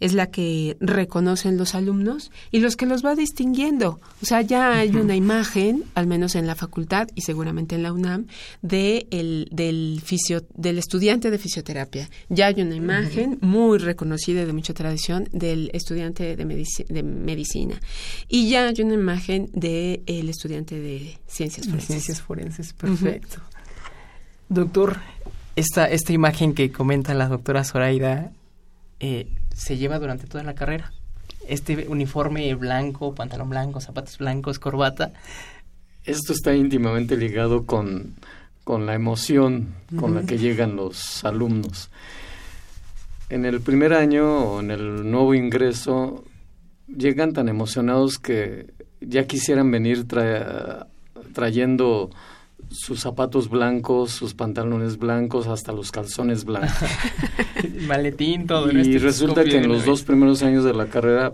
es 0.00 0.12
la 0.12 0.30
que 0.30 0.76
reconocen 0.80 1.56
los 1.56 1.74
alumnos 1.74 2.30
y 2.50 2.60
los 2.60 2.76
que 2.76 2.86
los 2.86 3.04
va 3.04 3.14
distinguiendo. 3.14 4.00
O 4.22 4.26
sea, 4.26 4.42
ya 4.42 4.76
hay 4.76 4.90
una 4.96 5.16
imagen, 5.16 5.84
al 5.94 6.06
menos 6.06 6.34
en 6.34 6.46
la 6.46 6.54
facultad 6.54 7.08
y 7.14 7.22
seguramente 7.22 7.74
en 7.74 7.82
la 7.82 7.92
UNAM, 7.92 8.26
de 8.62 9.06
el, 9.10 9.48
del, 9.50 10.00
fisio, 10.04 10.44
del 10.54 10.78
estudiante 10.78 11.30
de 11.30 11.38
fisioterapia. 11.38 12.08
Ya 12.28 12.46
hay 12.46 12.60
una 12.62 12.74
imagen 12.74 13.38
muy 13.40 13.78
reconocida 13.78 14.42
y 14.42 14.44
de 14.44 14.52
mucha 14.52 14.74
tradición 14.74 15.28
del 15.32 15.70
estudiante 15.72 16.36
de, 16.36 16.44
medici- 16.46 16.86
de 16.86 17.02
medicina. 17.02 17.80
Y 18.28 18.48
ya 18.50 18.66
hay 18.68 18.80
una 18.80 18.94
imagen 18.94 19.50
del 19.52 20.28
estudiante 20.28 20.78
de 20.78 21.18
ciencias 21.26 21.66
De 21.66 21.72
forenses. 21.72 21.86
Ciencias 21.88 22.20
forenses, 22.20 22.72
perfecto. 22.72 23.38
Doctor, 24.48 24.98
esta, 25.56 25.88
esta 25.88 26.12
imagen 26.12 26.54
que 26.54 26.70
comenta 26.70 27.14
la 27.14 27.28
doctora 27.28 27.64
Zoraida 27.64 28.30
eh, 29.00 29.28
se 29.54 29.76
lleva 29.76 29.98
durante 29.98 30.26
toda 30.26 30.44
la 30.44 30.54
carrera. 30.54 30.92
Este 31.48 31.86
uniforme 31.88 32.54
blanco, 32.54 33.14
pantalón 33.14 33.50
blanco, 33.50 33.80
zapatos 33.80 34.18
blancos, 34.18 34.58
corbata. 34.58 35.12
Esto 36.04 36.32
está 36.32 36.54
íntimamente 36.54 37.16
ligado 37.16 37.66
con, 37.66 38.14
con 38.64 38.86
la 38.86 38.94
emoción 38.94 39.74
con 39.98 40.14
la 40.14 40.22
que 40.22 40.38
llegan 40.38 40.76
los 40.76 41.24
alumnos. 41.24 41.90
En 43.30 43.44
el 43.44 43.60
primer 43.60 43.94
año 43.94 44.38
o 44.38 44.60
en 44.60 44.70
el 44.70 45.10
nuevo 45.10 45.34
ingreso 45.34 46.24
llegan 46.86 47.32
tan 47.32 47.48
emocionados 47.48 48.18
que 48.18 48.72
ya 49.00 49.26
quisieran 49.26 49.70
venir 49.70 50.06
tra- 50.06 50.86
trayendo 51.32 52.10
sus 52.74 53.00
zapatos 53.00 53.48
blancos, 53.48 54.10
sus 54.10 54.34
pantalones 54.34 54.98
blancos, 54.98 55.46
hasta 55.46 55.72
los 55.72 55.92
calzones 55.92 56.44
blancos. 56.44 56.88
Maletín, 57.86 58.46
todo. 58.46 58.70
Y 58.72 58.80
Este 58.80 58.98
resulta 58.98 59.44
que 59.44 59.58
en 59.58 59.68
los 59.68 59.84
dos 59.84 60.02
primeros 60.02 60.42
años 60.42 60.64
de 60.64 60.74
la 60.74 60.86
carrera, 60.86 61.32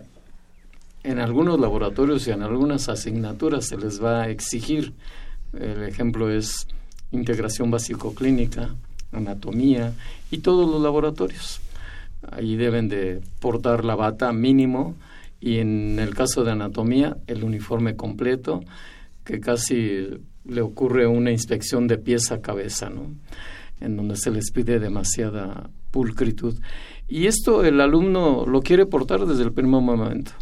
en 1.03 1.19
algunos 1.19 1.59
laboratorios 1.59 2.27
y 2.27 2.31
en 2.31 2.43
algunas 2.43 2.89
asignaturas 2.89 3.67
se 3.67 3.79
les 3.79 4.03
va 4.03 4.23
a 4.23 4.29
exigir. 4.29 4.93
El 5.59 5.83
ejemplo 5.85 6.31
es 6.31 6.69
integración 7.11 7.71
básico-clínica, 7.71 8.75
anatomía 9.11 9.95
y 10.31 10.39
todos 10.39 10.71
los 10.71 10.83
laboratorios. 10.83 11.61
Ahí 12.31 12.57
deben 12.57 12.89
de 12.89 13.23
portar 13.41 13.85
la 13.85 13.95
bata 13.95 14.31
mínimo 14.33 14.95
y 15.41 15.59
en 15.59 15.99
el 15.99 16.15
caso 16.15 16.45
de 16.45 16.53
anatomía 16.53 17.17
el 17.27 17.45
uniforme 17.45 17.97
completo 17.97 18.63
que 19.25 19.41
casi 19.41 20.07
le 20.51 20.63
ocurre 20.63 21.07
una 21.07 21.31
inspección 21.31 21.87
de 21.87 21.99
pies 21.99 22.33
a 22.33 22.41
cabeza, 22.41 22.91
¿no? 22.91 23.15
en 23.81 23.97
donde 23.97 24.17
se 24.17 24.31
les 24.31 24.51
pide 24.51 24.79
demasiada 24.79 25.71
pulcritud. 25.91 26.59
Y 27.09 27.27
esto 27.27 27.65
el 27.65 27.81
alumno 27.81 28.47
lo 28.47 28.61
quiere 28.61 28.87
portar 28.87 29.27
desde 29.27 29.43
el 29.43 29.53
primer 29.53 29.81
momento. 29.81 30.33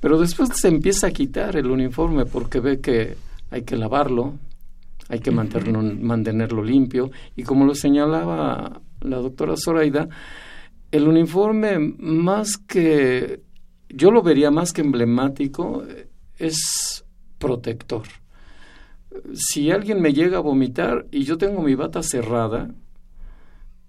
Pero 0.00 0.18
después 0.18 0.50
se 0.54 0.68
empieza 0.68 1.08
a 1.08 1.10
quitar 1.10 1.56
el 1.56 1.70
uniforme 1.70 2.26
porque 2.26 2.60
ve 2.60 2.80
que 2.80 3.16
hay 3.50 3.62
que 3.62 3.76
lavarlo, 3.76 4.34
hay 5.08 5.20
que 5.20 5.30
mantenerlo, 5.30 5.82
mantenerlo 5.82 6.64
limpio. 6.64 7.10
Y 7.36 7.42
como 7.42 7.64
lo 7.64 7.74
señalaba 7.74 8.80
la 9.00 9.16
doctora 9.18 9.54
Zoraida, 9.56 10.08
el 10.90 11.06
uniforme 11.06 11.78
más 11.78 12.56
que, 12.56 13.42
yo 13.88 14.10
lo 14.10 14.22
vería 14.22 14.50
más 14.50 14.72
que 14.72 14.80
emblemático, 14.80 15.84
eh, 15.84 16.08
es 16.38 17.04
protector. 17.38 18.02
Si 19.34 19.70
alguien 19.70 20.00
me 20.00 20.12
llega 20.12 20.38
a 20.38 20.40
vomitar 20.42 21.06
y 21.10 21.24
yo 21.24 21.38
tengo 21.38 21.62
mi 21.62 21.74
bata 21.74 22.02
cerrada, 22.02 22.70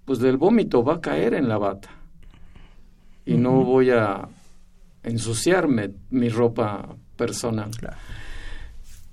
pues 0.04 0.18
del 0.20 0.36
vómito 0.36 0.82
va 0.82 0.94
a 0.94 1.00
caer 1.00 1.34
en 1.34 1.48
la 1.48 1.58
bata. 1.58 1.90
Y 3.26 3.34
no 3.34 3.62
voy 3.62 3.90
a 3.90 4.28
ensuciarme 5.02 5.90
mi 6.10 6.28
ropa 6.28 6.96
personal. 7.16 7.70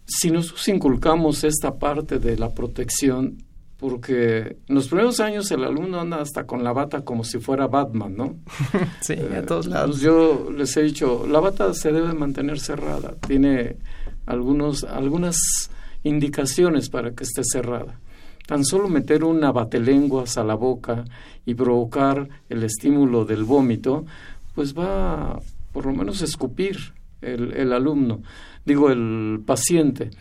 Si 0.06 0.32
nosotros 0.32 0.68
inculcamos 0.68 1.44
esta 1.44 1.78
parte 1.78 2.20
de 2.20 2.38
la 2.38 2.54
protección, 2.54 3.44
porque 3.78 4.58
en 4.68 4.76
los 4.76 4.88
primeros 4.88 5.20
años 5.20 5.52
el 5.52 5.64
alumno 5.64 6.00
anda 6.00 6.22
hasta 6.22 6.46
con 6.46 6.64
la 6.64 6.72
bata 6.72 7.04
como 7.04 7.24
si 7.24 7.40
fuera 7.40 7.68
Batman, 7.68 8.16
¿no? 8.16 8.36
Sí, 9.02 9.14
Eh, 9.14 9.38
a 9.38 9.46
todos 9.46 9.66
pues 9.68 9.74
lados. 9.76 10.00
yo 10.02 10.50
les 10.52 10.76
he 10.78 10.84
dicho, 10.84 11.26
la 11.28 11.40
bata 11.40 11.74
se 11.74 11.92
debe 11.92 12.14
mantener 12.14 12.60
cerrada, 12.60 13.16
tiene 13.28 13.78
algunos, 14.26 14.84
algunas 14.86 15.70
indicaciones 16.06 16.90
para 16.90 17.12
que 17.12 17.24
esté 17.26 17.42
cerrada. 17.44 18.00
Tan 18.48 18.64
solo 18.64 18.88
meter 18.88 19.24
una 19.24 19.52
batelenguas 19.52 20.38
a 20.38 20.44
la 20.44 20.56
boca 20.56 21.04
y 21.46 21.56
provocar 21.56 22.30
el 22.48 22.64
estímulo 22.64 23.26
del 23.26 23.44
vómito, 23.44 24.06
pues 24.54 24.74
va 24.78 25.32
a, 25.34 25.40
por 25.74 25.86
lo 25.88 25.94
menos 25.94 26.22
escupir 26.22 26.78
el, 27.22 27.52
el 27.54 27.74
alumno, 27.74 28.22
digo 28.66 28.90
el 28.92 29.42
paciente. 29.46 30.12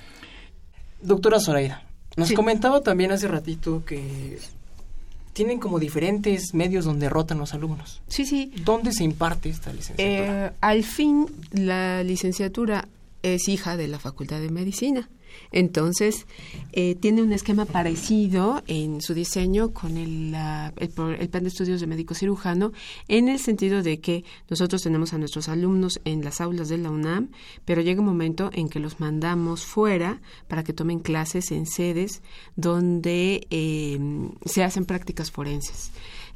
Doctora 1.02 1.38
Zoraida, 1.38 1.82
nos 2.16 2.28
Sí. 2.28 2.34
comentaba 2.34 2.80
también 2.80 3.12
hace 3.12 3.28
ratito 3.28 3.84
que 3.84 4.38
tienen 5.34 5.58
como 5.58 5.78
diferentes 5.78 6.54
medios 6.54 6.84
donde 6.86 7.08
rotan 7.10 7.38
los 7.38 7.52
alumnos. 7.52 8.00
Sí, 8.08 8.24
sí. 8.24 8.52
¿Dónde 8.64 8.92
se 8.92 9.04
imparte 9.04 9.50
esta 9.50 9.72
licenciatura? 9.72 10.46
Eh, 10.46 10.52
al 10.60 10.82
fin, 10.84 11.26
la 11.52 12.02
licenciatura 12.04 12.88
es 13.22 13.48
hija 13.48 13.76
de 13.76 13.88
la 13.88 13.98
Facultad 13.98 14.40
de 14.40 14.50
Medicina. 14.50 15.08
Entonces, 15.52 16.26
eh, 16.72 16.94
tiene 16.94 17.22
un 17.22 17.32
esquema 17.32 17.64
parecido 17.64 18.62
en 18.66 19.00
su 19.00 19.14
diseño 19.14 19.72
con 19.72 19.96
el, 19.96 20.34
el 20.76 21.28
plan 21.28 21.42
de 21.42 21.48
estudios 21.48 21.80
de 21.80 21.86
médico 21.86 22.14
cirujano, 22.14 22.72
en 23.08 23.28
el 23.28 23.38
sentido 23.38 23.82
de 23.82 24.00
que 24.00 24.24
nosotros 24.48 24.82
tenemos 24.82 25.12
a 25.12 25.18
nuestros 25.18 25.48
alumnos 25.48 26.00
en 26.04 26.24
las 26.24 26.40
aulas 26.40 26.68
de 26.68 26.78
la 26.78 26.90
UNAM, 26.90 27.30
pero 27.64 27.82
llega 27.82 28.00
un 28.00 28.06
momento 28.06 28.50
en 28.52 28.68
que 28.68 28.80
los 28.80 29.00
mandamos 29.00 29.64
fuera 29.64 30.20
para 30.48 30.64
que 30.64 30.72
tomen 30.72 31.00
clases 31.00 31.52
en 31.52 31.66
sedes 31.66 32.22
donde 32.56 33.46
eh, 33.50 33.98
se 34.44 34.64
hacen 34.64 34.84
prácticas 34.84 35.30
forenses. 35.30 35.90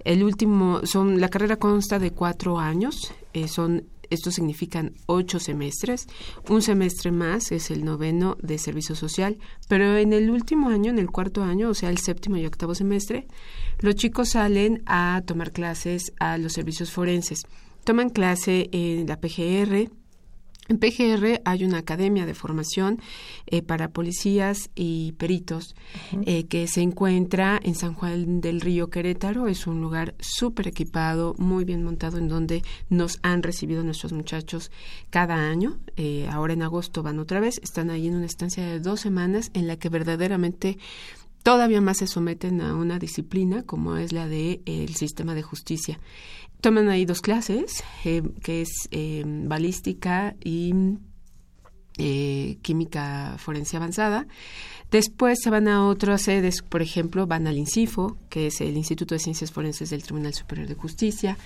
El 0.04 0.22
último, 0.22 0.80
son, 0.84 1.20
la 1.20 1.28
carrera 1.28 1.56
consta 1.56 1.98
de 1.98 2.12
cuatro 2.12 2.58
años, 2.58 3.12
eh, 3.32 3.48
son 3.48 3.84
estos 4.10 4.34
significan 4.34 4.94
ocho 5.06 5.40
semestres. 5.40 6.06
Un 6.48 6.62
semestre 6.62 7.12
más 7.12 7.52
es 7.52 7.70
el 7.70 7.84
noveno 7.84 8.36
de 8.42 8.58
servicio 8.58 8.94
social, 8.94 9.38
pero 9.68 9.96
en 9.96 10.12
el 10.12 10.30
último 10.30 10.68
año, 10.68 10.90
en 10.90 10.98
el 10.98 11.10
cuarto 11.10 11.42
año, 11.42 11.70
o 11.70 11.74
sea, 11.74 11.90
el 11.90 11.98
séptimo 11.98 12.36
y 12.36 12.46
octavo 12.46 12.74
semestre, 12.74 13.26
los 13.80 13.94
chicos 13.94 14.30
salen 14.30 14.82
a 14.86 15.22
tomar 15.26 15.52
clases 15.52 16.12
a 16.18 16.38
los 16.38 16.52
servicios 16.52 16.90
forenses. 16.90 17.42
Toman 17.84 18.10
clase 18.10 18.68
en 18.72 19.06
la 19.06 19.20
PGR, 19.20 19.90
en 20.68 20.78
PGR 20.78 21.40
hay 21.44 21.64
una 21.64 21.78
academia 21.78 22.26
de 22.26 22.34
formación 22.34 23.00
eh, 23.46 23.62
para 23.62 23.88
policías 23.88 24.70
y 24.74 25.12
peritos 25.12 25.74
eh, 26.26 26.46
que 26.46 26.66
se 26.68 26.82
encuentra 26.82 27.58
en 27.62 27.74
San 27.74 27.94
Juan 27.94 28.40
del 28.40 28.60
Río 28.60 28.90
Querétaro. 28.90 29.48
Es 29.48 29.66
un 29.66 29.80
lugar 29.80 30.14
súper 30.20 30.68
equipado, 30.68 31.34
muy 31.38 31.64
bien 31.64 31.82
montado, 31.82 32.18
en 32.18 32.28
donde 32.28 32.62
nos 32.90 33.18
han 33.22 33.42
recibido 33.42 33.82
nuestros 33.82 34.12
muchachos 34.12 34.70
cada 35.10 35.48
año. 35.50 35.78
Eh, 35.96 36.28
ahora 36.30 36.52
en 36.52 36.62
agosto 36.62 37.02
van 37.02 37.18
otra 37.18 37.40
vez. 37.40 37.60
Están 37.62 37.90
ahí 37.90 38.06
en 38.06 38.16
una 38.16 38.26
estancia 38.26 38.64
de 38.66 38.80
dos 38.80 39.00
semanas 39.00 39.50
en 39.54 39.66
la 39.66 39.76
que 39.76 39.88
verdaderamente 39.88 40.78
todavía 41.42 41.80
más 41.80 41.98
se 41.98 42.06
someten 42.06 42.60
a 42.60 42.74
una 42.74 42.98
disciplina 42.98 43.62
como 43.62 43.96
es 43.96 44.12
la 44.12 44.26
de 44.28 44.60
el 44.66 44.94
sistema 44.94 45.34
de 45.34 45.42
justicia. 45.42 45.98
Toman 46.60 46.88
ahí 46.88 47.04
dos 47.04 47.20
clases, 47.20 47.84
eh, 48.04 48.22
que 48.42 48.62
es 48.62 48.88
eh, 48.90 49.22
balística 49.24 50.34
y 50.42 50.74
eh, 51.98 52.58
química 52.62 53.36
forense 53.38 53.76
avanzada. 53.76 54.26
Después 54.90 55.38
se 55.42 55.50
van 55.50 55.68
a 55.68 55.86
otras 55.86 56.22
sedes, 56.22 56.62
por 56.62 56.80
ejemplo, 56.80 57.26
van 57.26 57.46
al 57.46 57.58
INCIFO, 57.58 58.16
que 58.30 58.46
es 58.46 58.60
el 58.60 58.76
Instituto 58.76 59.14
de 59.14 59.18
Ciencias 59.18 59.52
Forenses 59.52 59.90
del 59.90 60.02
Tribunal 60.02 60.32
Superior 60.32 60.66
de 60.66 60.74
Justicia, 60.74 61.36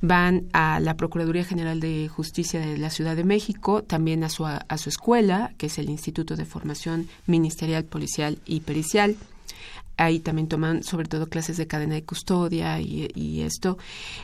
van 0.00 0.48
a 0.52 0.80
la 0.80 0.96
Procuraduría 0.96 1.44
General 1.44 1.78
de 1.78 2.08
Justicia 2.08 2.58
de 2.58 2.76
la 2.76 2.90
Ciudad 2.90 3.14
de 3.14 3.22
México, 3.22 3.84
también 3.84 4.24
a 4.24 4.28
su, 4.28 4.44
a 4.44 4.78
su 4.78 4.88
escuela, 4.88 5.52
que 5.58 5.66
es 5.66 5.78
el 5.78 5.90
Instituto 5.90 6.34
de 6.34 6.44
Formación 6.44 7.08
Ministerial, 7.26 7.84
Policial 7.84 8.38
y 8.46 8.60
Pericial 8.60 9.16
ahí 9.98 10.20
también 10.20 10.48
toman 10.48 10.82
sobre 10.82 11.08
todo 11.08 11.28
clases 11.28 11.56
de 11.56 11.66
cadena 11.66 11.94
de 11.94 12.04
custodia 12.04 12.80
y, 12.80 13.42
esto, 13.42 13.78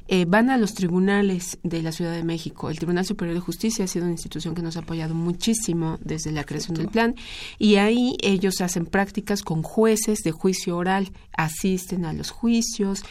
eh, 0.08 0.24
van 0.24 0.48
a 0.48 0.56
los 0.56 0.74
tribunales 0.74 1.58
de 1.62 1.82
la 1.82 1.92
Ciudad 1.92 2.12
de 2.12 2.24
México. 2.24 2.70
El 2.70 2.78
Tribunal 2.78 3.04
Superior 3.04 3.34
de 3.34 3.40
Justicia 3.40 3.84
ha 3.84 3.88
sido 3.88 4.04
una 4.04 4.12
institución 4.12 4.54
que 4.54 4.62
nos 4.62 4.76
ha 4.76 4.80
apoyado 4.80 5.14
muchísimo 5.14 5.98
desde 6.00 6.32
la 6.32 6.44
creación 6.44 6.76
del 6.76 6.88
plan. 6.88 7.14
Y 7.58 7.76
ahí 7.76 8.16
ellos 8.22 8.60
hacen 8.60 8.86
prácticas 8.86 9.42
con 9.42 9.62
jueces 9.62 10.20
de 10.20 10.30
juicio 10.30 10.76
oral, 10.76 11.10
asisten 11.36 12.04
a 12.04 12.12
los 12.12 12.30
juicios, 12.30 13.02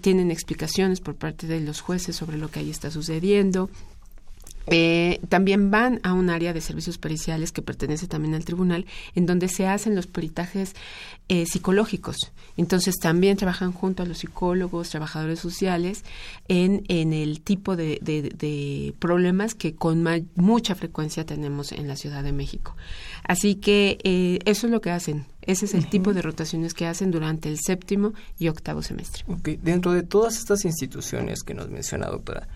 tienen 0.00 0.30
explicaciones 0.30 1.00
por 1.00 1.14
parte 1.14 1.46
de 1.46 1.60
los 1.60 1.80
jueces 1.80 2.16
sobre 2.16 2.36
lo 2.36 2.50
que 2.50 2.60
ahí 2.60 2.70
está 2.70 2.90
sucediendo 2.90 3.70
eh, 4.66 5.20
también 5.28 5.70
van 5.70 6.00
a 6.02 6.12
un 6.12 6.30
área 6.30 6.52
de 6.52 6.60
servicios 6.60 6.98
periciales 6.98 7.52
que 7.52 7.62
pertenece 7.62 8.06
también 8.06 8.34
al 8.34 8.44
tribunal, 8.44 8.86
en 9.14 9.26
donde 9.26 9.48
se 9.48 9.66
hacen 9.66 9.94
los 9.94 10.06
peritajes 10.06 10.74
eh, 11.28 11.46
psicológicos. 11.46 12.16
Entonces 12.56 12.96
también 12.98 13.36
trabajan 13.36 13.72
junto 13.72 14.02
a 14.02 14.06
los 14.06 14.18
psicólogos, 14.18 14.90
trabajadores 14.90 15.40
sociales, 15.40 16.04
en, 16.48 16.84
en 16.88 17.12
el 17.12 17.40
tipo 17.40 17.76
de, 17.76 17.98
de, 18.02 18.94
problemas 18.98 19.54
que 19.54 19.74
con 19.74 20.04
mucha 20.34 20.74
frecuencia 20.74 21.24
tenemos 21.24 21.72
en 21.72 21.88
la 21.88 21.96
Ciudad 21.96 22.22
de 22.22 22.32
México. 22.32 22.76
Así 23.24 23.54
que 23.54 23.98
eh, 24.04 24.40
eso 24.44 24.66
es 24.66 24.72
lo 24.72 24.80
que 24.80 24.90
hacen. 24.90 25.26
Ese 25.44 25.64
es 25.64 25.74
el 25.74 25.88
tipo 25.88 26.14
de 26.14 26.22
rotaciones 26.22 26.72
que 26.72 26.86
hacen 26.86 27.10
durante 27.10 27.48
el 27.48 27.58
séptimo 27.58 28.14
y 28.38 28.48
octavo 28.48 28.82
semestre. 28.82 29.24
Okay. 29.26 29.58
Dentro 29.60 29.92
de 29.92 30.02
todas 30.02 30.38
estas 30.38 30.64
instituciones 30.64 31.42
que 31.42 31.52
nos 31.54 31.68
menciona, 31.68 32.06
doctora, 32.06 32.46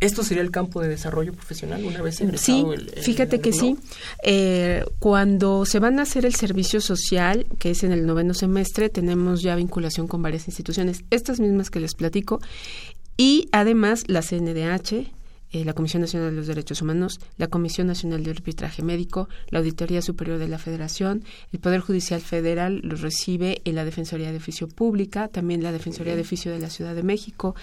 ¿esto 0.00 0.22
sería 0.22 0.42
el 0.42 0.50
campo 0.50 0.80
de 0.80 0.88
desarrollo 0.88 1.32
profesional 1.32 1.84
una 1.84 2.00
vez 2.00 2.22
Sí, 2.36 2.64
fíjate 3.02 3.40
que 3.40 3.52
sí. 3.52 3.76
Eh, 4.22 4.84
cuando 4.98 5.66
se 5.66 5.78
van 5.78 5.98
a 5.98 6.02
hacer 6.02 6.24
el 6.24 6.34
servicio 6.34 6.80
social, 6.80 7.46
que 7.58 7.70
es 7.70 7.84
en 7.84 7.92
el 7.92 8.06
noveno 8.06 8.32
semestre, 8.32 8.88
tenemos 8.88 9.42
ya 9.42 9.54
vinculación 9.56 10.08
con 10.08 10.22
varias 10.22 10.48
instituciones, 10.48 11.04
estas 11.10 11.40
mismas 11.40 11.70
que 11.70 11.80
les 11.80 11.94
platico, 11.94 12.40
y 13.16 13.48
además 13.52 14.04
la 14.06 14.22
CNDH, 14.22 15.10
eh, 15.54 15.64
la 15.64 15.72
Comisión 15.72 16.00
Nacional 16.02 16.30
de 16.30 16.36
los 16.36 16.48
Derechos 16.48 16.82
Humanos, 16.82 17.20
la 17.36 17.46
Comisión 17.46 17.86
Nacional 17.86 18.24
de 18.24 18.32
Arbitraje 18.32 18.82
Médico, 18.82 19.28
la 19.50 19.60
Auditoría 19.60 20.02
Superior 20.02 20.38
de 20.38 20.48
la 20.48 20.58
Federación, 20.58 21.22
el 21.52 21.60
Poder 21.60 21.78
Judicial 21.78 22.20
Federal 22.20 22.80
los 22.82 23.02
recibe 23.02 23.62
en 23.64 23.76
la 23.76 23.84
Defensoría 23.84 24.32
de 24.32 24.38
Oficio 24.38 24.66
Pública, 24.66 25.28
también 25.28 25.62
la 25.62 25.70
Defensoría 25.70 26.16
de 26.16 26.22
Oficio 26.22 26.50
de 26.50 26.58
la 26.58 26.70
Ciudad 26.70 26.96
de 26.96 27.04
México, 27.04 27.54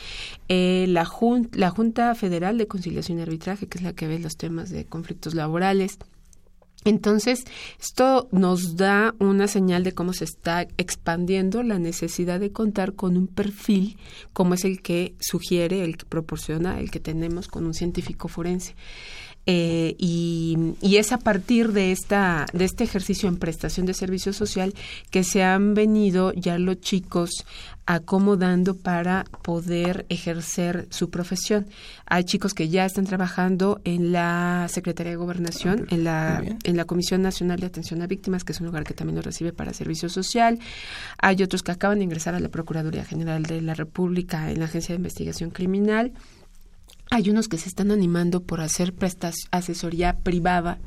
eh, 0.47 0.85
la, 0.87 1.05
la 1.51 1.69
Junta 1.69 2.15
Federal 2.15 2.57
de 2.57 2.67
Conciliación 2.67 3.19
y 3.19 3.23
Arbitraje, 3.23 3.67
que 3.67 3.79
es 3.79 3.83
la 3.83 3.91
que 3.91 4.07
ve 4.07 4.19
los 4.19 4.37
temas 4.37 4.69
de 4.69 4.85
conflictos 4.85 5.35
laborales, 5.35 5.97
entonces, 6.83 7.43
esto 7.79 8.27
nos 8.31 8.75
da 8.75 9.13
una 9.19 9.47
señal 9.47 9.83
de 9.83 9.91
cómo 9.91 10.13
se 10.13 10.23
está 10.23 10.67
expandiendo 10.77 11.61
la 11.61 11.77
necesidad 11.77 12.39
de 12.39 12.51
contar 12.51 12.93
con 12.93 13.17
un 13.17 13.27
perfil 13.27 13.97
como 14.33 14.55
es 14.55 14.65
el 14.65 14.81
que 14.81 15.13
sugiere, 15.19 15.83
el 15.83 15.97
que 15.97 16.05
proporciona, 16.05 16.79
el 16.79 16.89
que 16.89 16.99
tenemos 16.99 17.47
con 17.47 17.65
un 17.65 17.75
científico 17.75 18.27
forense. 18.27 18.75
Eh, 19.47 19.95
y, 19.97 20.75
y, 20.81 20.97
es 20.97 21.11
a 21.11 21.17
partir 21.17 21.71
de 21.71 21.91
esta 21.91 22.45
de 22.53 22.63
este 22.63 22.83
ejercicio 22.83 23.27
en 23.27 23.37
prestación 23.37 23.87
de 23.87 23.95
servicio 23.95 24.33
social 24.33 24.75
que 25.09 25.23
se 25.23 25.41
han 25.41 25.73
venido 25.73 26.31
ya 26.33 26.59
los 26.59 26.79
chicos 26.79 27.43
acomodando 27.85 28.77
para 28.77 29.25
poder 29.41 30.05
ejercer 30.09 30.87
su 30.91 31.09
profesión. 31.09 31.67
Hay 32.05 32.23
chicos 32.23 32.53
que 32.53 32.69
ya 32.69 32.85
están 32.85 33.05
trabajando 33.05 33.81
en 33.83 34.11
la 34.11 34.67
Secretaría 34.69 35.11
de 35.11 35.17
Gobernación, 35.17 35.87
en 35.89 36.03
la, 36.03 36.43
en 36.63 36.77
la 36.77 36.85
Comisión 36.85 37.21
Nacional 37.21 37.59
de 37.59 37.65
Atención 37.65 38.01
a 38.01 38.07
Víctimas, 38.07 38.43
que 38.43 38.53
es 38.53 38.59
un 38.59 38.67
lugar 38.67 38.83
que 38.83 38.93
también 38.93 39.15
lo 39.15 39.21
recibe 39.21 39.51
para 39.51 39.73
servicio 39.73 40.09
social. 40.09 40.59
Hay 41.17 41.41
otros 41.43 41.63
que 41.63 41.71
acaban 41.71 41.97
de 41.97 42.05
ingresar 42.05 42.35
a 42.35 42.39
la 42.39 42.49
Procuraduría 42.49 43.03
General 43.03 43.43
de 43.43 43.61
la 43.61 43.73
República 43.73 44.51
en 44.51 44.59
la 44.59 44.65
Agencia 44.65 44.93
de 44.93 44.97
Investigación 44.97 45.49
Criminal. 45.49 46.13
Hay 47.11 47.29
unos 47.29 47.47
que 47.47 47.59
se 47.59 47.69
están 47.69 47.91
animando 47.91 48.41
por 48.41 48.61
hacer 48.61 48.95
asesoría 49.51 50.17
privada 50.19 50.79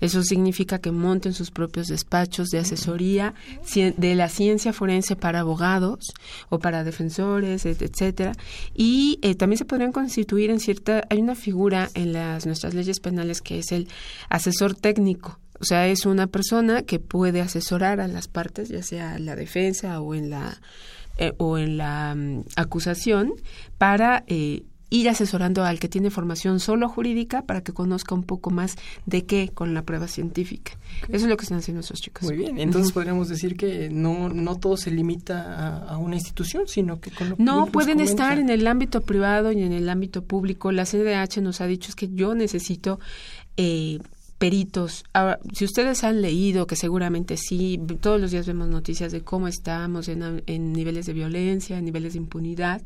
eso 0.00 0.22
significa 0.22 0.80
que 0.80 0.90
monten 0.90 1.32
sus 1.32 1.50
propios 1.50 1.86
despachos 1.86 2.48
de 2.48 2.58
asesoría 2.58 3.34
de 3.74 4.14
la 4.14 4.28
ciencia 4.28 4.72
forense 4.72 5.16
para 5.16 5.40
abogados 5.40 6.12
o 6.48 6.58
para 6.58 6.84
defensores, 6.84 7.64
etcétera. 7.66 8.32
Y 8.74 9.18
eh, 9.22 9.34
también 9.34 9.58
se 9.58 9.64
podrían 9.64 9.92
constituir 9.92 10.50
en 10.50 10.60
cierta, 10.60 11.04
hay 11.08 11.20
una 11.20 11.34
figura 11.34 11.88
en 11.94 12.12
las 12.12 12.46
nuestras 12.46 12.74
leyes 12.74 13.00
penales 13.00 13.40
que 13.40 13.58
es 13.58 13.72
el 13.72 13.88
asesor 14.28 14.74
técnico. 14.74 15.38
O 15.60 15.64
sea, 15.64 15.86
es 15.86 16.06
una 16.06 16.26
persona 16.26 16.82
que 16.82 16.98
puede 16.98 17.40
asesorar 17.40 18.00
a 18.00 18.08
las 18.08 18.26
partes, 18.26 18.68
ya 18.68 18.82
sea 18.82 19.14
en 19.14 19.26
la 19.26 19.36
defensa 19.36 20.00
o 20.00 20.14
en 20.14 20.30
la 20.30 20.60
eh, 21.18 21.32
o 21.36 21.58
en 21.58 21.76
la 21.76 22.14
mm, 22.16 22.44
acusación, 22.56 23.34
para 23.78 24.24
eh, 24.26 24.64
ir 24.92 25.08
asesorando 25.08 25.64
al 25.64 25.78
que 25.78 25.88
tiene 25.88 26.10
formación 26.10 26.60
solo 26.60 26.86
jurídica 26.86 27.42
para 27.42 27.62
que 27.62 27.72
conozca 27.72 28.14
un 28.14 28.24
poco 28.24 28.50
más 28.50 28.76
de 29.06 29.24
qué 29.24 29.50
con 29.52 29.72
la 29.72 29.82
prueba 29.82 30.06
científica. 30.06 30.72
Eso 31.08 31.24
es 31.24 31.30
lo 31.30 31.36
que 31.38 31.44
están 31.44 31.58
haciendo 31.58 31.80
esos 31.80 32.00
chicos. 32.00 32.24
Muy 32.24 32.36
bien, 32.36 32.58
entonces 32.58 32.92
podríamos 32.92 33.30
decir 33.30 33.56
que 33.56 33.88
no, 33.88 34.28
no 34.28 34.56
todo 34.56 34.76
se 34.76 34.90
limita 34.90 35.78
a, 35.78 35.96
una 35.96 36.16
institución, 36.16 36.68
sino 36.68 37.00
que 37.00 37.10
con 37.10 37.30
lo 37.30 37.36
No, 37.38 37.66
pueden 37.66 38.00
estar 38.00 38.38
en 38.38 38.50
el 38.50 38.66
ámbito 38.66 39.00
privado 39.00 39.50
y 39.50 39.62
en 39.62 39.72
el 39.72 39.88
ámbito 39.88 40.22
público. 40.24 40.72
La 40.72 40.84
CDH 40.84 41.40
nos 41.40 41.62
ha 41.62 41.66
dicho 41.66 41.88
es 41.88 41.96
que 41.96 42.10
yo 42.12 42.34
necesito... 42.34 43.00
Eh, 43.56 43.98
peritos. 44.38 45.04
Ahora, 45.12 45.38
si 45.52 45.64
ustedes 45.64 46.02
han 46.02 46.20
leído, 46.20 46.66
que 46.66 46.74
seguramente 46.74 47.36
sí, 47.36 47.78
todos 48.00 48.20
los 48.20 48.32
días 48.32 48.44
vemos 48.44 48.66
noticias 48.66 49.12
de 49.12 49.20
cómo 49.20 49.46
estamos 49.46 50.08
en, 50.08 50.42
en, 50.48 50.72
niveles 50.72 51.06
de 51.06 51.12
violencia, 51.12 51.78
en 51.78 51.84
niveles 51.84 52.14
de 52.14 52.18
impunidad, 52.18 52.82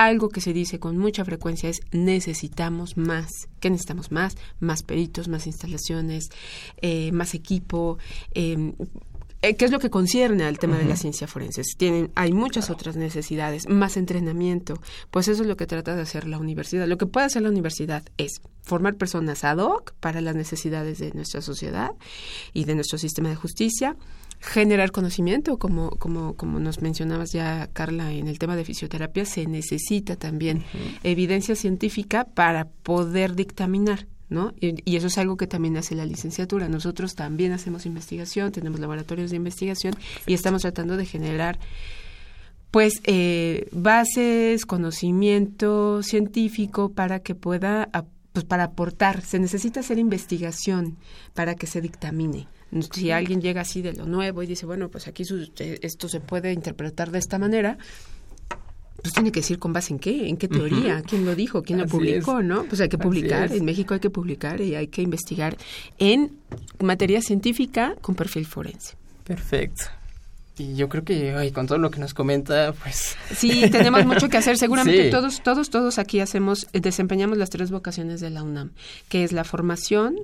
algo 0.00 0.30
que 0.30 0.40
se 0.40 0.54
dice 0.54 0.78
con 0.78 0.96
mucha 0.96 1.26
frecuencia 1.26 1.68
es 1.68 1.82
necesitamos 1.92 2.96
más. 2.96 3.28
¿Qué 3.60 3.68
necesitamos 3.68 4.10
más? 4.10 4.34
Más 4.58 4.82
peritos, 4.82 5.28
más 5.28 5.46
instalaciones, 5.46 6.30
eh, 6.80 7.12
más 7.12 7.34
equipo. 7.34 7.98
Em, 8.32 8.72
eh, 9.42 9.56
¿Qué 9.56 9.66
es 9.66 9.70
lo 9.70 9.78
que 9.78 9.90
concierne 9.90 10.44
al 10.44 10.58
tema 10.58 10.78
de 10.78 10.86
la 10.86 10.96
ciencia 10.96 11.26
forense? 11.26 11.60
Tienen, 11.76 12.10
hay 12.14 12.32
muchas 12.32 12.70
otras 12.70 12.96
necesidades, 12.96 13.68
más 13.68 13.98
entrenamiento. 13.98 14.80
Pues 15.10 15.28
eso 15.28 15.42
es 15.42 15.48
lo 15.48 15.58
que 15.58 15.66
trata 15.66 15.94
de 15.94 16.00
hacer 16.00 16.26
la 16.26 16.38
universidad. 16.38 16.86
Lo 16.86 16.96
que 16.96 17.04
puede 17.04 17.26
hacer 17.26 17.42
la 17.42 17.50
universidad 17.50 18.02
es 18.16 18.40
formar 18.62 18.96
personas 18.96 19.44
ad 19.44 19.58
hoc 19.58 19.92
para 20.00 20.22
las 20.22 20.34
necesidades 20.34 20.98
de 20.98 21.12
nuestra 21.12 21.42
sociedad 21.42 21.90
y 22.54 22.64
de 22.64 22.74
nuestro 22.74 22.96
sistema 22.96 23.28
de 23.28 23.36
justicia, 23.36 23.96
generar 24.40 24.90
conocimiento, 24.90 25.58
como, 25.58 25.90
como, 25.90 26.34
como 26.34 26.58
nos 26.60 26.80
mencionabas 26.80 27.30
ya, 27.32 27.68
Carla, 27.72 28.12
en 28.12 28.26
el 28.26 28.38
tema 28.38 28.56
de 28.56 28.64
fisioterapia, 28.64 29.26
se 29.26 29.46
necesita 29.46 30.16
también 30.16 30.64
evidencia 31.04 31.54
científica 31.54 32.24
para 32.24 32.64
poder 32.64 33.34
dictaminar. 33.34 34.06
¿No? 34.30 34.54
Y, 34.60 34.94
eso 34.94 35.08
es 35.08 35.18
algo 35.18 35.36
que 35.36 35.48
también 35.48 35.76
hace 35.76 35.96
la 35.96 36.06
licenciatura. 36.06 36.68
Nosotros 36.68 37.16
también 37.16 37.50
hacemos 37.50 37.84
investigación, 37.84 38.52
tenemos 38.52 38.78
laboratorios 38.78 39.30
de 39.30 39.36
investigación 39.36 39.94
y 40.24 40.34
estamos 40.34 40.62
tratando 40.62 40.96
de 40.96 41.04
generar 41.04 41.58
pues 42.70 43.00
eh, 43.02 43.66
bases, 43.72 44.66
conocimiento 44.66 46.04
científico 46.04 46.92
para 46.92 47.18
que 47.18 47.34
pueda, 47.34 47.88
pues 48.32 48.44
para 48.44 48.62
aportar. 48.62 49.22
Se 49.22 49.40
necesita 49.40 49.80
hacer 49.80 49.98
investigación 49.98 50.96
para 51.34 51.56
que 51.56 51.66
se 51.66 51.80
dictamine. 51.80 52.46
Si 52.92 53.10
alguien 53.10 53.40
llega 53.40 53.62
así 53.62 53.82
de 53.82 53.92
lo 53.92 54.06
nuevo 54.06 54.42
y 54.42 54.46
dice, 54.46 54.66
bueno, 54.66 54.88
pues 54.88 55.08
aquí 55.08 55.24
esto 55.58 56.08
se 56.08 56.20
puede 56.20 56.52
interpretar 56.52 57.10
de 57.10 57.18
esta 57.18 57.38
manera, 57.38 57.78
pues 59.02 59.14
tiene 59.14 59.32
que 59.32 59.40
decir 59.40 59.58
con 59.58 59.72
base 59.72 59.92
en 59.92 59.98
qué, 59.98 60.28
en 60.28 60.36
qué 60.36 60.46
teoría, 60.46 61.02
quién 61.02 61.24
lo 61.24 61.34
dijo, 61.34 61.62
quién 61.62 61.78
lo 61.78 61.86
publicó, 61.86 62.42
¿no? 62.42 62.64
Pues 62.64 62.80
hay 62.80 62.88
que 62.88 62.98
publicar, 62.98 63.52
en 63.52 63.64
México 63.64 63.94
hay 63.94 64.00
que 64.00 64.10
publicar 64.10 64.60
y 64.60 64.74
hay 64.74 64.88
que 64.88 65.02
investigar 65.02 65.56
en 65.98 66.38
materia 66.78 67.22
científica 67.22 67.96
con 68.00 68.14
perfil 68.14 68.46
forense. 68.46 68.94
Perfecto. 69.24 69.84
Y 70.58 70.74
yo 70.74 70.90
creo 70.90 71.04
que 71.04 71.50
con 71.54 71.66
todo 71.66 71.78
lo 71.78 71.90
que 71.90 71.98
nos 72.00 72.12
comenta, 72.12 72.74
pues... 72.74 73.16
Sí, 73.34 73.70
tenemos 73.70 74.04
mucho 74.04 74.28
que 74.28 74.36
hacer. 74.36 74.58
Seguramente 74.58 75.10
todos, 75.10 75.42
todos, 75.42 75.70
todos 75.70 75.98
aquí 75.98 76.20
hacemos, 76.20 76.66
desempeñamos 76.72 77.38
las 77.38 77.48
tres 77.48 77.70
vocaciones 77.70 78.20
de 78.20 78.28
la 78.28 78.42
UNAM, 78.42 78.72
que 79.08 79.24
es 79.24 79.32
la 79.32 79.44
formación 79.44 80.16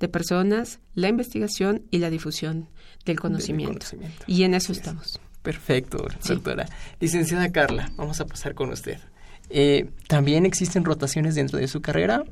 de 0.00 0.08
personas, 0.08 0.80
la 0.94 1.08
investigación 1.08 1.82
y 1.90 1.98
la 1.98 2.10
difusión 2.10 2.68
del 3.04 3.20
conocimiento. 3.20 3.86
Y 4.26 4.44
en 4.44 4.54
eso 4.54 4.72
estamos. 4.72 5.20
Perfecto, 5.42 6.06
doctora. 6.26 6.66
Licenciada 7.00 7.52
Carla, 7.52 7.92
vamos 7.96 8.20
a 8.20 8.26
pasar 8.26 8.54
con 8.54 8.70
usted. 8.70 8.98
Eh, 9.50 9.90
¿También 10.08 10.46
existen 10.46 10.84
rotaciones 10.84 11.34
dentro 11.34 11.58
de 11.58 11.68
su 11.68 11.82
carrera? 11.82 12.24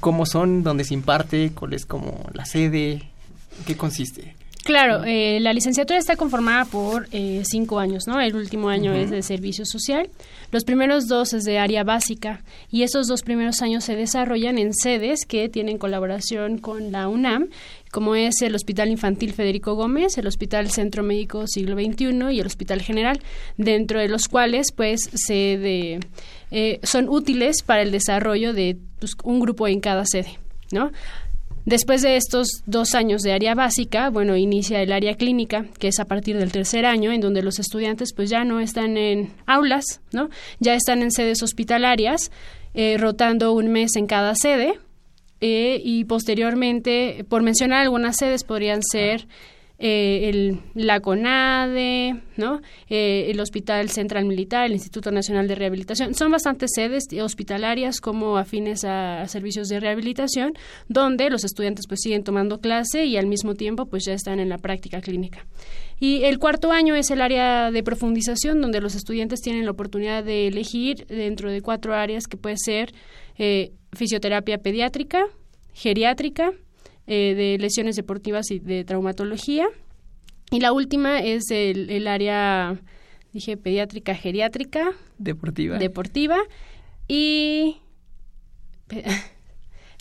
¿Cómo 0.00 0.26
son? 0.26 0.62
¿Dónde 0.62 0.84
se 0.84 0.94
imparte? 0.94 1.52
¿Cuál 1.54 1.72
es 1.72 1.86
como 1.86 2.28
la 2.34 2.44
sede? 2.44 3.10
¿Qué 3.66 3.76
consiste? 3.76 4.34
Claro, 4.64 5.04
eh, 5.04 5.40
la 5.40 5.54
licenciatura 5.54 5.98
está 5.98 6.16
conformada 6.16 6.66
por 6.66 7.08
eh, 7.12 7.42
cinco 7.44 7.78
años, 7.78 8.06
¿no? 8.06 8.20
El 8.20 8.36
último 8.36 8.68
año 8.68 8.92
es 8.92 9.10
de 9.10 9.22
servicio 9.22 9.64
social. 9.64 10.10
Los 10.52 10.64
primeros 10.64 11.08
dos 11.08 11.32
es 11.32 11.44
de 11.44 11.58
área 11.58 11.82
básica 11.82 12.42
y 12.70 12.82
esos 12.82 13.06
dos 13.06 13.22
primeros 13.22 13.62
años 13.62 13.84
se 13.84 13.96
desarrollan 13.96 14.58
en 14.58 14.74
sedes 14.74 15.24
que 15.24 15.48
tienen 15.48 15.78
colaboración 15.78 16.58
con 16.58 16.92
la 16.92 17.08
UNAM, 17.08 17.48
como 17.90 18.14
es 18.14 18.42
el 18.42 18.54
Hospital 18.54 18.90
Infantil 18.90 19.32
Federico 19.32 19.74
Gómez, 19.74 20.18
el 20.18 20.26
Hospital 20.26 20.70
Centro 20.70 21.02
Médico 21.02 21.46
Siglo 21.46 21.74
XXI 21.76 22.30
y 22.30 22.40
el 22.40 22.46
Hospital 22.46 22.82
General, 22.82 23.18
dentro 23.56 23.98
de 23.98 24.08
los 24.08 24.28
cuales, 24.28 24.72
pues, 24.72 25.08
se 25.14 25.56
de, 25.58 26.00
eh, 26.50 26.80
son 26.82 27.08
útiles 27.08 27.62
para 27.62 27.80
el 27.80 27.90
desarrollo 27.90 28.52
de 28.52 28.76
pues, 28.98 29.16
un 29.24 29.40
grupo 29.40 29.66
en 29.68 29.80
cada 29.80 30.04
sede, 30.04 30.38
¿no? 30.70 30.92
Después 31.70 32.02
de 32.02 32.16
estos 32.16 32.64
dos 32.66 32.96
años 32.96 33.22
de 33.22 33.32
área 33.32 33.54
básica, 33.54 34.10
bueno, 34.10 34.36
inicia 34.36 34.82
el 34.82 34.90
área 34.90 35.14
clínica, 35.14 35.66
que 35.78 35.86
es 35.86 36.00
a 36.00 36.04
partir 36.04 36.36
del 36.36 36.50
tercer 36.50 36.84
año, 36.84 37.12
en 37.12 37.20
donde 37.20 37.44
los 37.44 37.60
estudiantes 37.60 38.12
pues 38.12 38.28
ya 38.28 38.42
no 38.42 38.58
están 38.58 38.96
en 38.96 39.32
aulas, 39.46 40.00
¿no? 40.10 40.30
Ya 40.58 40.74
están 40.74 41.00
en 41.00 41.12
sedes 41.12 41.44
hospitalarias, 41.44 42.32
eh, 42.74 42.96
rotando 42.98 43.52
un 43.52 43.68
mes 43.68 43.94
en 43.94 44.08
cada 44.08 44.34
sede, 44.34 44.80
eh, 45.40 45.80
y 45.84 46.06
posteriormente, 46.06 47.24
por 47.28 47.44
mencionar 47.44 47.82
algunas 47.82 48.16
sedes, 48.16 48.42
podrían 48.42 48.82
ser 48.82 49.28
eh, 49.82 50.28
el, 50.28 50.60
la 50.74 51.00
CONADE, 51.00 52.20
¿no? 52.36 52.60
Eh, 52.90 53.28
el 53.30 53.40
Hospital 53.40 53.88
Central 53.88 54.26
Militar, 54.26 54.66
el 54.66 54.72
Instituto 54.72 55.10
Nacional 55.10 55.48
de 55.48 55.54
Rehabilitación. 55.54 56.14
Son 56.14 56.30
bastantes 56.30 56.72
sedes 56.74 57.06
hospitalarias 57.22 58.02
como 58.02 58.36
afines 58.36 58.84
a, 58.84 59.26
servicios 59.26 59.68
de 59.68 59.80
rehabilitación, 59.80 60.52
donde 60.88 61.30
los 61.30 61.44
estudiantes 61.44 61.86
pues 61.86 62.00
siguen 62.02 62.24
tomando 62.24 62.60
clase 62.60 63.06
y 63.06 63.16
al 63.16 63.26
mismo 63.26 63.54
tiempo 63.54 63.86
pues 63.86 64.04
ya 64.04 64.12
están 64.12 64.38
en 64.38 64.50
la 64.50 64.58
práctica 64.58 65.00
clínica. 65.00 65.46
Y 65.98 66.24
el 66.24 66.38
cuarto 66.38 66.72
año 66.72 66.94
es 66.94 67.10
el 67.10 67.22
área 67.22 67.70
de 67.70 67.82
profundización, 67.82 68.60
donde 68.60 68.82
los 68.82 68.94
estudiantes 68.94 69.40
tienen 69.40 69.64
la 69.64 69.70
oportunidad 69.70 70.22
de 70.22 70.46
elegir 70.48 71.06
dentro 71.06 71.50
de 71.50 71.62
cuatro 71.62 71.94
áreas 71.94 72.26
que 72.26 72.36
puede 72.36 72.56
ser 72.58 72.92
eh, 73.38 73.72
fisioterapia 73.94 74.58
pediátrica, 74.58 75.24
geriátrica, 75.72 76.52
eh, 77.12 77.34
de 77.34 77.58
lesiones 77.58 77.96
deportivas 77.96 78.52
y 78.52 78.60
de 78.60 78.84
traumatología. 78.84 79.66
Y 80.52 80.60
la 80.60 80.72
última 80.72 81.18
es 81.18 81.50
el, 81.50 81.90
el 81.90 82.06
área, 82.06 82.78
dije, 83.32 83.56
pediátrica, 83.56 84.14
geriátrica. 84.14 84.92
Deportiva. 85.18 85.76
Deportiva. 85.78 86.38
Y... 87.08 87.78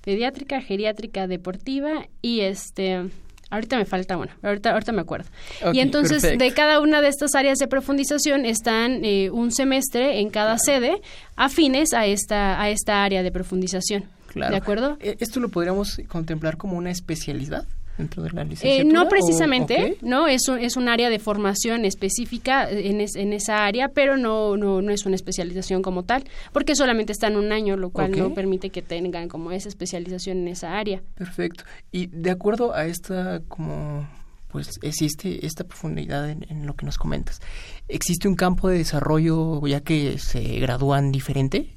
pediátrica, 0.05 0.61
geriátrica, 0.61 1.25
deportiva 1.25 2.05
y 2.21 2.41
este... 2.41 3.09
Ahorita 3.49 3.77
me 3.77 3.85
falta 3.85 4.15
una, 4.15 4.37
ahorita, 4.43 4.73
ahorita 4.73 4.91
me 4.91 5.01
acuerdo. 5.01 5.27
y 5.73 5.79
entonces 5.79 6.21
de 6.21 6.53
cada 6.53 6.79
una 6.79 7.01
de 7.01 7.07
estas 7.07 7.33
áreas 7.33 7.57
de 7.57 7.67
profundización 7.67 8.45
están 8.45 9.03
eh, 9.03 9.31
un 9.31 9.51
semestre 9.51 10.19
en 10.19 10.29
cada 10.29 10.59
sede 10.59 11.01
afines 11.35 11.93
a 11.93 12.05
esta, 12.05 12.61
a 12.61 12.69
esta 12.69 13.03
área 13.03 13.23
de 13.23 13.31
profundización. 13.31 14.03
¿De 14.35 14.55
acuerdo? 14.55 14.97
Eh, 14.99 15.17
¿Esto 15.19 15.39
lo 15.39 15.49
podríamos 15.49 16.01
contemplar 16.07 16.57
como 16.57 16.77
una 16.77 16.91
especialidad? 16.91 17.65
dentro 17.99 18.23
de 18.23 18.31
la 18.31 18.41
eh, 18.41 18.45
licenciatura? 18.45 18.93
no 18.93 19.09
precisamente, 19.09 19.97
no 20.01 20.27
es 20.27 20.47
un, 20.47 20.59
es 20.59 20.77
un 20.77 20.87
área 20.87 21.09
de 21.09 21.19
formación 21.19 21.85
específica 21.85 22.69
en, 22.69 23.01
en 23.01 23.33
esa 23.33 23.65
área, 23.65 23.89
pero 23.89 24.17
no, 24.17 24.57
no, 24.57 24.81
no 24.81 24.91
es 24.91 25.05
una 25.05 25.15
especialización 25.15 25.81
como 25.81 26.03
tal, 26.03 26.23
porque 26.51 26.75
solamente 26.75 27.11
están 27.11 27.35
un 27.35 27.51
año, 27.51 27.77
lo 27.77 27.91
cual 27.91 28.17
no 28.17 28.33
permite 28.33 28.71
que 28.71 28.81
tengan 28.81 29.27
como 29.27 29.51
esa 29.51 29.69
especialización 29.69 30.39
en 30.39 30.47
esa 30.47 30.77
área. 30.77 31.01
Perfecto. 31.15 31.65
Y 31.91 32.07
de 32.07 32.31
acuerdo 32.31 32.73
a 32.73 32.85
esta 32.85 33.41
como 33.47 34.07
pues 34.47 34.79
existe 34.81 35.45
esta 35.45 35.63
profundidad 35.63 36.27
en, 36.27 36.43
en, 36.49 36.65
lo 36.65 36.75
que 36.75 36.83
nos 36.83 36.97
comentas. 36.97 37.39
¿Existe 37.87 38.27
un 38.27 38.33
campo 38.33 38.67
de 38.67 38.79
desarrollo 38.79 39.65
ya 39.67 39.81
que 39.81 40.17
se 40.17 40.41
gradúan 40.59 41.11
diferente? 41.11 41.69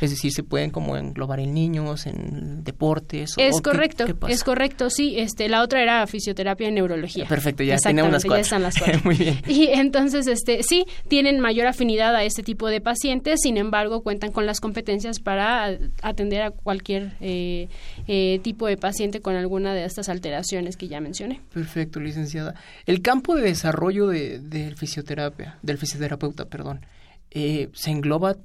Es 0.00 0.10
decir, 0.10 0.32
se 0.32 0.42
pueden 0.42 0.70
como 0.70 0.96
englobar 0.96 1.40
en 1.40 1.54
niños, 1.54 2.06
en 2.06 2.64
deportes. 2.64 3.34
Es 3.36 3.60
correcto, 3.60 4.04
es 4.28 4.44
correcto, 4.44 4.90
sí. 4.90 5.18
Este, 5.18 5.48
la 5.48 5.62
otra 5.62 5.82
era 5.82 6.06
fisioterapia 6.06 6.68
y 6.68 6.72
neurología. 6.72 7.26
Perfecto, 7.26 7.62
ya 7.62 7.78
tenemos 7.78 8.12
las 8.12 8.24
cuatro. 8.24 8.36
Ya 8.36 8.42
están 8.42 8.62
las 8.62 8.78
cuatro. 8.78 9.00
Muy 9.04 9.16
bien. 9.16 9.40
Y 9.46 9.68
entonces, 9.68 10.26
este, 10.26 10.62
sí, 10.62 10.84
tienen 11.08 11.40
mayor 11.40 11.66
afinidad 11.66 12.14
a 12.14 12.24
este 12.24 12.42
tipo 12.42 12.68
de 12.68 12.80
pacientes, 12.80 13.40
sin 13.42 13.56
embargo, 13.56 14.02
cuentan 14.02 14.32
con 14.32 14.46
las 14.46 14.60
competencias 14.60 15.20
para 15.20 15.78
atender 16.02 16.42
a 16.42 16.50
cualquier 16.50 17.12
eh, 17.20 17.68
eh, 18.06 18.40
tipo 18.42 18.66
de 18.66 18.76
paciente 18.76 19.20
con 19.20 19.34
alguna 19.36 19.74
de 19.74 19.84
estas 19.84 20.08
alteraciones 20.08 20.76
que 20.76 20.88
ya 20.88 21.00
mencioné. 21.00 21.40
Perfecto, 21.52 22.00
licenciada. 22.00 22.54
El 22.86 23.02
campo 23.02 23.34
de 23.34 23.42
desarrollo 23.42 24.08
de, 24.08 24.38
del 24.38 24.76
fisioterapia, 24.76 25.58
del 25.62 25.78
fisioterapeuta, 25.78 26.46
perdón, 26.46 26.84
eh, 27.30 27.68
se 27.74 27.90
engloba 27.90 28.36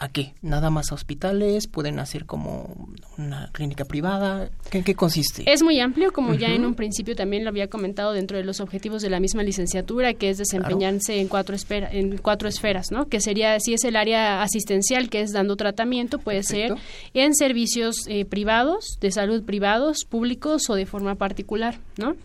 ¿A 0.00 0.08
qué? 0.08 0.32
¿Nada 0.40 0.70
más 0.70 0.92
a 0.92 0.94
hospitales? 0.94 1.66
¿Pueden 1.66 1.98
hacer 1.98 2.24
como 2.24 2.88
una 3.18 3.50
clínica 3.52 3.84
privada? 3.84 4.48
¿En 4.72 4.82
qué 4.82 4.94
consiste? 4.94 5.44
Es 5.44 5.62
muy 5.62 5.78
amplio, 5.78 6.10
como 6.10 6.32
ya 6.32 6.48
en 6.48 6.64
un 6.64 6.74
principio 6.74 7.14
también 7.14 7.44
lo 7.44 7.50
había 7.50 7.68
comentado 7.68 8.14
dentro 8.14 8.38
de 8.38 8.44
los 8.44 8.60
objetivos 8.60 9.02
de 9.02 9.10
la 9.10 9.20
misma 9.20 9.42
licenciatura, 9.42 10.14
que 10.14 10.30
es 10.30 10.38
desempeñarse 10.38 11.20
en, 11.20 11.28
cuatro 11.28 11.54
en 11.70 12.16
cuatro 12.16 12.48
esferas, 12.48 12.90
¿no? 12.90 13.08
Que 13.08 13.20
sería, 13.20 13.60
si 13.60 13.74
es 13.74 13.84
el 13.84 13.94
área 13.94 14.42
asistencial, 14.42 15.10
que 15.10 15.20
es 15.20 15.32
dando 15.32 15.56
tratamiento, 15.56 16.18
puede 16.18 16.44
ser 16.44 16.76
en 17.12 17.34
servicios 17.34 18.06
eh, 18.06 18.24
privados, 18.24 18.96
de 19.02 19.10
salud 19.10 19.42
privados, 19.42 20.06
públicos 20.08 20.62
o 20.70 20.76
de 20.76 20.86
forma 20.86 21.16
particular, 21.16 21.78
¿no? 21.98 22.16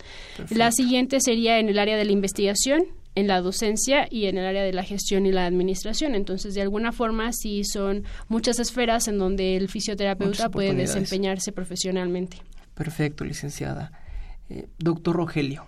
La 0.49 0.71
siguiente 0.71 1.19
sería 1.19 1.59
en 1.59 1.67
el 1.67 1.77
área 1.77 1.97
de 1.97 2.05
la 2.05 2.13
investigación, 2.13 2.85
en 3.15 3.27
la 3.27 3.41
docencia 3.41 4.07
y 4.11 4.25
en 4.25 4.37
el 4.37 4.45
área 4.45 4.63
de 4.63 4.73
la 4.73 4.83
gestión 4.83 5.25
y 5.25 5.31
la 5.31 5.45
administración. 5.45 6.15
Entonces, 6.15 6.53
de 6.53 6.61
alguna 6.61 6.91
forma, 6.91 7.31
sí 7.33 7.63
son 7.63 8.03
muchas 8.27 8.59
esferas 8.59 9.07
en 9.07 9.17
donde 9.17 9.55
el 9.55 9.69
fisioterapeuta 9.69 10.49
puede 10.49 10.73
desempeñarse 10.73 11.51
profesionalmente. 11.51 12.37
Perfecto, 12.75 13.23
licenciada. 13.23 13.91
Eh, 14.49 14.67
doctor 14.77 15.15
Rogelio, 15.15 15.65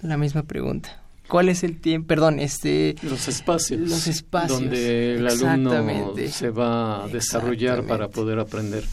la 0.00 0.16
misma 0.16 0.44
pregunta. 0.44 1.02
¿Cuál 1.28 1.50
es 1.50 1.62
el 1.62 1.78
tiempo? 1.78 2.08
Perdón, 2.08 2.40
este... 2.40 2.94
Los 3.02 3.28
espacios. 3.28 3.80
Los 3.80 4.06
espacios. 4.06 4.60
Donde 4.60 5.16
el 5.16 5.26
alumno 5.26 6.14
se 6.30 6.48
va 6.48 7.04
a 7.04 7.08
desarrollar 7.08 7.84
para 7.84 8.08
poder 8.08 8.38
aprender. 8.38 8.84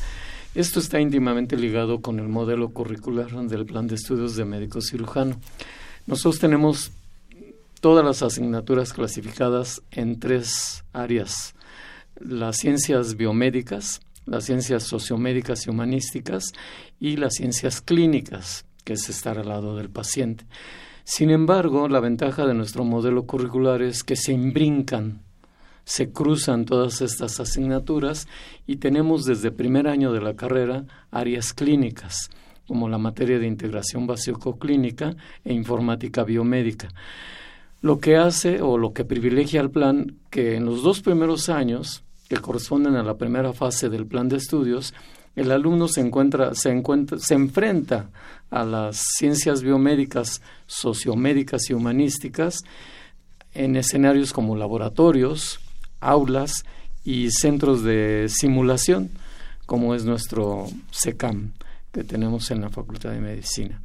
Esto 0.54 0.80
está 0.80 1.00
íntimamente 1.00 1.56
ligado 1.56 2.02
con 2.02 2.20
el 2.20 2.28
modelo 2.28 2.70
curricular 2.70 3.32
del 3.48 3.66
plan 3.66 3.88
de 3.88 3.96
estudios 3.96 4.36
de 4.36 4.44
médico 4.44 4.82
cirujano. 4.82 5.40
Nosotros 6.08 6.40
tenemos 6.40 6.92
todas 7.86 8.04
las 8.04 8.24
asignaturas 8.24 8.94
clasificadas 8.94 9.84
en 9.92 10.20
tres 10.20 10.84
áreas. 10.92 11.54
Las 12.16 12.58
ciencias 12.58 13.16
biomédicas, 13.16 14.02
las 14.26 14.46
ciencias 14.46 14.82
sociomédicas 14.82 15.68
y 15.68 15.70
humanísticas 15.70 16.46
y 17.00 17.18
las 17.18 17.36
ciencias 17.36 17.82
clínicas, 17.82 18.66
que 18.84 18.94
es 18.94 19.08
estar 19.08 19.38
al 19.38 19.50
lado 19.50 19.76
del 19.76 19.92
paciente. 19.92 20.48
Sin 21.04 21.30
embargo, 21.30 21.88
la 21.88 22.00
ventaja 22.00 22.48
de 22.48 22.56
nuestro 22.56 22.84
modelo 22.86 23.28
curricular 23.28 23.84
es 23.84 24.04
que 24.04 24.16
se 24.16 24.34
imbrincan, 24.34 25.22
se 25.84 26.12
cruzan 26.12 26.66
todas 26.66 27.02
estas 27.02 27.40
asignaturas 27.40 28.28
y 28.66 28.78
tenemos 28.78 29.26
desde 29.26 29.52
primer 29.52 29.88
año 29.88 30.12
de 30.12 30.22
la 30.22 30.36
carrera 30.36 30.86
áreas 31.12 31.54
clínicas, 31.54 32.32
como 32.66 32.90
la 32.90 32.98
materia 32.98 33.38
de 33.38 33.46
integración 33.46 34.08
básico-clínica 34.08 35.16
e 35.44 35.54
informática 35.54 36.24
biomédica. 36.24 36.88
Lo 37.86 38.00
que 38.00 38.18
hace 38.18 38.64
o 38.64 38.80
lo 38.80 38.94
que 38.94 39.06
privilegia 39.06 39.62
al 39.62 39.70
plan 39.70 40.16
que 40.32 40.56
en 40.56 40.66
los 40.66 40.82
dos 40.82 41.02
primeros 41.02 41.50
años, 41.50 42.04
que 42.28 42.38
corresponden 42.38 42.96
a 42.96 43.04
la 43.04 43.14
primera 43.14 43.54
fase 43.54 43.90
del 43.90 44.08
plan 44.08 44.28
de 44.28 44.38
estudios, 44.38 44.96
el 45.36 45.52
alumno 45.52 45.88
se 45.88 46.02
encuentra, 46.02 46.56
se 46.56 46.72
encuentra, 46.72 47.20
se 47.20 47.36
enfrenta 47.36 48.10
a 48.50 48.64
las 48.64 49.06
ciencias 49.16 49.62
biomédicas, 49.62 50.42
sociomédicas 50.66 51.70
y 51.70 51.74
humanísticas 51.74 52.64
en 53.54 53.76
escenarios 53.76 54.34
como 54.34 54.56
laboratorios, 54.56 55.60
aulas 56.00 56.66
y 57.04 57.30
centros 57.30 57.84
de 57.84 58.26
simulación, 58.30 59.12
como 59.68 59.94
es 59.94 60.06
nuestro 60.06 60.66
SECAM 60.90 61.52
que 61.92 62.04
tenemos 62.04 62.50
en 62.50 62.62
la 62.62 62.70
Facultad 62.70 63.12
de 63.12 63.22
Medicina, 63.22 63.80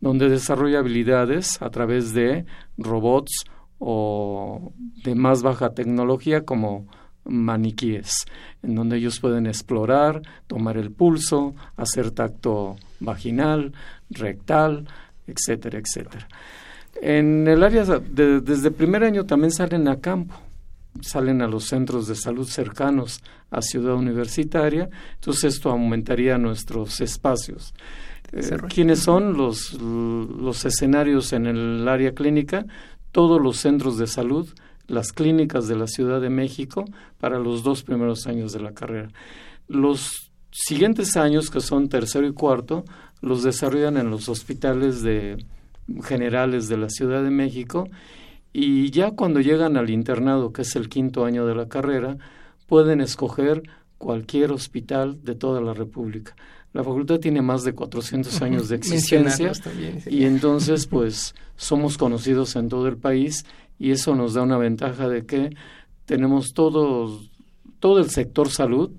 donde 0.00 0.28
desarrolla 0.28 0.78
habilidades 0.78 1.60
a 1.60 1.70
través 1.70 2.12
de 2.12 2.44
robots 2.78 3.44
o 3.78 4.72
de 5.04 5.14
más 5.14 5.42
baja 5.42 5.70
tecnología 5.70 6.44
como 6.44 6.86
maniquíes, 7.24 8.26
en 8.62 8.74
donde 8.74 8.96
ellos 8.96 9.20
pueden 9.20 9.46
explorar, 9.46 10.22
tomar 10.46 10.76
el 10.76 10.90
pulso, 10.90 11.54
hacer 11.76 12.10
tacto 12.10 12.76
vaginal, 12.98 13.72
rectal, 14.10 14.86
etcétera, 15.26 15.78
etcétera. 15.78 16.28
En 17.00 17.46
el 17.46 17.62
área, 17.62 17.84
de, 17.84 18.40
desde 18.40 18.70
primer 18.70 19.04
año 19.04 19.24
también 19.24 19.52
salen 19.52 19.88
a 19.88 20.00
campo, 20.00 20.34
salen 21.00 21.40
a 21.40 21.46
los 21.46 21.64
centros 21.64 22.08
de 22.08 22.14
salud 22.14 22.46
cercanos 22.46 23.22
a 23.50 23.62
Ciudad 23.62 23.94
Universitaria, 23.94 24.90
entonces 25.14 25.54
esto 25.54 25.70
aumentaría 25.70 26.36
nuestros 26.36 27.00
espacios. 27.00 27.74
Eh, 28.32 28.56
¿Quiénes 28.68 29.00
son 29.00 29.36
los, 29.36 29.74
los 29.80 30.64
escenarios 30.64 31.32
en 31.32 31.46
el 31.46 31.88
área 31.88 32.12
clínica? 32.12 32.64
Todos 33.12 33.40
los 33.40 33.56
centros 33.56 33.98
de 33.98 34.06
salud, 34.06 34.48
las 34.86 35.12
clínicas 35.12 35.68
de 35.68 35.76
la 35.76 35.86
Ciudad 35.86 36.20
de 36.20 36.30
México 36.30 36.84
para 37.18 37.38
los 37.38 37.62
dos 37.62 37.82
primeros 37.82 38.26
años 38.26 38.52
de 38.52 38.60
la 38.60 38.72
carrera. 38.72 39.08
Los 39.68 40.30
siguientes 40.50 41.16
años, 41.16 41.50
que 41.50 41.60
son 41.60 41.88
tercero 41.88 42.26
y 42.26 42.32
cuarto, 42.32 42.84
los 43.20 43.42
desarrollan 43.42 43.96
en 43.96 44.10
los 44.10 44.28
hospitales 44.28 45.02
de, 45.02 45.44
generales 46.02 46.68
de 46.68 46.76
la 46.76 46.88
Ciudad 46.88 47.22
de 47.22 47.30
México 47.30 47.88
y 48.52 48.90
ya 48.90 49.12
cuando 49.12 49.40
llegan 49.40 49.76
al 49.76 49.90
internado, 49.90 50.52
que 50.52 50.62
es 50.62 50.74
el 50.76 50.88
quinto 50.88 51.24
año 51.24 51.46
de 51.46 51.54
la 51.54 51.68
carrera, 51.68 52.16
pueden 52.66 53.00
escoger 53.00 53.62
cualquier 53.98 54.50
hospital 54.50 55.22
de 55.22 55.34
toda 55.34 55.60
la 55.60 55.74
República. 55.74 56.34
La 56.72 56.84
facultad 56.84 57.18
tiene 57.18 57.42
más 57.42 57.64
de 57.64 57.72
400 57.72 58.42
años 58.42 58.68
de 58.68 58.76
existencia 58.76 59.52
y 60.06 60.24
entonces 60.24 60.86
pues 60.86 61.34
somos 61.56 61.98
conocidos 61.98 62.54
en 62.56 62.68
todo 62.68 62.86
el 62.86 62.96
país 62.96 63.44
y 63.78 63.90
eso 63.90 64.14
nos 64.14 64.34
da 64.34 64.42
una 64.42 64.58
ventaja 64.58 65.08
de 65.08 65.26
que 65.26 65.50
tenemos 66.04 66.52
todo, 66.54 67.20
todo 67.80 67.98
el 67.98 68.10
sector 68.10 68.50
salud 68.50 68.90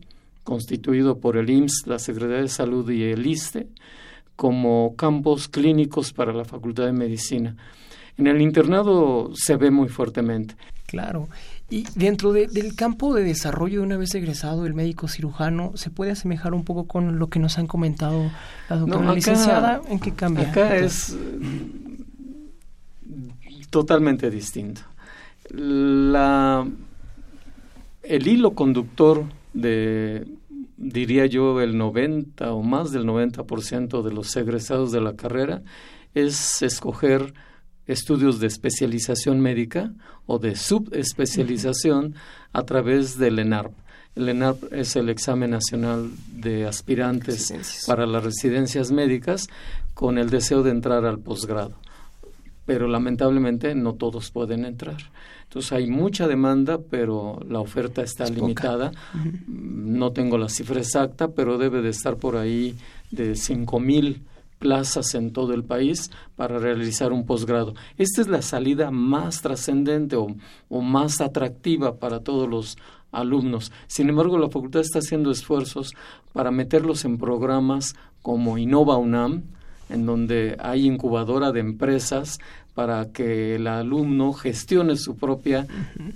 constituido 0.44 1.20
por 1.20 1.38
el 1.38 1.50
IMSS, 1.50 1.88
la 1.88 2.00
Secretaría 2.00 2.42
de 2.42 2.48
Salud 2.48 2.90
y 2.90 3.04
el 3.04 3.26
ISTE 3.26 3.68
como 4.36 4.96
campos 4.96 5.48
clínicos 5.48 6.14
para 6.14 6.34
la 6.34 6.46
Facultad 6.46 6.86
de 6.86 6.94
Medicina. 6.94 7.56
En 8.18 8.28
el 8.28 8.42
internado 8.42 9.32
se 9.34 9.56
ve 9.56 9.72
muy 9.72 9.90
fuertemente. 9.90 10.56
Claro. 10.88 11.30
Y 11.70 11.86
dentro 11.96 12.34
del 12.34 12.76
campo 12.76 13.14
de 13.14 13.24
desarrollo 13.24 13.80
de 13.80 13.86
una 13.86 13.98
vez 13.98 14.14
egresado 14.14 14.66
el 14.66 14.74
médico 14.74 15.08
cirujano, 15.08 15.72
¿se 15.76 15.90
puede 15.90 16.12
asemejar 16.12 16.54
un 16.54 16.66
poco 16.66 16.86
con 16.86 17.18
lo 17.18 17.28
que 17.28 17.40
nos 17.40 17.58
han 17.58 17.68
comentado 17.68 18.30
la 18.70 18.76
doctora 18.76 19.14
licenciada? 19.14 19.82
¿En 19.88 20.00
qué 20.00 20.14
cambia? 20.14 20.50
Acá 20.50 20.76
es 20.76 21.16
totalmente 23.70 24.30
distinto. 24.30 24.82
La, 25.50 26.68
el 28.04 28.28
hilo 28.28 28.54
conductor 28.54 29.24
de, 29.54 30.28
diría 30.76 31.26
yo, 31.26 31.62
el 31.62 31.78
90 31.78 32.54
o 32.54 32.64
más 32.64 32.92
del 32.92 33.06
90% 33.06 34.02
de 34.02 34.12
los 34.14 34.36
egresados 34.36 34.92
de 34.92 35.02
la 35.02 35.16
carrera 35.16 35.62
es 36.14 36.62
escoger 36.62 37.34
estudios 37.88 38.40
de 38.40 38.48
especialización 38.48 39.40
médica 39.40 39.94
o 40.26 40.40
de 40.40 40.56
subespecialización 40.56 42.16
a 42.54 42.64
través 42.64 43.18
del 43.18 43.40
ENARP. 43.40 43.74
El 44.16 44.30
ENARP 44.30 44.74
es 44.74 44.96
el 44.96 45.10
examen 45.10 45.52
nacional 45.52 46.12
de 46.34 46.68
aspirantes 46.68 47.86
para 47.88 48.06
las 48.06 48.24
residencias 48.24 48.92
médicas 48.92 49.48
con 49.94 50.18
el 50.18 50.30
deseo 50.30 50.64
de 50.64 50.72
entrar 50.72 51.06
al 51.06 51.20
posgrado 51.20 51.78
pero 52.66 52.88
lamentablemente 52.88 53.76
no 53.76 53.96
todos 53.96 54.32
pueden 54.32 54.66
entrar. 54.66 54.98
Entonces 55.44 55.74
hay 55.74 55.88
mucha 55.88 56.28
demanda, 56.28 56.80
pero 56.80 57.40
la 57.50 57.60
oferta 57.60 58.02
está 58.02 58.26
limitada. 58.30 58.92
No 59.46 60.12
tengo 60.12 60.38
la 60.38 60.48
cifra 60.48 60.80
exacta, 60.80 61.30
pero 61.30 61.58
debe 61.58 61.82
de 61.82 61.90
estar 61.90 62.16
por 62.16 62.38
ahí 62.38 62.76
de 63.10 63.36
cinco 63.36 63.80
mil 63.82 64.22
plazas 64.62 65.16
en 65.16 65.34
todo 65.34 65.54
el 65.54 65.64
país 65.64 66.12
para 66.36 66.60
realizar 66.60 67.12
un 67.12 67.26
posgrado. 67.26 67.74
Esta 67.98 68.22
es 68.22 68.28
la 68.28 68.44
salida 68.44 68.92
más 68.92 69.42
trascendente 69.42 70.16
o, 70.16 70.28
o, 70.70 70.82
más 70.82 71.20
atractiva 71.20 71.98
para 71.98 72.20
todos 72.22 72.48
los 72.48 72.78
alumnos. 73.12 73.72
Sin 73.88 74.08
embargo, 74.08 74.38
la 74.38 74.50
facultad 74.50 74.82
está 74.82 75.00
haciendo 75.00 75.32
esfuerzos 75.32 75.94
para 76.32 76.52
meterlos 76.52 77.04
en 77.04 77.18
programas 77.18 77.96
como 78.22 78.60
Innova 78.60 78.98
UNAM, 78.98 79.42
en 79.90 80.06
donde 80.06 80.56
hay 80.60 80.86
incubadora 80.86 81.52
de 81.52 81.60
empresas 81.60 82.38
para 82.76 83.12
que 83.12 83.56
el 83.56 83.66
alumno 83.68 84.32
gestione 84.32 84.96
su 84.96 85.18
propia 85.18 85.66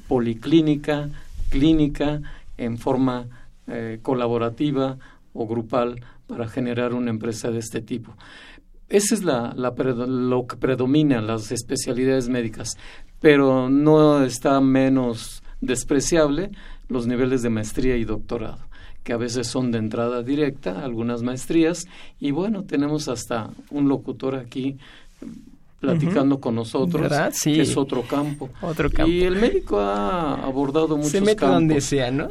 policlínica, 0.07 1.09
clínica, 1.49 2.21
en 2.57 2.77
forma 2.77 3.25
eh, 3.67 3.99
colaborativa 4.03 4.97
o 5.33 5.47
grupal 5.47 5.99
para 6.27 6.47
generar 6.47 6.93
una 6.93 7.09
empresa 7.09 7.51
de 7.51 7.59
este 7.59 7.81
tipo. 7.81 8.15
Esa 8.87 9.15
es 9.15 9.23
la, 9.23 9.53
lo 9.55 10.47
que 10.47 10.57
predomina 10.57 11.21
las 11.21 11.51
especialidades 11.51 12.29
médicas, 12.29 12.77
pero 13.19 13.69
no 13.69 14.23
está 14.23 14.61
menos 14.61 15.41
despreciable 15.61 16.51
los 16.87 17.07
niveles 17.07 17.41
de 17.41 17.49
maestría 17.49 17.97
y 17.97 18.05
doctorado 18.05 18.59
que 19.03 19.13
a 19.13 19.17
veces 19.17 19.45
son 19.45 19.71
de 19.71 19.77
entrada 19.77 20.23
directa, 20.23 20.83
algunas 20.83 21.21
maestrías, 21.21 21.85
y 22.19 22.31
bueno, 22.31 22.63
tenemos 22.63 23.07
hasta 23.07 23.51
un 23.69 23.87
locutor 23.87 24.35
aquí 24.35 24.79
platicando 25.85 26.39
con 26.39 26.55
nosotros, 26.55 27.11
que 27.43 27.61
es 27.61 27.77
otro 27.77 28.03
campo. 28.03 28.49
otro 28.61 28.89
campo. 28.89 29.11
Y 29.11 29.23
el 29.23 29.35
médico 29.35 29.79
ha 29.79 30.33
abordado 30.45 30.97
muchos 30.97 31.11
Se 31.11 31.21
mete 31.21 31.45
donde 31.45 31.81
sea, 31.81 32.11
¿no? 32.11 32.27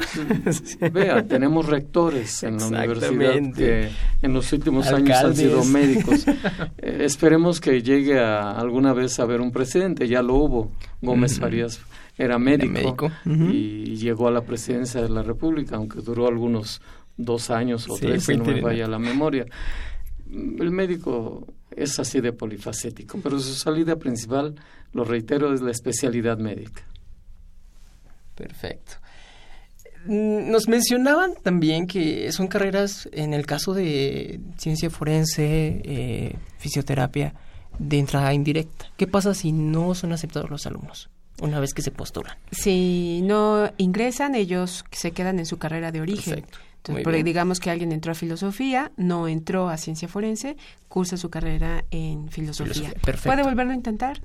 Vea, 0.92 1.26
tenemos 1.26 1.66
rectores 1.66 2.42
en 2.42 2.58
la 2.58 2.66
universidad 2.66 3.54
que 3.54 3.88
en 4.22 4.32
los 4.32 4.52
últimos 4.52 4.86
años 4.88 5.16
han 5.18 5.36
sido 5.36 5.64
médicos. 5.64 6.26
Eh, 6.78 7.04
esperemos 7.04 7.60
que 7.60 7.82
llegue 7.82 8.18
a, 8.18 8.52
alguna 8.52 8.92
vez 8.92 9.18
a 9.18 9.24
ver 9.24 9.40
un 9.40 9.52
presidente, 9.52 10.08
ya 10.08 10.22
lo 10.22 10.34
hubo. 10.34 10.70
Gómez 11.00 11.38
Farías 11.38 11.80
era 12.16 12.38
médico, 12.38 13.10
y 13.24 13.96
llegó 13.96 14.28
a 14.28 14.30
la 14.30 14.42
presidencia 14.42 15.02
de 15.02 15.08
la 15.08 15.22
República, 15.22 15.76
aunque 15.76 16.00
duró 16.00 16.26
algunos 16.26 16.80
dos 17.16 17.50
años 17.50 17.88
o 17.88 17.96
tres, 17.96 18.24
si 18.24 18.36
no 18.36 18.44
me 18.44 18.60
vaya 18.60 18.86
la 18.86 18.98
memoria. 18.98 19.46
El 20.30 20.70
médico 20.70 21.46
es 21.76 21.98
así 21.98 22.20
de 22.20 22.32
polifacético, 22.32 23.18
pero 23.22 23.38
su 23.38 23.54
salida 23.54 23.96
principal, 23.96 24.54
lo 24.92 25.04
reitero, 25.04 25.52
es 25.52 25.60
la 25.60 25.70
especialidad 25.70 26.38
médica. 26.38 26.82
Perfecto. 28.34 28.94
Mm, 30.06 30.50
nos 30.50 30.68
mencionaban 30.68 31.34
también 31.42 31.86
que 31.86 32.30
son 32.32 32.48
carreras, 32.48 33.08
en 33.12 33.34
el 33.34 33.46
caso 33.46 33.74
de 33.74 34.40
ciencia 34.58 34.90
forense, 34.90 35.80
eh, 35.84 36.36
fisioterapia, 36.58 37.34
de 37.78 37.98
entrada 37.98 38.32
indirecta. 38.32 38.90
¿Qué 38.96 39.06
pasa 39.06 39.34
si 39.34 39.52
no 39.52 39.94
son 39.94 40.12
aceptados 40.12 40.50
los 40.50 40.66
alumnos? 40.66 41.10
una 41.40 41.60
vez 41.60 41.74
que 41.74 41.82
se 41.82 41.90
postulan. 41.90 42.36
Si 42.52 43.20
no 43.22 43.72
ingresan, 43.76 44.34
ellos 44.34 44.84
se 44.90 45.12
quedan 45.12 45.38
en 45.38 45.46
su 45.46 45.58
carrera 45.58 45.90
de 45.92 46.00
origen. 46.00 46.34
Perfecto. 46.34 46.58
Entonces, 46.86 47.24
digamos 47.24 47.60
que 47.60 47.70
alguien 47.70 47.92
entró 47.92 48.12
a 48.12 48.14
filosofía, 48.14 48.92
no 48.96 49.28
entró 49.28 49.68
a 49.68 49.76
ciencia 49.76 50.08
forense, 50.08 50.56
cursa 50.88 51.16
su 51.16 51.30
carrera 51.30 51.84
en 51.90 52.28
filosofía. 52.28 52.92
¿Puede 53.24 53.42
volverlo 53.42 53.72
a 53.72 53.76
intentar? 53.76 54.20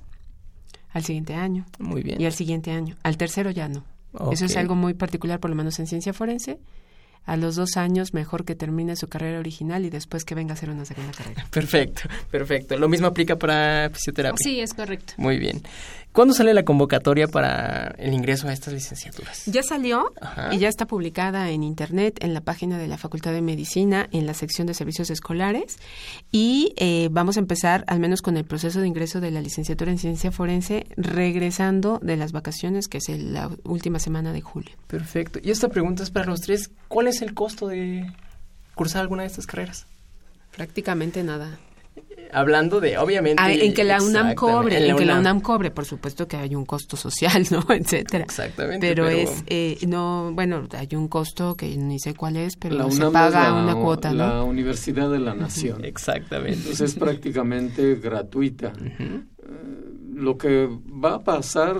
Al 0.92 1.04
siguiente 1.04 1.34
año. 1.34 1.64
Muy 1.78 2.02
bien. 2.02 2.20
Y 2.20 2.26
al 2.26 2.32
siguiente 2.32 2.70
año. 2.72 2.96
Al 3.02 3.16
tercero 3.16 3.50
ya 3.50 3.68
no. 3.68 3.84
Eso 4.32 4.44
es 4.44 4.56
algo 4.56 4.74
muy 4.74 4.94
particular, 4.94 5.40
por 5.40 5.50
lo 5.50 5.56
menos 5.56 5.78
en 5.78 5.86
ciencia 5.86 6.12
forense. 6.12 6.58
A 7.26 7.36
los 7.36 7.54
dos 7.54 7.76
años, 7.76 8.14
mejor 8.14 8.44
que 8.44 8.54
termine 8.54 8.96
su 8.96 9.06
carrera 9.06 9.38
original 9.38 9.84
y 9.84 9.90
después 9.90 10.24
que 10.24 10.34
venga 10.34 10.52
a 10.52 10.54
hacer 10.54 10.70
una 10.70 10.84
segunda 10.84 11.12
carrera. 11.12 11.46
Perfecto, 11.50 12.02
perfecto. 12.30 12.78
Lo 12.78 12.88
mismo 12.88 13.06
aplica 13.06 13.36
para 13.36 13.90
fisioterapia. 13.90 14.38
Sí, 14.42 14.60
es 14.60 14.72
correcto. 14.72 15.12
Muy 15.18 15.38
bien. 15.38 15.62
¿Cuándo 16.12 16.34
sale 16.34 16.52
la 16.54 16.64
convocatoria 16.64 17.28
para 17.28 17.94
el 17.96 18.12
ingreso 18.12 18.48
a 18.48 18.52
estas 18.52 18.74
licenciaturas? 18.74 19.44
Ya 19.46 19.62
salió 19.62 20.12
Ajá. 20.20 20.52
y 20.52 20.58
ya 20.58 20.68
está 20.68 20.84
publicada 20.86 21.50
en 21.50 21.62
internet, 21.62 22.18
en 22.20 22.34
la 22.34 22.40
página 22.40 22.78
de 22.78 22.88
la 22.88 22.98
Facultad 22.98 23.32
de 23.32 23.42
Medicina, 23.42 24.08
en 24.10 24.26
la 24.26 24.34
sección 24.34 24.66
de 24.66 24.74
servicios 24.74 25.08
escolares. 25.10 25.78
Y 26.32 26.74
eh, 26.78 27.08
vamos 27.12 27.36
a 27.36 27.40
empezar 27.40 27.84
al 27.86 28.00
menos 28.00 28.22
con 28.22 28.36
el 28.36 28.44
proceso 28.44 28.80
de 28.80 28.88
ingreso 28.88 29.20
de 29.20 29.30
la 29.30 29.40
licenciatura 29.40 29.92
en 29.92 29.98
ciencia 29.98 30.32
forense, 30.32 30.84
regresando 30.96 32.00
de 32.02 32.16
las 32.16 32.32
vacaciones, 32.32 32.88
que 32.88 32.98
es 32.98 33.08
el- 33.08 33.32
la 33.32 33.48
última 33.62 34.00
semana 34.00 34.32
de 34.32 34.40
julio. 34.40 34.72
Perfecto. 34.88 35.38
Y 35.40 35.52
esta 35.52 35.68
pregunta 35.68 36.02
es 36.02 36.10
para 36.10 36.26
los 36.26 36.40
tres. 36.40 36.70
¿Cuál 36.88 37.06
es 37.06 37.22
el 37.22 37.34
costo 37.34 37.68
de 37.68 38.12
cursar 38.74 39.02
alguna 39.02 39.22
de 39.22 39.28
estas 39.28 39.46
carreras? 39.46 39.86
Prácticamente 40.56 41.22
nada. 41.22 41.56
Hablando 42.32 42.80
de, 42.80 42.96
obviamente... 42.96 43.42
Ah, 43.42 43.52
en 43.52 43.74
que 43.74 43.82
la 43.82 44.00
UNAM 44.00 44.34
cobre, 44.34 44.88
en, 44.88 44.96
que 44.96 45.04
la 45.04 45.18
UNAM 45.18 45.40
cobre, 45.40 45.70
por 45.70 45.84
supuesto 45.84 46.28
que 46.28 46.36
hay 46.36 46.54
un 46.54 46.64
costo 46.64 46.96
social, 46.96 47.44
¿no? 47.50 47.64
Etcétera. 47.74 48.24
Exactamente. 48.24 48.86
Pero, 48.86 49.08
es, 49.08 49.42
eh, 49.46 49.78
no, 49.88 50.30
bueno, 50.32 50.68
hay 50.72 50.88
un 50.94 51.08
costo 51.08 51.56
que 51.56 51.76
ni 51.76 51.98
sé 51.98 52.14
cuál 52.14 52.36
es, 52.36 52.56
pero 52.56 52.76
la 52.76 52.90
se 52.90 53.10
paga 53.10 53.50
la, 53.50 53.62
una 53.62 53.74
cuota, 53.74 54.12
la 54.12 54.28
¿no? 54.28 54.44
Universidad 54.46 55.10
de 55.10 55.18
la 55.18 55.34
Nación. 55.34 55.84
Exactamente. 55.84 56.58
Entonces 56.58 56.92
es 56.92 56.94
prácticamente 56.94 57.96
gratuita. 57.96 58.72
Eh, 58.80 59.22
Lo 60.14 60.38
que 60.38 60.68
va 61.04 61.14
a 61.14 61.24
pasar 61.24 61.76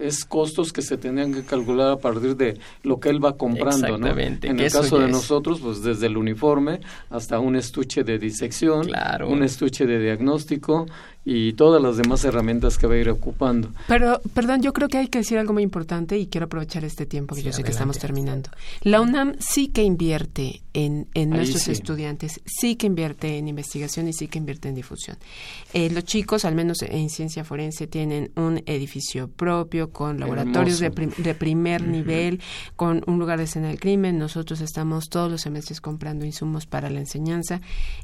es 0.00 0.24
costos 0.24 0.72
que 0.72 0.82
se 0.82 0.96
tendrían 0.96 1.32
que 1.32 1.42
calcular 1.44 1.92
a 1.92 1.96
partir 1.98 2.36
de 2.36 2.58
lo 2.82 2.98
que 3.00 3.10
él 3.10 3.24
va 3.24 3.36
comprando, 3.36 3.86
¿no? 3.88 3.94
Exactamente, 3.96 4.48
En 4.48 4.56
que 4.56 4.66
el 4.66 4.72
caso 4.72 4.98
de 4.98 5.06
es. 5.06 5.12
nosotros, 5.12 5.60
pues 5.60 5.82
desde 5.82 6.06
el 6.06 6.16
uniforme 6.16 6.80
hasta 7.10 7.38
un 7.38 7.56
estuche 7.56 8.02
de 8.04 8.18
disección, 8.18 8.84
Claro. 8.86 9.28
un 9.28 9.42
estuche 9.42 9.86
de 9.86 9.98
diagnóstico 10.00 10.86
y 11.32 11.52
todas 11.52 11.80
las 11.80 11.96
demás 11.96 12.24
herramientas 12.24 12.76
que 12.76 12.88
va 12.88 12.94
a 12.94 12.98
ir 12.98 13.08
ocupando. 13.08 13.70
Pero, 13.86 14.20
perdón, 14.34 14.62
yo 14.62 14.72
creo 14.72 14.88
que 14.88 14.98
hay 14.98 15.06
que 15.06 15.18
decir 15.18 15.38
algo 15.38 15.52
muy 15.52 15.62
importante 15.62 16.18
y 16.18 16.26
quiero 16.26 16.46
aprovechar 16.46 16.84
este 16.84 17.06
tiempo 17.06 17.36
que 17.36 17.42
Sí, 17.42 17.46
yo 17.46 17.52
sé 17.52 17.62
que 17.62 17.70
estamos 17.70 17.98
terminando. 17.98 18.50
La 18.82 19.00
UNAM 19.00 19.34
sí 19.38 19.68
que 19.68 19.84
invierte 19.84 20.60
en, 20.74 21.06
en 21.14 21.30
nuestros 21.30 21.62
sí. 21.62 21.70
estudiantes, 21.70 22.40
sí 22.46 22.74
que 22.74 22.88
invierte 22.88 23.38
en 23.38 23.46
investigación 23.46 24.08
y 24.08 24.12
sí 24.12 24.26
que 24.26 24.38
invierte 24.38 24.68
en 24.70 24.74
difusión. 24.74 25.18
Eh, 25.72 25.88
los 25.90 26.02
chicos, 26.02 26.44
al 26.44 26.56
menos 26.56 26.82
en 26.82 27.08
ciencia 27.10 27.44
forense, 27.44 27.86
tienen 27.86 28.32
un 28.34 28.62
edificio 28.66 29.28
propio 29.28 29.90
con 29.92 30.18
laboratorios 30.18 30.80
de, 30.80 30.86
Hermoso. 30.86 31.12
prim- 31.14 31.24
de 31.24 31.34
primer 31.36 31.86
nivel, 31.86 32.40
con 32.74 33.04
un 33.06 33.20
lugar 33.20 33.38
de 33.38 33.44
escena 33.44 33.68
del 33.68 33.78
crimen. 33.78 34.18
Nosotros 34.18 34.60
estamos 34.60 35.08
todos 35.08 35.30
los 35.30 35.42
semestres 35.42 35.80
comprando 35.80 36.24
insumos 36.24 36.66
para 36.66 36.90
la 36.90 36.98
enseñanza 36.98 37.60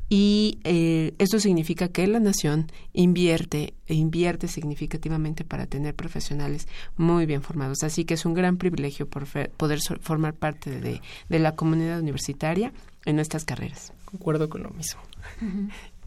y 0.09 0.59
eh, 0.63 1.13
esto 1.19 1.41
significa 1.41 1.89
que 1.89 2.07
la 2.07 2.21
nación 2.21 2.71
invierte 2.93 3.16
e 3.19 3.95
invierte 3.95 4.47
significativamente 4.47 5.45
para 5.45 5.67
tener 5.67 5.95
profesionales 5.95 6.69
muy 6.97 7.25
bien 7.27 7.43
formados. 7.43 7.83
Así 7.83 8.05
que 8.05 8.15
es 8.15 8.27
un 8.27 8.35
gran 8.35 8.57
privilegio 8.59 9.09
poder 9.09 9.81
so- 9.81 9.97
formar 10.01 10.35
parte 10.35 10.81
de, 10.81 11.01
de 11.29 11.39
la 11.39 11.55
comunidad 11.57 12.01
universitaria 12.01 12.73
en 13.05 13.17
nuestras 13.17 13.45
carreras. 13.45 13.93
Concuerdo 14.05 14.49
con 14.49 14.63
lo 14.63 14.71
mismo. 14.71 15.01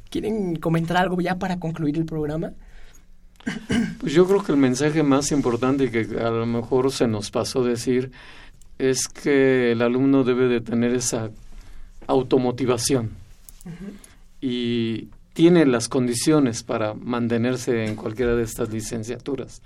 ¿Quieren 0.10 0.56
comentar 0.58 0.98
algo 0.98 1.20
ya 1.22 1.36
para 1.36 1.60
concluir 1.60 1.98
el 1.98 2.06
programa? 2.06 2.52
Pues 4.00 4.14
yo 4.14 4.28
creo 4.28 4.44
que 4.44 4.52
el 4.52 4.58
mensaje 4.58 5.02
más 5.02 5.32
importante 5.32 5.90
que 5.92 6.02
a 6.20 6.30
lo 6.30 6.46
mejor 6.46 6.92
se 6.92 7.08
nos 7.08 7.32
pasó 7.32 7.64
decir 7.64 8.12
es 8.78 9.08
que 9.08 9.72
el 9.72 9.82
alumno 9.82 10.24
debe 10.24 10.48
de 10.48 10.62
tener 10.62 10.94
esa 10.94 11.32
automotivación 12.08 13.12
y 14.42 15.10
tiene 15.40 15.66
las 15.66 15.88
condiciones 15.88 16.64
para 16.64 16.94
mantenerse 16.96 17.86
en 17.86 17.96
cualquiera 17.96 18.36
de 18.36 18.44
estas 18.44 18.72
licenciaturas. 18.72 19.62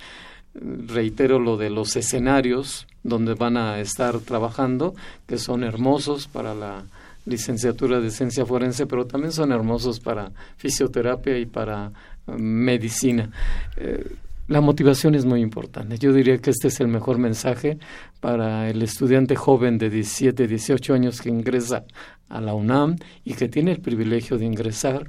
Reitero 0.53 1.39
lo 1.39 1.57
de 1.57 1.71
los 1.71 1.95
escenarios 1.95 2.85
donde 3.01 3.33
van 3.33 3.57
a 3.57 3.79
estar 3.79 4.19
trabajando, 4.19 4.93
que 5.25 5.39
son 5.39 5.63
hermosos 5.63 6.27
para 6.27 6.53
la 6.53 6.83
licenciatura 7.25 8.01
de 8.01 8.11
ciencia 8.11 8.45
forense, 8.45 8.85
pero 8.85 9.07
también 9.07 9.31
son 9.31 9.51
hermosos 9.51 9.99
para 9.99 10.31
fisioterapia 10.57 11.39
y 11.39 11.47
para 11.47 11.91
eh, 12.27 12.33
medicina. 12.37 13.31
Eh, 13.75 14.15
la 14.47 14.61
motivación 14.61 15.15
es 15.15 15.25
muy 15.25 15.41
importante. 15.41 15.97
Yo 15.97 16.13
diría 16.13 16.37
que 16.37 16.51
este 16.51 16.67
es 16.67 16.79
el 16.81 16.87
mejor 16.87 17.17
mensaje 17.17 17.79
para 18.19 18.69
el 18.69 18.83
estudiante 18.83 19.35
joven 19.35 19.79
de 19.79 19.89
17, 19.89 20.47
18 20.47 20.93
años 20.93 21.19
que 21.19 21.29
ingresa 21.29 21.85
a 22.29 22.41
la 22.41 22.53
UNAM 22.53 22.97
y 23.23 23.33
que 23.33 23.47
tiene 23.47 23.71
el 23.71 23.79
privilegio 23.79 24.37
de 24.37 24.45
ingresar, 24.45 25.07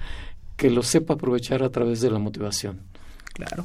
que 0.56 0.70
lo 0.70 0.82
sepa 0.82 1.14
aprovechar 1.14 1.62
a 1.62 1.70
través 1.70 2.00
de 2.00 2.10
la 2.10 2.18
motivación. 2.18 2.80
Claro. 3.34 3.64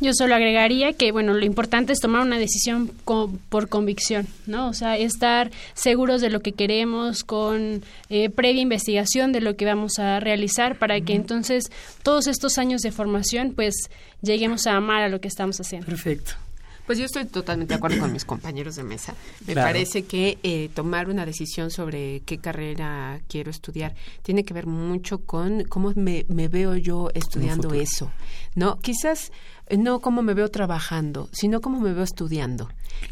Yo 0.00 0.12
solo 0.14 0.34
agregaría 0.34 0.94
que, 0.94 1.12
bueno, 1.12 1.34
lo 1.34 1.44
importante 1.44 1.92
es 1.92 2.00
tomar 2.00 2.22
una 2.22 2.38
decisión 2.38 2.90
co- 3.04 3.30
por 3.50 3.68
convicción, 3.68 4.26
¿no? 4.46 4.68
O 4.68 4.72
sea, 4.72 4.96
estar 4.96 5.50
seguros 5.74 6.22
de 6.22 6.30
lo 6.30 6.40
que 6.40 6.52
queremos 6.52 7.22
con 7.22 7.82
eh, 8.08 8.30
previa 8.30 8.62
investigación 8.62 9.32
de 9.32 9.42
lo 9.42 9.56
que 9.56 9.66
vamos 9.66 9.98
a 9.98 10.20
realizar 10.20 10.78
para 10.78 10.98
que 11.02 11.14
entonces 11.14 11.70
todos 12.02 12.26
estos 12.26 12.56
años 12.56 12.80
de 12.80 12.92
formación, 12.92 13.52
pues, 13.54 13.74
lleguemos 14.22 14.66
a 14.66 14.76
amar 14.76 15.02
a 15.02 15.08
lo 15.10 15.20
que 15.20 15.28
estamos 15.28 15.60
haciendo. 15.60 15.86
Perfecto. 15.86 16.32
Pues 16.86 16.98
yo 16.98 17.06
estoy 17.06 17.24
totalmente 17.24 17.72
de 17.72 17.76
acuerdo 17.78 17.98
con 17.98 18.12
mis 18.12 18.24
compañeros 18.24 18.76
de 18.76 18.82
mesa. 18.84 19.14
Me 19.46 19.54
Claro. 19.54 19.68
parece 19.68 20.04
que 20.04 20.38
eh, 20.42 20.68
tomar 20.74 21.08
una 21.08 21.24
decisión 21.24 21.70
sobre 21.70 22.20
qué 22.26 22.38
carrera 22.38 23.20
quiero 23.28 23.50
estudiar 23.50 23.94
tiene 24.22 24.44
que 24.44 24.52
ver 24.52 24.66
mucho 24.66 25.18
con 25.24 25.64
cómo 25.64 25.92
me, 25.96 26.26
me 26.28 26.48
veo 26.48 26.76
yo 26.76 27.10
estudiando 27.14 27.72
eso. 27.72 28.10
No, 28.54 28.78
quizás 28.80 29.32
eh, 29.68 29.78
no 29.78 30.00
cómo 30.00 30.20
me 30.22 30.34
veo 30.34 30.50
trabajando, 30.50 31.28
sino 31.32 31.60
cómo 31.62 31.80
me 31.80 31.92
veo 31.94 32.04
estudiando. 32.04 32.68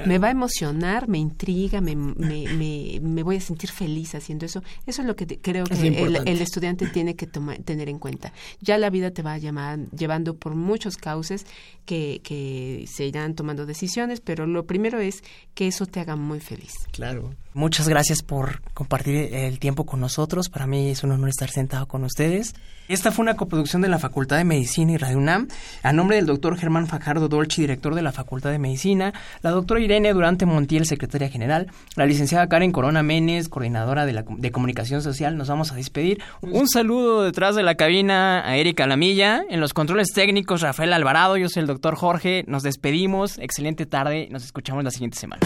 Me 0.07 0.19
va 0.19 0.29
a 0.29 0.31
emocionar, 0.31 1.09
me 1.09 1.19
intriga, 1.19 1.81
me, 1.81 1.95
me, 1.97 2.45
me, 2.55 2.99
me 3.01 3.23
voy 3.23 3.37
a 3.37 3.41
sentir 3.41 3.71
feliz 3.71 4.15
haciendo 4.15 4.47
eso. 4.47 4.63
Eso 4.87 5.03
es 5.03 5.09
lo 5.09 5.15
que 5.17 5.27
te- 5.27 5.39
creo 5.39 5.65
Es 5.71 5.79
que 5.79 5.89
el, 5.89 6.41
estudiante 6.41 6.87
tiene 6.89 7.15
que 7.17 7.27
tomar, 7.27 7.59
tener 7.59 7.89
en 7.89 7.99
cuenta. 7.99 8.33
Ya 8.61 8.79
la 8.79 8.91
vida 8.91 9.11
te 9.11 9.23
va 9.23 9.39
llamar- 9.39 9.89
llevando 9.91 10.35
por 10.37 10.55
muchos 10.55 10.97
cauces 10.97 11.47
que, 11.85 12.21
que 12.25 12.87
se 12.93 13.07
irán 13.07 13.35
tomando 13.35 13.67
decisiones, 13.67 14.21
pero 14.21 14.47
lo 14.47 14.67
primero 14.67 14.99
es 15.01 15.23
que 15.55 15.67
eso 15.69 15.87
te 15.87 16.01
haga 16.01 16.17
muy 16.17 16.41
feliz. 16.41 16.73
Claro. 16.91 17.35
Muchas 17.55 17.87
gracias 17.87 18.23
por 18.23 18.63
compartir 18.73 19.15
el 19.35 19.59
tiempo 19.59 19.85
con 19.85 20.01
nosotros. 20.01 20.49
Para 20.49 20.67
mí 20.67 20.89
es 20.89 21.05
un 21.05 21.11
honor 21.13 21.29
estar 21.29 21.51
sentado 21.51 21.87
con 21.87 22.03
ustedes. 22.03 22.55
Esta 22.89 23.13
fue 23.13 23.23
una 23.25 23.37
coproducción 23.37 23.83
de 23.83 23.89
la 23.89 23.99
Facultad 23.99 24.39
de 24.39 24.45
Medicina 24.45 24.93
y 24.93 24.97
Radio 24.97 25.19
UNAM, 25.19 25.49
a 25.83 25.93
nombre 25.93 26.17
del 26.17 26.25
doctor 26.27 26.57
Germán 26.57 26.87
Fajardo 26.87 27.29
Dolci, 27.29 27.61
director 27.61 27.95
de 27.95 28.01
la 28.03 28.11
Facultad 28.13 28.51
de 28.51 28.59
Medicina, 28.59 29.13
la 29.43 29.51
doctora 29.73 29.85
Irene 29.85 30.13
Durante 30.13 30.45
Montiel, 30.45 30.85
secretaria 30.85 31.31
general, 31.31 31.69
la 31.97 32.05
licenciada 32.05 32.47
Karen 32.47 32.73
Corona 32.73 33.03
Menes, 33.03 33.49
coordinadora 33.49 34.05
de, 34.05 34.13
la, 34.13 34.25
de 34.29 34.53
comunicación 34.53 35.01
social. 35.01 35.39
Nos 35.39 35.49
vamos 35.49 35.73
a 35.73 35.77
despedir. 35.77 36.21
Un 36.43 36.69
saludo 36.69 37.23
detrás 37.23 37.57
de 37.57 37.63
la 37.63 37.75
cabina 37.75 38.47
a 38.47 38.57
Erika 38.57 38.87
Lamilla, 38.87 39.43
en 39.49 39.61
los 39.61 39.73
controles 39.73 40.09
técnicos 40.15 40.61
Rafael 40.61 40.93
Alvarado, 40.93 41.39
yo 41.39 41.49
soy 41.49 41.63
el 41.63 41.67
doctor 41.67 41.95
Jorge. 41.95 42.45
Nos 42.47 42.63
despedimos. 42.63 43.39
Excelente 43.39 43.87
tarde. 43.87 44.29
Nos 44.31 44.45
escuchamos 44.45 44.85
la 44.85 44.91
siguiente 44.91 45.19
semana. 45.19 45.41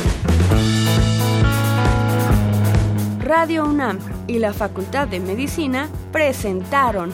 Radio 3.21 3.65
UNAM 3.65 3.99
y 4.27 4.41
la 4.41 4.53
Facultad 4.53 5.07
de 5.07 5.21
Medicina 5.21 5.89
presentaron 6.11 7.13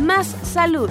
Más 0.00 0.26
Salud. 0.42 0.90